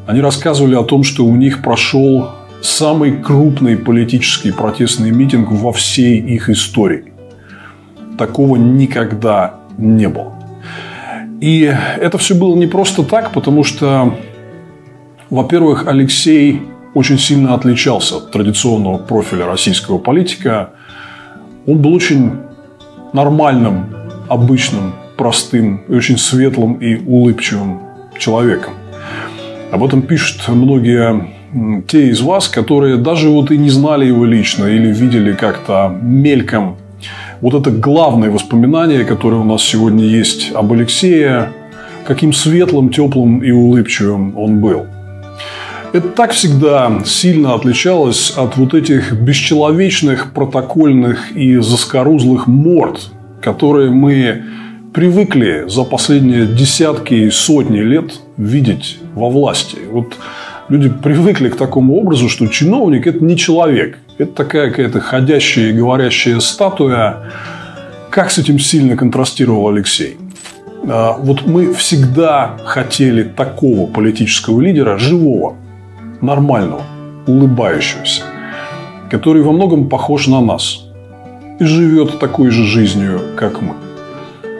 они 0.08 0.22
рассказывали 0.22 0.74
о 0.74 0.84
том, 0.84 1.04
что 1.04 1.26
у 1.26 1.36
них 1.36 1.60
прошел 1.60 2.30
самый 2.62 3.18
крупный 3.18 3.76
политический 3.76 4.52
протестный 4.52 5.10
митинг 5.10 5.50
во 5.50 5.70
всей 5.70 6.18
их 6.18 6.48
истории. 6.48 7.12
Такого 8.16 8.56
никогда 8.56 9.56
не 9.76 10.08
было. 10.08 10.32
И 11.42 11.70
это 11.98 12.16
все 12.16 12.34
было 12.34 12.56
не 12.56 12.66
просто 12.66 13.02
так, 13.02 13.32
потому 13.32 13.64
что, 13.64 14.14
во-первых, 15.28 15.86
Алексей 15.86 16.62
очень 16.94 17.18
сильно 17.18 17.52
отличался 17.52 18.16
от 18.16 18.30
традиционного 18.30 18.96
профиля 18.96 19.44
российского 19.44 19.98
политика. 19.98 20.70
Он 21.66 21.82
был 21.82 21.92
очень 21.92 22.32
нормальным, 23.12 23.94
обычным, 24.26 24.94
простым 25.18 25.82
и 25.86 25.94
очень 25.94 26.16
светлым 26.16 26.76
и 26.76 26.96
улыбчивым 26.96 27.82
человеком. 28.18 28.72
Об 29.70 29.84
этом 29.84 30.02
пишут 30.02 30.48
многие 30.48 31.28
те 31.88 32.08
из 32.08 32.20
вас, 32.20 32.48
которые 32.48 32.96
даже 32.96 33.28
вот 33.28 33.50
и 33.50 33.58
не 33.58 33.70
знали 33.70 34.06
его 34.06 34.24
лично 34.24 34.66
или 34.66 34.92
видели 34.92 35.32
как-то 35.32 35.96
мельком. 36.02 36.76
Вот 37.40 37.54
это 37.54 37.70
главное 37.70 38.30
воспоминание, 38.30 39.04
которое 39.04 39.36
у 39.36 39.44
нас 39.44 39.62
сегодня 39.62 40.04
есть 40.04 40.52
об 40.54 40.72
Алексее, 40.72 41.50
каким 42.06 42.32
светлым, 42.32 42.90
теплым 42.90 43.38
и 43.38 43.50
улыбчивым 43.50 44.36
он 44.36 44.60
был– 44.60 44.86
это 45.92 46.08
так 46.08 46.32
всегда 46.32 47.00
сильно 47.06 47.54
отличалось 47.54 48.34
от 48.36 48.58
вот 48.58 48.74
этих 48.74 49.12
бесчеловечных, 49.12 50.32
протокольных 50.34 51.32
и 51.34 51.56
заскорузлых 51.56 52.46
морд, 52.46 53.08
которые 53.40 53.90
мы 53.90 54.44
привыкли 54.98 55.64
за 55.68 55.84
последние 55.84 56.44
десятки 56.44 57.14
и 57.14 57.30
сотни 57.30 57.78
лет 57.78 58.18
видеть 58.36 58.98
во 59.14 59.30
власти. 59.30 59.78
Вот 59.92 60.16
люди 60.68 60.88
привыкли 60.88 61.50
к 61.50 61.56
такому 61.56 61.94
образу, 61.94 62.28
что 62.28 62.48
чиновник– 62.48 63.06
это 63.06 63.24
не 63.24 63.36
человек. 63.36 64.00
Это 64.18 64.32
такая 64.32 64.70
какая-то 64.70 64.98
ходящая 64.98 65.68
и 65.68 65.72
говорящая 65.72 66.40
статуя. 66.40 67.30
Как 68.10 68.32
с 68.32 68.38
этим 68.38 68.58
сильно 68.58 68.96
контрастировал 68.96 69.68
Алексей? 69.68 70.16
А, 70.88 71.16
вот 71.16 71.46
мы 71.46 71.72
всегда 71.74 72.56
хотели 72.64 73.22
такого 73.22 73.86
политического 73.86 74.60
лидера, 74.60 74.98
живого, 74.98 75.54
нормального, 76.20 76.82
улыбающегося, 77.28 78.22
который 79.12 79.42
во 79.42 79.52
многом 79.52 79.88
похож 79.88 80.26
на 80.26 80.40
нас 80.40 80.86
и 81.60 81.64
живет 81.64 82.18
такой 82.18 82.50
же 82.50 82.64
жизнью, 82.64 83.20
как 83.36 83.62
мы. 83.62 83.74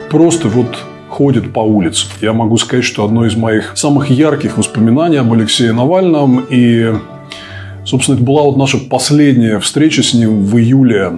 Просто 0.09 0.47
вот 0.47 0.77
ходит 1.07 1.53
по 1.53 1.59
улице. 1.59 2.07
Я 2.21 2.33
могу 2.33 2.57
сказать, 2.57 2.85
что 2.85 3.03
одно 3.03 3.25
из 3.25 3.35
моих 3.35 3.73
самых 3.75 4.09
ярких 4.09 4.57
воспоминаний 4.57 5.17
об 5.17 5.31
Алексее 5.33 5.73
Навальном 5.73 6.45
и 6.49 6.93
Собственно, 7.85 8.17
это 8.17 8.23
была 8.23 8.43
вот 8.43 8.55
наша 8.55 8.77
последняя 8.77 9.57
встреча 9.57 10.03
с 10.03 10.13
ним 10.13 10.43
в 10.43 10.59
июле 10.59 11.11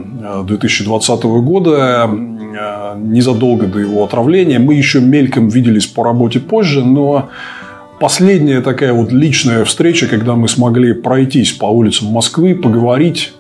2020 0.46 1.10
э, 1.10 1.28
года, 1.42 2.10
э, 2.10 2.98
незадолго 2.98 3.68
до 3.68 3.80
его 3.80 4.06
отравления. 4.06 4.58
Мы 4.58 4.76
еще 4.76 5.02
мельком 5.02 5.50
виделись 5.50 5.86
по 5.86 6.06
работе 6.06 6.40
позже, 6.40 6.86
но 6.86 7.30
последняя 8.00 8.62
такая 8.62 8.94
вот 8.94 9.12
личная 9.12 9.66
встреча, 9.66 10.08
когда 10.08 10.36
мы 10.36 10.48
смогли 10.48 10.94
пройтись 10.94 11.52
по 11.52 11.66
улицам 11.66 12.08
Москвы, 12.08 12.56
поговорить. 12.56 13.34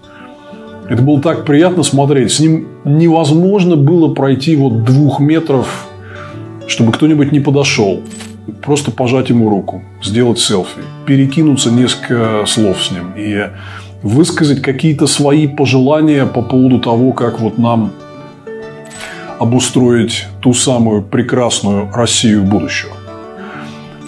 Это 0.92 1.04
было 1.04 1.22
так 1.22 1.46
приятно 1.46 1.84
смотреть. 1.84 2.34
С 2.34 2.42
ним 2.42 2.68
невозможно 2.84 3.78
было 3.78 4.14
пройти 4.14 4.58
вот 4.58 4.84
двух 4.84 5.22
метров, 5.22 5.88
чтобы 6.68 6.92
кто-нибудь 6.92 7.32
не 7.32 7.40
подошел. 7.40 8.02
Просто 8.62 8.92
пожать 8.92 9.30
ему 9.30 9.50
руку, 9.50 9.84
сделать 10.04 10.40
селфи, 10.40 10.82
перекинуться 11.06 11.72
несколько 11.72 12.44
слов 12.46 12.84
с 12.84 12.92
ним 12.92 13.14
и 13.16 13.52
высказать 14.04 14.62
какие-то 14.62 15.08
свои 15.08 15.48
пожелания 15.48 16.26
по 16.26 16.42
поводу 16.42 16.80
того, 16.80 17.14
как 17.14 17.40
вот 17.40 17.58
нам 17.58 17.94
обустроить 19.40 20.26
ту 20.42 20.54
самую 20.54 21.04
прекрасную 21.04 21.90
Россию 21.94 22.44
будущего. 22.44 22.92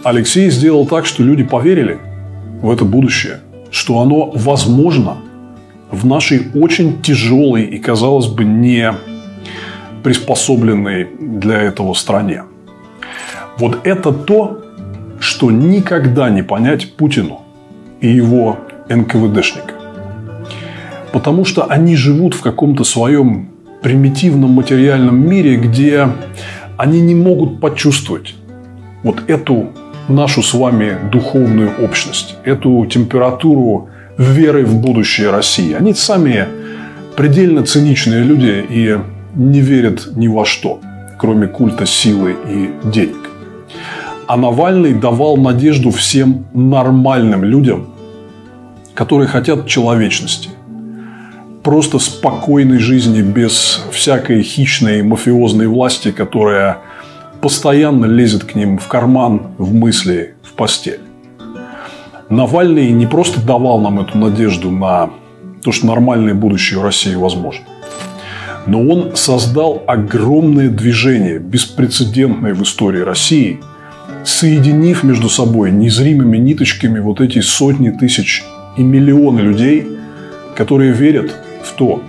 Алексей 0.04 0.50
сделал 0.50 0.86
так, 0.86 1.06
что 1.06 1.24
люди 1.24 1.46
поверили 1.46 1.98
в 2.62 2.70
это 2.70 2.84
будущее, 2.84 3.40
что 3.72 4.02
оно 4.02 4.32
возможно 4.36 5.16
в 5.94 6.06
нашей 6.08 6.48
очень 6.56 7.02
тяжелой 7.02 7.64
и, 7.64 7.78
казалось 7.78 8.28
бы, 8.28 8.44
не 8.44 8.94
приспособленной 10.04 11.08
для 11.20 11.62
этого 11.62 11.94
стране. 11.94 12.44
Вот 13.60 13.80
это 13.84 14.12
то, 14.12 14.62
что 15.20 15.52
никогда 15.52 16.30
не 16.30 16.42
понять 16.42 16.96
Путину 16.96 17.42
и 18.02 18.10
его 18.10 18.58
НКВДшникам. 18.90 19.78
Потому 21.14 21.46
что 21.46 21.66
они 21.66 21.96
живут 21.96 22.34
в 22.34 22.42
каком-то 22.42 22.84
своем 22.84 23.50
примитивном 23.84 24.50
материальном 24.50 25.30
мире, 25.30 25.58
где 25.58 26.10
они 26.76 27.02
не 27.02 27.14
могут 27.14 27.62
почувствовать 27.62 28.34
вот 29.04 29.22
эту 29.28 29.70
нашу 30.08 30.42
с 30.42 30.56
вами 30.56 30.98
духовную 31.12 31.72
общность, 31.84 32.36
эту 32.44 32.86
температуру 32.88 33.90
веры 34.18 34.66
в 34.66 34.76
будущее 34.80 35.30
России. 35.32 35.74
Они 35.74 35.94
сами 35.94 36.48
предельно 37.16 37.66
циничные 37.66 38.24
люди 38.24 38.66
и 38.70 38.98
не 39.36 39.62
верят 39.62 40.16
ни 40.16 40.28
во 40.28 40.46
что, 40.46 40.80
кроме 41.18 41.48
культа 41.48 41.86
силы 41.86 42.36
и 42.50 42.70
денег. 42.90 43.30
А 44.28 44.38
Навальный 44.38 44.94
давал 44.94 45.38
надежду 45.38 45.92
всем 45.92 46.46
нормальным 46.54 47.44
людям, 47.44 47.90
которые 48.94 49.28
хотят 49.28 49.68
человечности. 49.68 50.50
Просто 51.64 52.00
спокойной 52.00 52.80
жизни 52.80 53.22
без 53.22 53.84
всякой 53.92 54.44
хищной 54.44 55.02
мафиозной 55.02 55.68
власти, 55.68 56.12
которая 56.12 56.80
постоянно 57.42 58.06
лезет 58.06 58.44
к 58.44 58.56
ним 58.56 58.78
в 58.78 58.88
карман, 58.88 59.48
в 59.58 59.74
мысли, 59.74 60.36
в 60.44 60.54
постель. 60.54 61.00
Навальный 62.30 62.92
не 62.92 63.06
просто 63.06 63.42
давал 63.42 63.80
нам 63.80 64.00
эту 64.00 64.18
надежду 64.18 64.72
на 64.72 65.10
то, 65.62 65.72
что 65.72 65.88
нормальное 65.88 66.34
будущее 66.34 66.80
в 66.80 66.84
России 66.84 67.16
возможно, 67.16 67.66
но 68.66 68.82
он 68.82 69.16
создал 69.16 69.84
огромное 69.88 70.70
движение, 70.70 71.40
беспрецедентное 71.40 72.54
в 72.54 72.64
истории 72.64 73.02
России, 73.02 73.60
соединив 74.24 75.04
между 75.04 75.30
собой 75.30 75.72
незримыми 75.72 76.38
ниточками 76.38 77.00
вот 77.00 77.20
эти 77.20 77.40
сотни 77.40 77.90
тысяч 77.90 78.44
и 78.78 78.84
миллионы 78.84 79.42
людей, 79.42 79.88
которые 80.56 80.94
верят 80.94 81.36
в 81.64 81.74
то, 81.74 82.02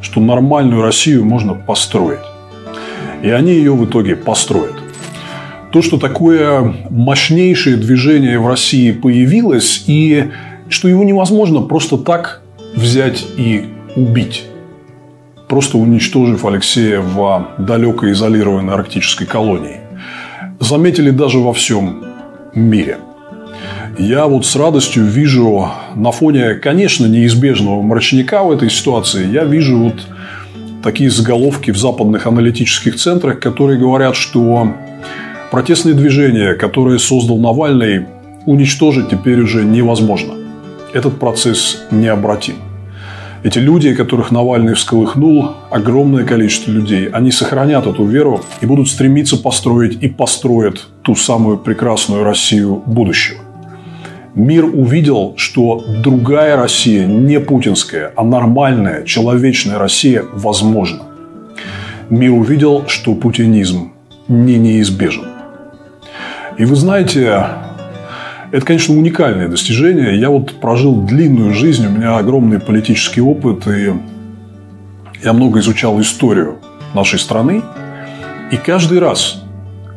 что 0.00 0.20
нормальную 0.20 0.82
Россию 0.82 1.24
можно 1.24 1.54
построить. 1.54 2.20
И 3.22 3.30
они 3.30 3.52
ее 3.52 3.74
в 3.74 3.84
итоге 3.84 4.16
построят. 4.16 4.79
То, 5.72 5.82
что 5.82 5.98
такое 5.98 6.74
мощнейшее 6.90 7.76
движение 7.76 8.38
в 8.38 8.48
России 8.48 8.92
появилось, 8.92 9.84
и 9.86 10.30
что 10.68 10.88
его 10.88 11.04
невозможно 11.04 11.62
просто 11.62 11.96
так 11.96 12.42
взять 12.74 13.24
и 13.36 13.66
убить 13.96 14.44
просто 15.50 15.78
уничтожив 15.78 16.44
Алексея 16.44 17.00
в 17.00 17.48
далекой 17.58 18.12
изолированной 18.12 18.72
арктической 18.72 19.26
колонии. 19.26 19.80
Заметили 20.60 21.10
даже 21.10 21.38
во 21.38 21.52
всем 21.52 22.04
мире. 22.54 22.98
Я 23.98 24.26
вот 24.26 24.46
с 24.46 24.54
радостью 24.54 25.04
вижу 25.04 25.68
на 25.96 26.12
фоне, 26.12 26.54
конечно, 26.54 27.06
неизбежного 27.06 27.82
мрачника 27.82 28.44
в 28.44 28.52
этой 28.52 28.70
ситуации, 28.70 29.26
я 29.26 29.42
вижу 29.44 29.76
вот 29.76 30.06
такие 30.84 31.10
заголовки 31.10 31.72
в 31.72 31.76
западных 31.76 32.28
аналитических 32.28 32.94
центрах, 32.94 33.40
которые 33.40 33.78
говорят, 33.78 34.14
что 34.14 34.72
протестные 35.50 35.94
движения, 35.94 36.54
которые 36.54 36.98
создал 36.98 37.38
Навальный, 37.38 38.06
уничтожить 38.46 39.08
теперь 39.10 39.40
уже 39.40 39.64
невозможно. 39.64 40.34
Этот 40.92 41.18
процесс 41.18 41.82
необратим. 41.90 42.56
Эти 43.42 43.58
люди, 43.58 43.94
которых 43.94 44.30
Навальный 44.30 44.74
всколыхнул, 44.74 45.52
огромное 45.70 46.24
количество 46.24 46.70
людей, 46.70 47.08
они 47.08 47.30
сохранят 47.30 47.86
эту 47.86 48.04
веру 48.04 48.42
и 48.60 48.66
будут 48.66 48.88
стремиться 48.88 49.38
построить 49.38 50.02
и 50.02 50.08
построят 50.08 50.86
ту 51.02 51.14
самую 51.14 51.56
прекрасную 51.56 52.22
Россию 52.22 52.82
будущего. 52.84 53.40
Мир 54.34 54.64
увидел, 54.66 55.34
что 55.36 55.82
другая 56.02 56.56
Россия, 56.56 57.06
не 57.06 57.40
путинская, 57.40 58.12
а 58.14 58.24
нормальная, 58.24 59.04
человечная 59.04 59.78
Россия 59.78 60.22
возможна. 60.34 61.00
Мир 62.10 62.32
увидел, 62.32 62.84
что 62.86 63.14
путинизм 63.14 63.92
не 64.28 64.58
неизбежен. 64.58 65.39
И 66.60 66.64
вы 66.66 66.76
знаете, 66.76 67.46
это, 68.52 68.66
конечно, 68.66 68.94
уникальное 68.94 69.48
достижение. 69.48 70.20
Я 70.20 70.28
вот 70.28 70.60
прожил 70.60 70.94
длинную 70.94 71.54
жизнь, 71.54 71.86
у 71.86 71.90
меня 71.90 72.18
огромный 72.18 72.60
политический 72.60 73.22
опыт, 73.22 73.66
и 73.66 73.94
я 75.24 75.32
много 75.32 75.60
изучал 75.60 75.98
историю 76.02 76.58
нашей 76.92 77.18
страны. 77.18 77.62
И 78.52 78.58
каждый 78.58 78.98
раз 78.98 79.42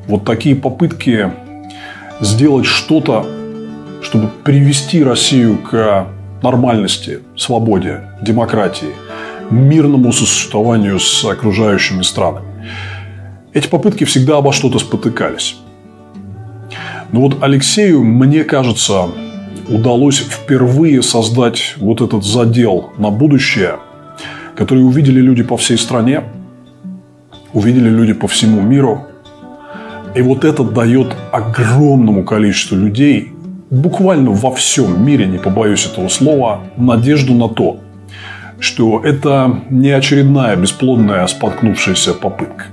вот 0.08 0.24
такие 0.24 0.56
попытки 0.56 1.34
сделать 2.22 2.66
что-то, 2.66 3.28
чтобы 4.02 4.30
привести 4.46 5.04
Россию 5.04 5.58
к 5.58 6.08
нормальности, 6.42 7.20
свободе, 7.36 8.04
демократии, 8.22 8.96
мирному 9.52 10.14
сосуществованию 10.14 10.98
с 10.98 11.26
окружающими 11.26 12.04
странами. 12.04 12.48
Эти 13.52 13.68
попытки 13.68 14.06
всегда 14.06 14.38
обо 14.38 14.54
что-то 14.54 14.80
спотыкались. 14.80 15.58
Но 17.14 17.20
ну 17.20 17.26
вот 17.28 17.44
Алексею, 17.44 18.04
мне 18.04 18.44
кажется, 18.44 19.04
удалось 19.70 20.18
впервые 20.18 21.04
создать 21.04 21.76
вот 21.78 22.02
этот 22.02 22.24
задел 22.26 22.90
на 22.98 23.12
будущее, 23.12 23.76
который 24.56 24.80
увидели 24.80 25.22
люди 25.22 25.44
по 25.44 25.56
всей 25.56 25.78
стране, 25.78 26.24
увидели 27.54 27.88
люди 27.88 28.14
по 28.14 28.28
всему 28.28 28.62
миру. 28.62 29.06
И 30.16 30.24
вот 30.24 30.44
это 30.44 30.64
дает 30.64 31.16
огромному 31.32 32.24
количеству 32.24 32.78
людей, 32.78 33.32
буквально 33.70 34.32
во 34.32 34.52
всем 34.52 35.06
мире, 35.06 35.28
не 35.28 35.38
побоюсь 35.38 35.86
этого 35.86 36.08
слова, 36.08 36.62
надежду 36.78 37.36
на 37.36 37.48
то, 37.48 37.78
что 38.60 39.02
это 39.04 39.60
не 39.70 39.92
очередная 39.92 40.56
бесплодная 40.56 41.28
споткнувшаяся 41.28 42.16
попытка 42.16 42.73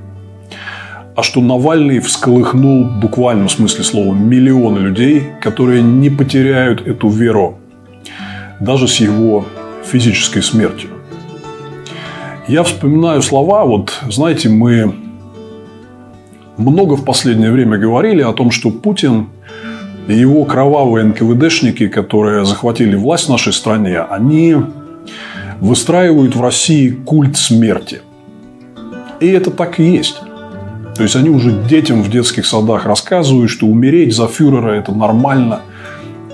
а 1.21 1.23
что 1.23 1.43
Навальный 1.43 1.99
всколыхнул 1.99 2.85
в 2.85 2.99
буквальном 2.99 3.51
смысле 3.51 3.85
слова 3.85 4.15
миллионы 4.15 4.79
людей, 4.79 5.25
которые 5.43 5.83
не 5.83 6.09
потеряют 6.09 6.87
эту 6.87 7.11
веру 7.11 7.59
даже 8.59 8.89
с 8.89 8.97
его 9.01 9.45
физической 9.85 10.43
смертью. 10.43 10.89
Я 12.49 12.63
вспоминаю 12.63 13.21
слова, 13.21 13.67
вот 13.67 13.93
знаете, 14.09 14.49
мы 14.49 14.95
много 16.57 16.95
в 16.97 17.05
последнее 17.05 17.53
время 17.53 17.77
говорили 17.77 18.23
о 18.23 18.33
том, 18.33 18.51
что 18.51 18.71
Путин 18.71 19.29
и 20.09 20.15
его 20.15 20.47
кровавые 20.47 21.05
НКВДшники, 21.05 21.89
которые 21.89 22.47
захватили 22.47 22.97
власть 22.97 23.27
в 23.27 23.29
нашей 23.29 23.53
стране, 23.53 24.01
они 24.01 24.57
выстраивают 25.61 26.35
в 26.35 26.41
России 26.41 26.89
культ 26.89 27.37
смерти. 27.37 28.01
И 29.21 29.27
это 29.27 29.51
так 29.51 29.79
и 29.81 29.85
есть. 29.85 30.23
То 30.97 31.03
есть 31.03 31.17
они 31.17 31.31
уже 31.31 31.53
детям 31.69 32.03
в 32.03 32.11
детских 32.11 32.47
садах 32.47 32.85
рассказывают, 32.85 33.51
что 33.51 33.67
умереть 33.67 34.15
за 34.15 34.27
фюрера 34.27 34.73
это 34.73 34.93
нормально 34.93 35.61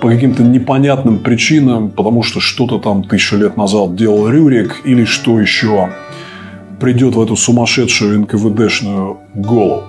по 0.01 0.09
каким-то 0.09 0.43
непонятным 0.43 1.19
причинам, 1.19 1.91
потому 1.91 2.23
что 2.23 2.41
что-то 2.41 2.79
там 2.79 3.05
тысячу 3.05 3.37
лет 3.37 3.57
назад 3.57 3.97
делал 3.97 4.29
Рюрик 4.29 4.83
или 4.85 5.05
что 5.05 5.41
еще 5.41 5.91
придет 6.81 7.15
в 7.15 7.23
эту 7.23 7.37
сумасшедшую 7.37 8.21
НКВДшную 8.21 9.19
голову. 9.35 9.85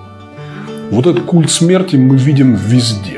Вот 0.90 1.06
этот 1.06 1.24
культ 1.24 1.50
смерти 1.50 1.96
мы 1.96 2.16
видим 2.16 2.54
везде 2.54 3.17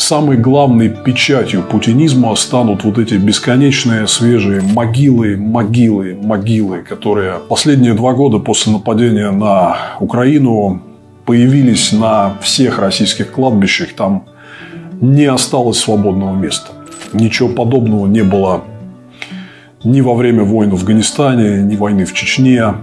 самой 0.00 0.38
главной 0.38 0.88
печатью 0.88 1.62
путинизма 1.62 2.34
станут 2.34 2.84
вот 2.84 2.98
эти 2.98 3.14
бесконечные 3.14 4.08
свежие 4.08 4.62
могилы, 4.62 5.36
могилы, 5.36 6.18
могилы, 6.20 6.78
которые 6.78 7.34
последние 7.48 7.92
два 7.92 8.14
года 8.14 8.38
после 8.38 8.72
нападения 8.72 9.30
на 9.30 9.76
Украину 10.00 10.80
появились 11.26 11.92
на 11.92 12.38
всех 12.40 12.78
российских 12.78 13.30
кладбищах. 13.30 13.92
Там 13.94 14.24
не 15.02 15.26
осталось 15.26 15.78
свободного 15.78 16.34
места. 16.34 16.72
Ничего 17.12 17.50
подобного 17.50 18.06
не 18.06 18.22
было 18.22 18.64
ни 19.84 20.00
во 20.00 20.14
время 20.14 20.44
войн 20.44 20.70
в 20.70 20.74
Афганистане, 20.74 21.62
ни 21.62 21.76
войны 21.76 22.06
в 22.06 22.14
Чечне. 22.14 22.74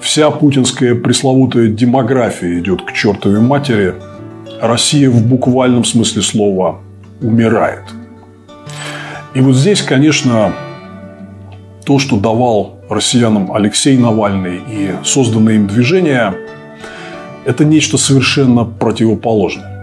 Вся 0.00 0.30
путинская 0.30 0.94
пресловутая 0.94 1.68
демография 1.68 2.58
идет 2.58 2.82
к 2.82 2.92
чертовой 2.92 3.40
матери– 3.40 3.94
Россия 4.60 5.10
в 5.10 5.26
буквальном 5.26 5.84
смысле 5.84 6.22
слова 6.22 6.80
умирает. 7.20 7.84
И 9.34 9.40
вот 9.40 9.54
здесь, 9.54 9.82
конечно, 9.82 10.52
то, 11.84 11.98
что 11.98 12.18
давал 12.18 12.80
россиянам 12.88 13.52
Алексей 13.52 13.96
Навальный 13.98 14.60
и 14.68 14.94
созданное 15.04 15.54
им 15.54 15.66
движение, 15.66 16.34
это 17.44 17.64
нечто 17.64 17.98
совершенно 17.98 18.64
противоположное. 18.64 19.76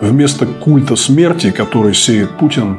Вместо 0.00 0.46
культа 0.46 0.96
смерти, 0.96 1.50
который 1.50 1.94
сеет 1.94 2.30
Путин, 2.38 2.78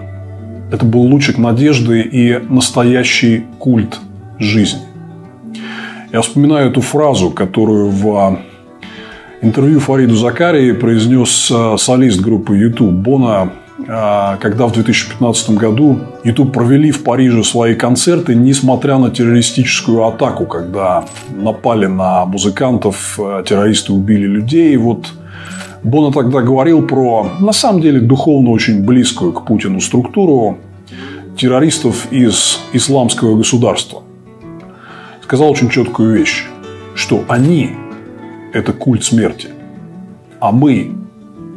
это 0.72 0.86
был 0.86 1.02
лучик 1.02 1.38
надежды 1.38 2.02
и 2.02 2.38
настоящий 2.38 3.46
культ 3.58 4.00
жизни. 4.38 4.82
Я 6.12 6.22
вспоминаю 6.22 6.70
эту 6.70 6.82
фразу, 6.82 7.32
которую 7.32 7.90
в 7.90 8.40
интервью 9.42 9.80
Фариду 9.80 10.16
Закарии 10.16 10.72
произнес 10.72 11.50
э, 11.52 11.76
солист 11.78 12.20
группы 12.20 12.58
YouTube 12.58 12.92
Бона, 12.92 13.54
э, 13.80 14.38
когда 14.40 14.68
в 14.68 14.74
2015 14.74 15.52
году 15.52 16.00
YouTube 16.24 16.52
провели 16.52 16.92
в 16.92 17.04
Париже 17.04 17.44
свои 17.44 17.76
концерты, 17.76 18.36
несмотря 18.36 18.98
на 18.98 19.10
террористическую 19.10 20.06
атаку, 20.06 20.46
когда 20.46 21.06
напали 21.30 21.86
на 21.86 22.26
музыкантов, 22.26 23.20
э, 23.20 23.44
террористы 23.46 23.94
убили 23.94 24.28
людей. 24.28 24.76
Вот 24.78 25.08
Бона 25.84 26.12
тогда 26.12 26.42
говорил 26.42 26.86
про, 26.86 27.30
на 27.40 27.54
самом 27.54 27.82
деле, 27.82 28.00
духовно 28.02 28.50
очень 28.50 28.84
близкую 28.84 29.32
к 29.32 29.46
Путину 29.46 29.80
структуру 29.80 30.58
террористов 31.38 32.12
из 32.12 32.60
исламского 32.74 33.38
государства. 33.38 34.04
Сказал 35.24 35.52
очень 35.52 35.70
четкую 35.70 36.18
вещь, 36.18 36.46
что 36.96 37.24
они 37.30 37.72
это 38.54 38.74
культ 38.74 39.04
смерти. 39.04 39.50
А 40.40 40.52
мы, 40.52 40.92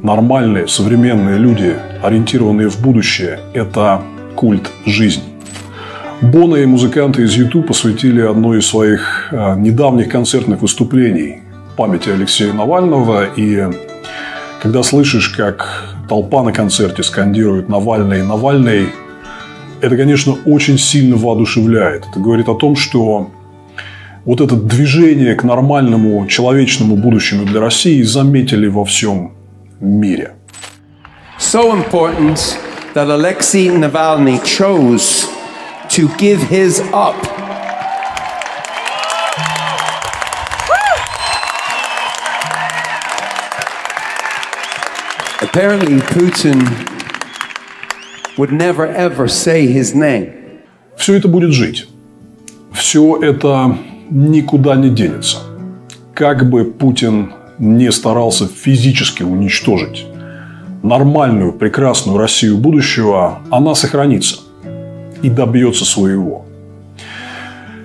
нормальные, 0.02 0.68
современные 0.68 1.38
люди, 1.38 1.76
ориентированные 2.02 2.68
в 2.68 2.80
будущее, 2.80 3.40
это 3.54 4.02
культ 4.34 4.70
жизни. 4.86 5.24
Бона 6.20 6.56
и 6.56 6.66
музыканты 6.66 7.22
из 7.22 7.34
YouTube 7.34 7.66
посвятили 7.66 8.20
одно 8.20 8.54
из 8.54 8.66
своих 8.66 9.28
э, 9.32 9.56
недавних 9.58 10.08
концертных 10.08 10.62
выступлений 10.62 11.40
памяти 11.76 12.10
Алексея 12.10 12.52
Навального. 12.52 13.24
И 13.36 13.68
когда 14.62 14.84
слышишь, 14.84 15.30
как 15.30 15.96
толпа 16.08 16.44
на 16.44 16.52
концерте 16.52 17.02
скандирует 17.02 17.68
«Навальный, 17.68 18.22
Навальный», 18.22 18.90
это, 19.80 19.96
конечно, 19.96 20.36
очень 20.44 20.78
сильно 20.78 21.16
воодушевляет. 21.16 22.06
Это 22.08 22.20
говорит 22.20 22.48
о 22.48 22.54
том, 22.54 22.76
что 22.76 23.32
вот 24.24 24.40
это 24.40 24.56
движение 24.56 25.34
к 25.34 25.42
нормальному 25.42 26.26
человечному 26.26 26.96
будущему 26.96 27.44
для 27.44 27.60
России 27.60 28.02
заметили 28.02 28.68
во 28.68 28.84
всем 28.84 29.32
мире. 29.80 30.34
So 31.38 31.72
important 31.72 32.38
that 32.94 33.08
Alexei 33.08 33.68
Navalny 33.68 34.38
chose 34.44 35.26
to 35.88 36.08
give 36.18 36.40
his 36.42 36.80
up. 36.92 37.16
Apparently, 45.42 45.98
Putin 45.98 46.62
would 48.38 48.52
never 48.52 48.86
ever 48.86 49.28
say 49.28 49.66
his 49.66 49.94
name. 49.94 50.32
Все 50.96 51.14
это 51.14 51.28
будет 51.28 51.52
жить. 51.52 51.88
Все 52.72 53.20
это 53.20 53.76
никуда 54.12 54.76
не 54.76 54.90
денется. 54.90 55.38
Как 56.14 56.48
бы 56.48 56.64
Путин 56.64 57.32
не 57.58 57.90
старался 57.90 58.46
физически 58.46 59.22
уничтожить 59.22 60.06
нормальную, 60.82 61.52
прекрасную 61.52 62.18
Россию 62.18 62.58
будущего, 62.58 63.38
она 63.50 63.74
сохранится 63.74 64.36
и 65.22 65.30
добьется 65.30 65.84
своего. 65.84 66.44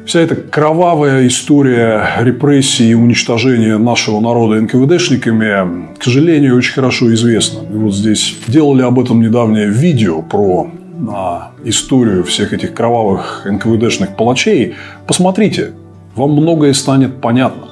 Вся 0.06 0.22
эта 0.22 0.36
кровавая 0.36 1.28
история 1.28 2.02
репрессий 2.20 2.92
и 2.92 2.94
уничтожения 2.94 3.78
нашего 3.78 4.20
народа 4.22 4.62
НКВДшниками, 4.62 5.96
к 5.98 6.04
сожалению, 6.04 6.56
очень 6.56 6.74
хорошо 6.74 7.14
известна. 7.14 7.60
Мы 7.70 7.80
вот 7.80 7.94
здесь 7.94 8.36
делали 8.48 8.84
об 8.84 9.00
этом 9.00 9.22
недавнее 9.22 9.68
видео 9.68 10.22
про 10.22 10.72
а, 11.10 11.52
историю 11.66 12.24
всех 12.24 12.54
этих 12.54 12.74
кровавых 12.74 13.46
НКВДшных 13.46 14.16
палачей. 14.16 14.76
Посмотрите, 15.06 15.74
вам 16.18 16.32
многое 16.32 16.74
станет 16.74 17.22
понятно. 17.22 17.68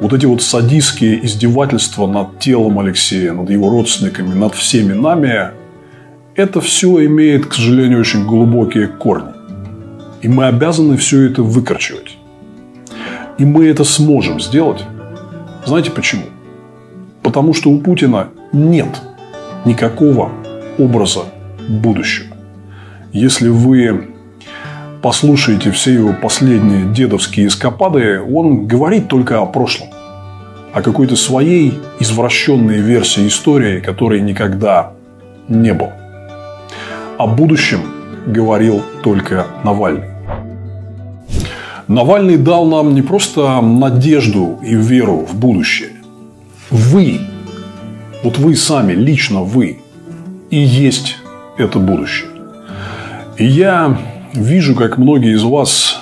Вот 0.00 0.12
эти 0.12 0.26
вот 0.26 0.42
садистские 0.42 1.24
издевательства 1.24 2.06
над 2.06 2.38
телом 2.40 2.78
Алексея, 2.78 3.32
над 3.32 3.48
его 3.50 3.70
родственниками, 3.70 4.34
над 4.34 4.54
всеми 4.54 4.92
нами, 4.92 5.50
это 6.34 6.60
все 6.60 7.04
имеет, 7.06 7.46
к 7.46 7.54
сожалению, 7.54 8.00
очень 8.00 8.26
глубокие 8.26 8.88
корни. 8.88 9.32
И 10.20 10.28
мы 10.28 10.46
обязаны 10.46 10.96
все 10.96 11.22
это 11.22 11.42
выкорчевать. 11.42 12.18
И 13.38 13.44
мы 13.44 13.66
это 13.66 13.84
сможем 13.84 14.40
сделать. 14.40 14.84
Знаете 15.64 15.92
почему? 15.92 16.24
Потому 17.22 17.54
что 17.54 17.70
у 17.70 17.78
Путина 17.78 18.28
нет 18.52 19.00
никакого 19.64 20.30
образа 20.76 21.20
будущего. 21.68 22.36
Если 23.12 23.48
вы 23.48 24.08
послушаете 25.02 25.70
все 25.70 25.94
его 25.94 26.12
последние 26.12 26.92
дедовские 26.92 27.46
эскапады, 27.46 28.20
он 28.20 28.66
говорит 28.66 29.08
только 29.08 29.40
о 29.40 29.46
прошлом. 29.46 29.88
О 30.72 30.82
какой-то 30.82 31.16
своей 31.16 31.78
извращенной 31.98 32.78
версии 32.78 33.26
истории, 33.26 33.80
которой 33.80 34.20
никогда 34.20 34.92
не 35.48 35.72
было. 35.72 35.92
О 37.16 37.26
будущем 37.26 37.80
говорил 38.26 38.82
только 39.02 39.46
Навальный. 39.64 40.10
Навальный 41.88 42.36
дал 42.36 42.66
нам 42.66 42.94
не 42.94 43.00
просто 43.00 43.60
надежду 43.62 44.58
и 44.62 44.74
веру 44.74 45.26
в 45.26 45.34
будущее. 45.34 45.88
Вы, 46.70 47.20
вот 48.22 48.36
вы 48.36 48.56
сами, 48.56 48.92
лично 48.92 49.40
вы, 49.40 49.78
и 50.50 50.58
есть 50.58 51.16
это 51.56 51.78
будущее. 51.78 52.28
И 53.38 53.46
я 53.46 53.96
Вижу, 54.34 54.74
как 54.74 54.98
многие 54.98 55.34
из 55.34 55.42
вас 55.42 55.98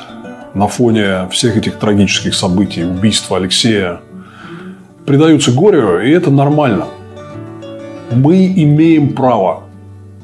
на 0.53 0.67
фоне 0.67 1.29
всех 1.31 1.57
этих 1.57 1.77
трагических 1.77 2.35
событий, 2.35 2.85
убийства 2.85 3.37
Алексея, 3.37 4.01
предаются 5.05 5.53
горю, 5.53 6.01
и 6.01 6.11
это 6.11 6.31
нормально. 6.31 6.87
Мы 8.11 8.47
имеем 8.47 9.15
право 9.15 9.65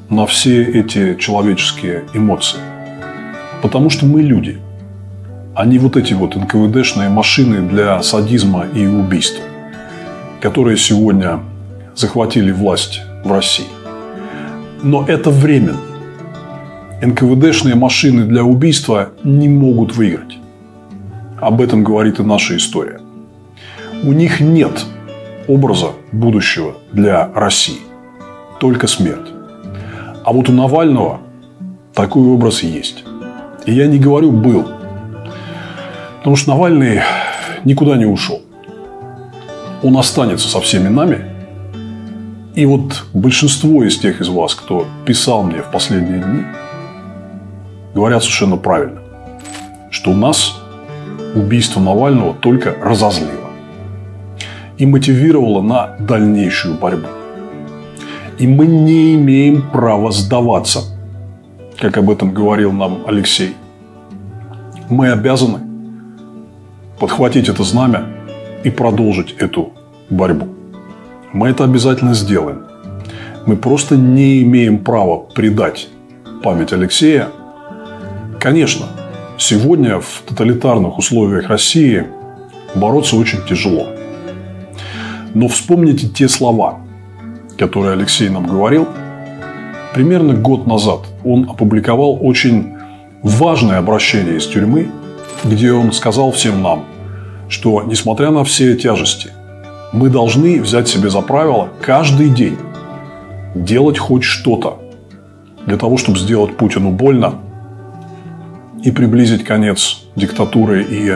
на 0.09 0.25
все 0.25 0.63
эти 0.63 1.15
человеческие 1.15 2.03
эмоции. 2.13 2.59
Потому 3.61 3.89
что 3.89 4.05
мы 4.05 4.21
люди, 4.21 4.59
а 5.55 5.65
не 5.65 5.79
вот 5.79 5.95
эти 5.95 6.13
вот 6.13 6.35
НКВДшные 6.35 7.07
машины 7.07 7.61
для 7.61 8.01
садизма 8.03 8.65
и 8.75 8.85
убийства, 8.85 9.43
которые 10.41 10.75
сегодня 10.75 11.39
захватили 11.95 12.51
власть 12.51 13.01
в 13.23 13.31
России. 13.31 13.67
Но 14.81 15.05
это 15.07 15.29
временно. 15.29 15.92
НКВДшные 17.05 17.75
машины 17.75 18.23
для 18.23 18.45
убийства 18.45 19.09
не 19.25 19.49
могут 19.49 19.93
выиграть. 19.93 20.37
Об 21.41 21.59
этом 21.59 21.83
говорит 21.83 22.19
и 22.19 22.23
наша 22.23 22.55
история. 22.55 23.01
У 24.03 24.13
них 24.13 24.39
нет 24.39 24.85
образа 25.49 25.87
будущего 26.13 26.75
для 26.93 27.29
России. 27.35 27.81
Только 28.57 28.87
смерть. 28.87 29.27
А 30.23 30.31
вот 30.31 30.47
у 30.47 30.53
Навального 30.53 31.19
такой 31.93 32.23
образ 32.23 32.63
есть. 32.63 33.03
И 33.65 33.73
я 33.73 33.87
не 33.87 33.99
говорю 33.99 34.31
«был». 34.31 34.65
Потому 36.19 36.37
что 36.37 36.51
Навальный 36.51 37.01
никуда 37.65 37.97
не 37.97 38.05
ушел. 38.05 38.41
Он 39.81 39.97
останется 39.97 40.47
со 40.47 40.61
всеми 40.61 40.87
нами. 40.87 41.25
И 42.55 42.65
вот 42.65 43.03
большинство 43.13 43.83
из 43.83 43.99
тех 43.99 44.21
из 44.21 44.29
вас, 44.29 44.55
кто 44.55 44.87
писал 45.05 45.43
мне 45.43 45.61
в 45.61 45.69
последние 45.69 46.21
дни– 46.21 46.43
говорят 47.93 48.23
совершенно 48.23 48.57
правильно, 48.57 49.01
что 49.89 50.11
у 50.11 50.15
нас 50.15 50.61
убийство 51.35 51.79
Навального 51.79 52.33
только 52.33 52.75
разозлило 52.81 53.49
и 54.77 54.85
мотивировало 54.85 55.61
на 55.61 55.95
дальнейшую 55.99 56.77
борьбу. 56.77 57.07
И 58.39 58.47
мы 58.47 58.65
не 58.65 59.15
имеем 59.15 59.69
права 59.71 60.11
сдаваться, 60.11 60.81
как 61.79 61.97
об 61.97 62.09
этом 62.09 62.33
говорил 62.33 62.71
нам 62.71 63.03
Алексей. 63.05 63.55
Мы 64.89 65.11
обязаны 65.11 65.59
подхватить 66.99 67.49
это 67.49 67.63
знамя 67.63 68.05
и 68.63 68.69
продолжить 68.69 69.35
эту 69.37 69.73
борьбу. 70.09 70.47
Мы 71.31 71.49
это 71.49 71.63
обязательно 71.63 72.13
сделаем. 72.13 72.63
Мы 73.45 73.55
просто 73.55 73.97
не 73.97 74.41
имеем 74.41 74.79
права 74.79 75.17
предать 75.17 75.89
память 76.43 76.73
Алексея 76.73 77.29
Конечно, 78.43 78.87
сегодня 79.37 80.01
в 80.01 80.21
тоталитарных 80.27 80.97
условиях 80.97 81.47
России 81.47 82.07
бороться 82.75 83.15
очень 83.15 83.39
тяжело. 83.47 83.87
Но 85.33 85.47
вспомните 85.47 86.09
те 86.09 86.27
слова, 86.27 86.79
которые 87.57 87.93
Алексей 87.93 88.27
нам 88.27 88.45
говорил. 88.45 88.85
Примерно 89.93 90.33
год 90.33 90.67
назад 90.67 91.05
он 91.23 91.49
опубликовал 91.49 92.17
очень 92.19 92.73
важное 93.21 93.77
обращение 93.77 94.35
из 94.35 94.45
тюрьмы, 94.45 94.91
где 95.45 95.71
он 95.71 95.93
сказал 95.93 96.33
всем 96.33 96.61
нам, 96.61 96.83
что 97.47 97.83
несмотря 97.83 98.29
на 98.29 98.43
все 98.43 98.75
тяжести, 98.75 99.29
мы 99.93 100.09
должны 100.09 100.61
взять 100.61 100.89
себе 100.89 101.09
за 101.09 101.21
правило 101.21 101.69
каждый 101.81 102.27
день 102.27 102.57
делать 103.55 103.97
хоть 103.97 104.23
что-то 104.23 104.79
для 105.65 105.77
того, 105.77 105.95
чтобы 105.95 106.19
сделать 106.19 106.57
Путину 106.57 106.91
больно 106.91 107.35
и 108.83 108.91
приблизить 108.91 109.43
конец 109.43 110.03
диктатуры 110.15 110.83
и 110.83 111.13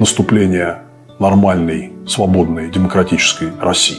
наступления 0.00 0.78
нормальной, 1.18 1.92
свободной, 2.06 2.70
демократической 2.70 3.48
России. 3.60 3.98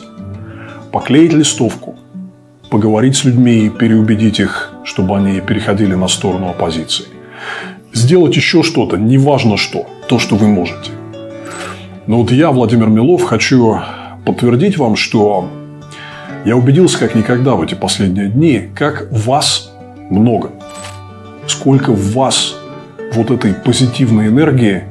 Поклеить 0.92 1.34
листовку, 1.34 1.96
поговорить 2.70 3.16
с 3.16 3.24
людьми 3.24 3.66
и 3.66 3.70
переубедить 3.70 4.40
их, 4.40 4.72
чтобы 4.84 5.18
они 5.18 5.40
переходили 5.42 5.94
на 5.94 6.08
сторону 6.08 6.50
оппозиции. 6.50 7.06
Сделать 7.94 8.36
еще 8.36 8.64
что-то, 8.64 8.98
неважно 8.98 9.58
что, 9.58 9.88
то, 10.08 10.20
что 10.20 10.36
вы 10.36 10.48
можете. 10.48 10.92
Но 12.08 12.22
вот 12.22 12.32
я, 12.32 12.52
Владимир 12.52 12.88
Милов, 12.88 13.24
хочу 13.24 13.80
подтвердить 14.26 14.78
вам, 14.78 14.96
что 14.96 15.50
я 16.46 16.56
убедился 16.56 17.00
как 17.00 17.16
никогда 17.16 17.56
в 17.56 17.62
эти 17.62 17.76
последние 17.76 18.30
дни, 18.30 18.70
как 18.76 19.08
вас 19.12 19.72
много. 20.10 20.52
Сколько 21.48 21.92
вас 21.92 22.56
вот 23.14 23.32
этой 23.32 23.54
позитивной 23.54 24.28
энергии 24.28 24.84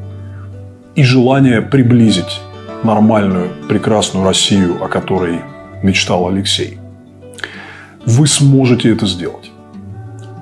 и 0.94 1.02
желания 1.02 1.60
приблизить 1.60 2.40
нормальную, 2.82 3.50
прекрасную 3.68 4.24
Россию, 4.24 4.82
о 4.82 4.88
которой 4.88 5.40
мечтал 5.82 6.28
Алексей. 6.28 6.78
Вы 8.04 8.26
сможете 8.26 8.92
это 8.92 9.06
сделать. 9.06 9.50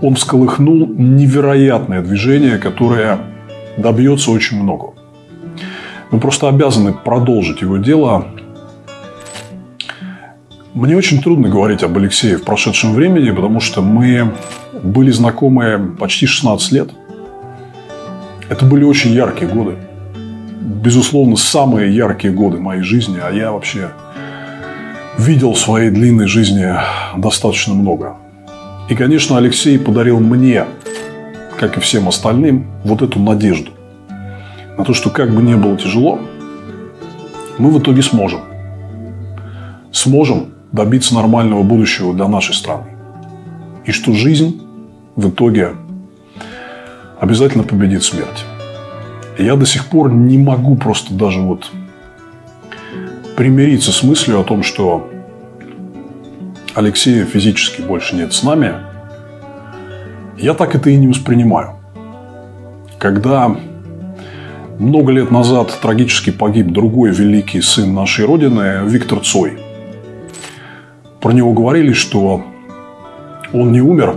Он 0.02 0.14
всколыхнул 0.16 0.86
невероятное 0.86 2.02
движение, 2.02 2.58
которое 2.58 3.18
добьется 3.76 4.30
очень 4.30 4.62
много. 4.62 4.92
Мы 6.10 6.20
просто 6.20 6.48
обязаны 6.48 6.92
продолжить 6.92 7.62
его 7.62 7.78
дело. 7.78 8.26
Мне 10.74 10.96
очень 10.96 11.22
трудно 11.22 11.48
говорить 11.48 11.82
об 11.82 11.96
Алексее 11.96 12.36
в 12.36 12.44
прошедшем 12.44 12.92
времени, 12.92 13.30
потому 13.30 13.60
что 13.60 13.80
мы 13.80 14.34
были 14.82 15.10
знакомы 15.10 15.96
почти 15.98 16.26
16 16.26 16.72
лет. 16.72 16.90
Это 18.48 18.64
были 18.64 18.84
очень 18.84 19.12
яркие 19.12 19.50
годы. 19.50 19.76
Безусловно, 20.60 21.36
самые 21.36 21.94
яркие 21.94 22.32
годы 22.32 22.58
моей 22.58 22.82
жизни, 22.82 23.18
а 23.22 23.30
я 23.30 23.52
вообще 23.52 23.90
видел 25.18 25.52
в 25.52 25.58
своей 25.58 25.90
длинной 25.90 26.26
жизни 26.26 26.74
достаточно 27.16 27.74
много. 27.74 28.16
И, 28.88 28.94
конечно, 28.94 29.38
Алексей 29.38 29.78
подарил 29.78 30.20
мне, 30.20 30.66
как 31.58 31.76
и 31.78 31.80
всем 31.80 32.08
остальным, 32.08 32.66
вот 32.84 33.02
эту 33.02 33.18
надежду 33.18 33.70
на 34.76 34.84
то, 34.84 34.92
что 34.92 35.10
как 35.10 35.32
бы 35.32 35.42
ни 35.42 35.54
было 35.54 35.76
тяжело, 35.76 36.18
мы 37.58 37.70
в 37.70 37.78
итоге 37.78 38.02
сможем. 38.02 38.40
Сможем 39.92 40.48
добиться 40.72 41.14
нормального 41.14 41.62
будущего 41.62 42.12
для 42.12 42.26
нашей 42.26 42.54
страны. 42.54 42.86
И 43.84 43.92
что 43.92 44.12
жизнь 44.12 44.60
в 45.14 45.28
итоге 45.28 45.72
обязательно 47.18 47.64
победит 47.64 48.02
смерть. 48.02 48.44
Я 49.38 49.56
до 49.56 49.66
сих 49.66 49.86
пор 49.86 50.12
не 50.12 50.38
могу 50.38 50.76
просто 50.76 51.14
даже 51.14 51.40
вот 51.40 51.70
примириться 53.36 53.92
с 53.92 54.02
мыслью 54.02 54.40
о 54.40 54.44
том, 54.44 54.62
что 54.62 55.08
Алексея 56.74 57.24
физически 57.24 57.82
больше 57.82 58.16
нет 58.16 58.32
с 58.32 58.42
нами. 58.42 58.74
Я 60.38 60.54
так 60.54 60.74
это 60.74 60.90
и 60.90 60.96
не 60.96 61.08
воспринимаю. 61.08 61.76
Когда 62.98 63.56
много 64.78 65.12
лет 65.12 65.30
назад 65.30 65.78
трагически 65.80 66.30
погиб 66.30 66.68
другой 66.68 67.10
великий 67.10 67.60
сын 67.60 67.94
нашей 67.94 68.24
Родины 68.24 68.80
Виктор 68.86 69.20
Цой. 69.20 69.58
Про 71.20 71.32
него 71.32 71.52
говорили, 71.52 71.92
что 71.92 72.44
он 73.52 73.72
не 73.72 73.80
умер, 73.80 74.16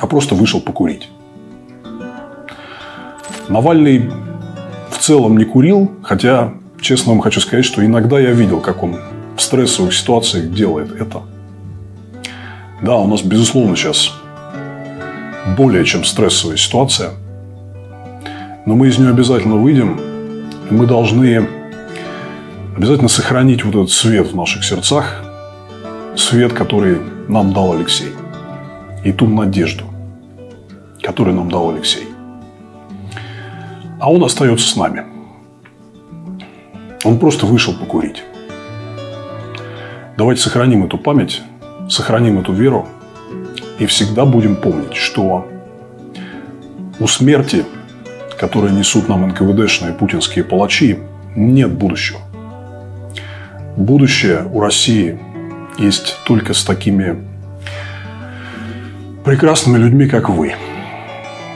а 0.00 0.06
просто 0.06 0.34
вышел 0.34 0.60
покурить. 0.60 1.10
Навальный 3.48 4.10
в 4.90 4.98
целом 4.98 5.36
не 5.36 5.44
курил, 5.44 5.90
хотя, 6.02 6.54
честно 6.80 7.12
вам 7.12 7.20
хочу 7.20 7.40
сказать, 7.40 7.64
что 7.64 7.84
иногда 7.84 8.18
я 8.18 8.30
видел, 8.30 8.60
как 8.60 8.82
он 8.82 8.96
в 9.36 9.42
стрессовых 9.42 9.94
ситуациях 9.94 10.52
делает 10.52 10.92
это. 10.92 11.22
Да, 12.82 12.96
у 12.96 13.06
нас, 13.06 13.22
безусловно, 13.22 13.76
сейчас 13.76 14.12
более 15.56 15.84
чем 15.84 16.04
стрессовая 16.04 16.56
ситуация– 16.56 17.10
но 18.66 18.74
мы 18.76 18.88
из 18.88 18.98
нее 18.98 19.10
обязательно 19.10 19.56
выйдем, 19.56 20.00
и 20.70 20.74
мы 20.74 20.86
должны 20.86 21.46
обязательно 22.76 23.08
сохранить 23.08 23.64
вот 23.64 23.74
этот 23.74 23.90
свет 23.90 24.28
в 24.28 24.36
наших 24.36 24.64
сердцах, 24.64 25.22
свет, 26.16 26.52
который 26.52 26.98
нам 27.28 27.52
дал 27.52 27.74
Алексей, 27.74 28.12
и 29.04 29.12
ту 29.12 29.26
надежду, 29.26 29.84
которую 31.02 31.36
нам 31.36 31.50
дал 31.50 31.70
Алексей. 31.70 32.08
А 34.04 34.10
он 34.10 34.22
остается 34.22 34.68
с 34.68 34.76
нами. 34.76 35.04
Он 37.04 37.18
просто 37.18 37.46
вышел 37.46 37.72
покурить. 37.72 38.22
Давайте 40.18 40.42
сохраним 40.42 40.84
эту 40.84 40.98
память, 40.98 41.40
сохраним 41.88 42.38
эту 42.38 42.52
веру 42.52 42.86
и 43.78 43.86
всегда 43.86 44.26
будем 44.26 44.56
помнить, 44.56 44.94
что 44.94 45.48
у 47.00 47.06
смерти 47.06 47.64
которые 48.36 48.74
несут 48.74 49.08
нам 49.08 49.26
НКВДшные 49.28 49.94
путинские 49.94 50.44
палачи, 50.44 50.98
нет 51.34 51.72
будущего. 51.72 52.20
Будущее 53.78 54.42
у 54.52 54.60
России 54.60 55.18
есть 55.78 56.18
только 56.26 56.52
с 56.52 56.62
такими 56.62 57.16
прекрасными 59.24 59.78
людьми, 59.78 60.06
как 60.08 60.28
вы, 60.28 60.56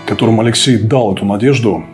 которым 0.07 0.41
Алексей 0.41 0.79
дал 0.79 1.13
эту 1.13 1.27
надежду, 1.27 1.85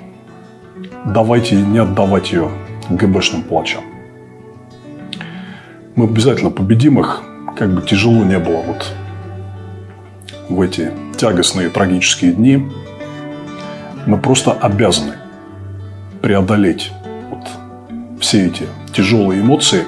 давайте 1.05 1.57
не 1.57 1.79
отдавать 1.79 2.33
ее 2.33 2.51
ГБшным 2.91 3.43
палачам. 3.43 3.83
Мы 5.97 6.07
обязательно 6.07 6.51
победим 6.51 6.99
их, 6.99 7.23
как 7.57 7.73
бы 7.73 7.83
тяжело 7.83 8.25
не 8.25 8.39
было 8.39 8.63
вот 8.63 8.93
в 10.49 10.61
эти 10.61 10.91
тягостные 11.17 11.69
трагические 11.69 12.33
дни– 12.33 12.69
мы 14.07 14.19
просто 14.19 14.53
обязаны 14.53 15.15
преодолеть 16.21 16.93
вот 17.31 17.49
все 18.21 18.47
эти 18.47 18.67
тяжелые 18.93 19.41
эмоции, 19.41 19.85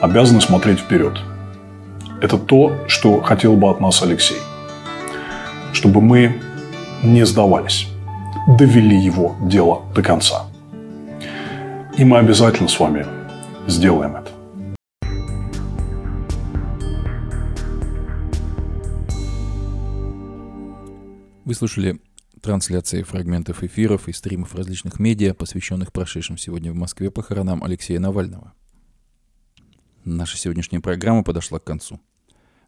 обязаны 0.00 0.40
смотреть 0.40 0.80
вперед. 0.80 1.18
Это 2.20 2.38
то, 2.38 2.72
что 2.88 3.20
хотел 3.20 3.56
бы 3.56 3.70
от 3.70 3.80
нас 3.80 4.02
Алексей. 4.02 4.38
Чтобы 5.72 6.00
мы 6.00 6.40
не 7.02 7.24
сдавались, 7.24 7.86
довели 8.46 8.96
его 8.96 9.36
дело 9.40 9.84
до 9.94 10.02
конца. 10.02 10.46
И 11.96 12.04
мы 12.04 12.18
обязательно 12.18 12.68
с 12.68 12.78
вами 12.78 13.06
сделаем 13.66 14.16
это. 14.16 14.30
Вы 21.44 21.54
слушали 21.54 22.00
трансляции 22.40 23.02
фрагментов 23.02 23.62
эфиров 23.62 24.08
и 24.08 24.12
стримов 24.12 24.54
различных 24.54 24.98
медиа, 24.98 25.34
посвященных 25.34 25.92
прошедшим 25.92 26.36
сегодня 26.36 26.72
в 26.72 26.74
Москве 26.74 27.10
похоронам 27.10 27.62
Алексея 27.64 28.00
Навального. 28.00 28.52
Наша 30.04 30.36
сегодняшняя 30.36 30.80
программа 30.80 31.22
подошла 31.22 31.58
к 31.58 31.64
концу. 31.64 32.00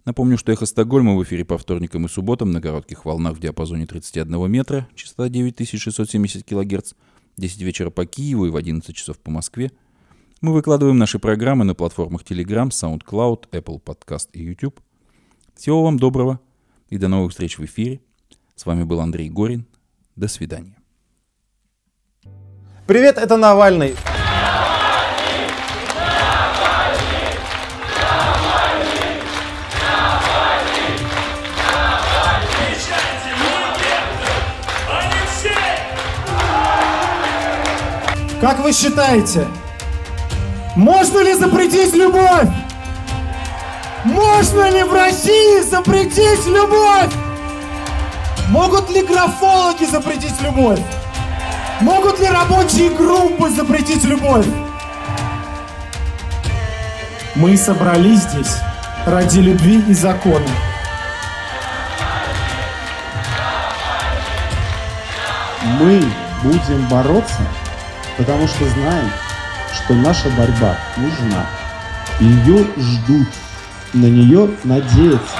Напомню, 0.06 0.38
что 0.38 0.52
«Эхо 0.52 0.66
Стокгольма» 0.66 1.16
в 1.16 1.24
эфире 1.24 1.44
по 1.44 1.58
вторникам 1.58 2.06
и 2.06 2.08
субботам 2.08 2.52
на 2.52 2.62
коротких 2.62 3.04
волнах 3.04 3.36
в 3.36 3.40
диапазоне 3.40 3.88
31 3.88 4.48
метра, 4.48 4.88
частота 4.94 5.28
9670 5.28 6.44
кГц, 6.44 6.92
10 7.36 7.62
вечера 7.62 7.90
по 7.90 8.06
Киеву 8.06 8.46
и 8.46 8.50
в 8.50 8.56
11 8.56 8.94
часов 8.94 9.18
по 9.18 9.32
Москве. 9.32 9.72
Мы 10.40 10.52
выкладываем 10.52 10.96
наши 10.96 11.18
программы 11.18 11.64
на 11.64 11.74
платформах 11.74 12.22
Telegram, 12.22 12.68
SoundCloud, 12.68 13.50
Apple 13.50 13.82
Podcast 13.82 14.28
и 14.32 14.44
YouTube. 14.44 14.80
Всего 15.56 15.82
вам 15.82 15.98
доброго 15.98 16.38
и 16.88 16.98
до 16.98 17.08
новых 17.08 17.32
встреч 17.32 17.58
в 17.58 17.64
эфире. 17.64 18.00
С 18.54 18.64
вами 18.64 18.84
был 18.84 19.00
Андрей 19.00 19.28
Горин. 19.28 19.66
До 20.14 20.28
свидания. 20.28 20.76
Привет, 22.86 23.18
это 23.18 23.36
Навальный. 23.36 23.96
Как 38.46 38.60
вы 38.60 38.72
считаете, 38.72 39.44
можно 40.76 41.18
ли 41.18 41.34
запретить 41.34 41.92
любовь? 41.94 42.48
Можно 44.04 44.70
ли 44.70 44.84
в 44.84 44.94
России 44.94 45.68
запретить 45.68 46.46
любовь? 46.46 47.12
Могут 48.50 48.88
ли 48.90 49.02
графологи 49.04 49.84
запретить 49.86 50.40
любовь? 50.42 50.78
Могут 51.80 52.20
ли 52.20 52.28
рабочие 52.28 52.90
группы 52.90 53.50
запретить 53.50 54.04
любовь? 54.04 54.46
Мы 57.34 57.56
собрались 57.56 58.20
здесь 58.20 58.58
ради 59.06 59.40
любви 59.40 59.82
и 59.88 59.92
закона. 59.92 60.46
Мы 65.80 66.00
будем 66.44 66.86
бороться, 66.88 67.42
потому 68.16 68.46
что 68.48 68.68
знаем, 68.68 69.10
что 69.72 69.94
наша 69.94 70.28
борьба 70.30 70.76
нужна. 70.96 71.46
Ее 72.20 72.66
ждут, 72.76 73.28
на 73.92 74.06
нее 74.06 74.50
надеются. 74.64 75.36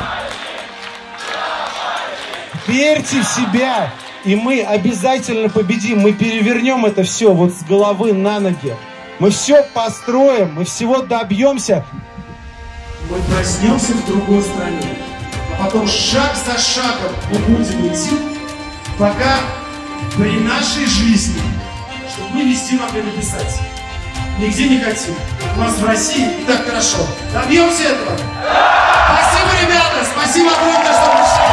Верьте 2.67 3.23
в 3.23 3.25
себя, 3.25 3.91
и 4.25 4.35
мы 4.35 4.63
обязательно 4.63 5.49
победим. 5.49 6.01
Мы 6.01 6.13
перевернем 6.13 6.85
это 6.85 7.05
все 7.05 7.33
вот 7.33 7.53
с 7.53 7.63
головы 7.63 8.13
на 8.13 8.41
ноги. 8.41 8.75
Мы 9.19 9.31
все 9.31 9.63
построим, 9.63 10.55
мы 10.55 10.65
всего 10.65 11.03
добьемся. 11.03 11.85
Мы 13.09 13.19
проснемся 13.35 13.93
в 13.93 14.07
другой 14.07 14.43
стране. 14.43 14.97
А 15.59 15.65
потом 15.65 15.87
шаг 15.87 16.33
за 16.45 16.59
шагом 16.59 17.13
мы 17.31 17.39
будем 17.39 17.87
идти, 17.87 18.17
пока 18.99 19.39
при 20.17 20.41
нашей 20.41 20.87
жизни, 20.87 21.41
мы 22.33 22.43
везде 22.43 22.77
могли 22.77 23.03
написать. 23.03 23.61
Нигде 24.39 24.69
не 24.69 24.81
хотим. 24.81 25.15
У 25.57 25.61
нас 25.61 25.79
в 25.79 25.87
России 25.87 26.41
и 26.41 26.45
так 26.45 26.67
хорошо. 26.67 27.07
Добьемся 27.33 27.85
этого? 27.85 28.17
Спасибо, 28.17 29.51
ребята! 29.63 30.05
Спасибо 30.13 30.51
огромное, 30.51 30.93
что 30.93 31.11
пришли! 31.17 31.47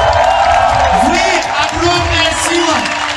Вы 1.07 1.19
огромная 1.63 2.33
сила! 2.49 3.12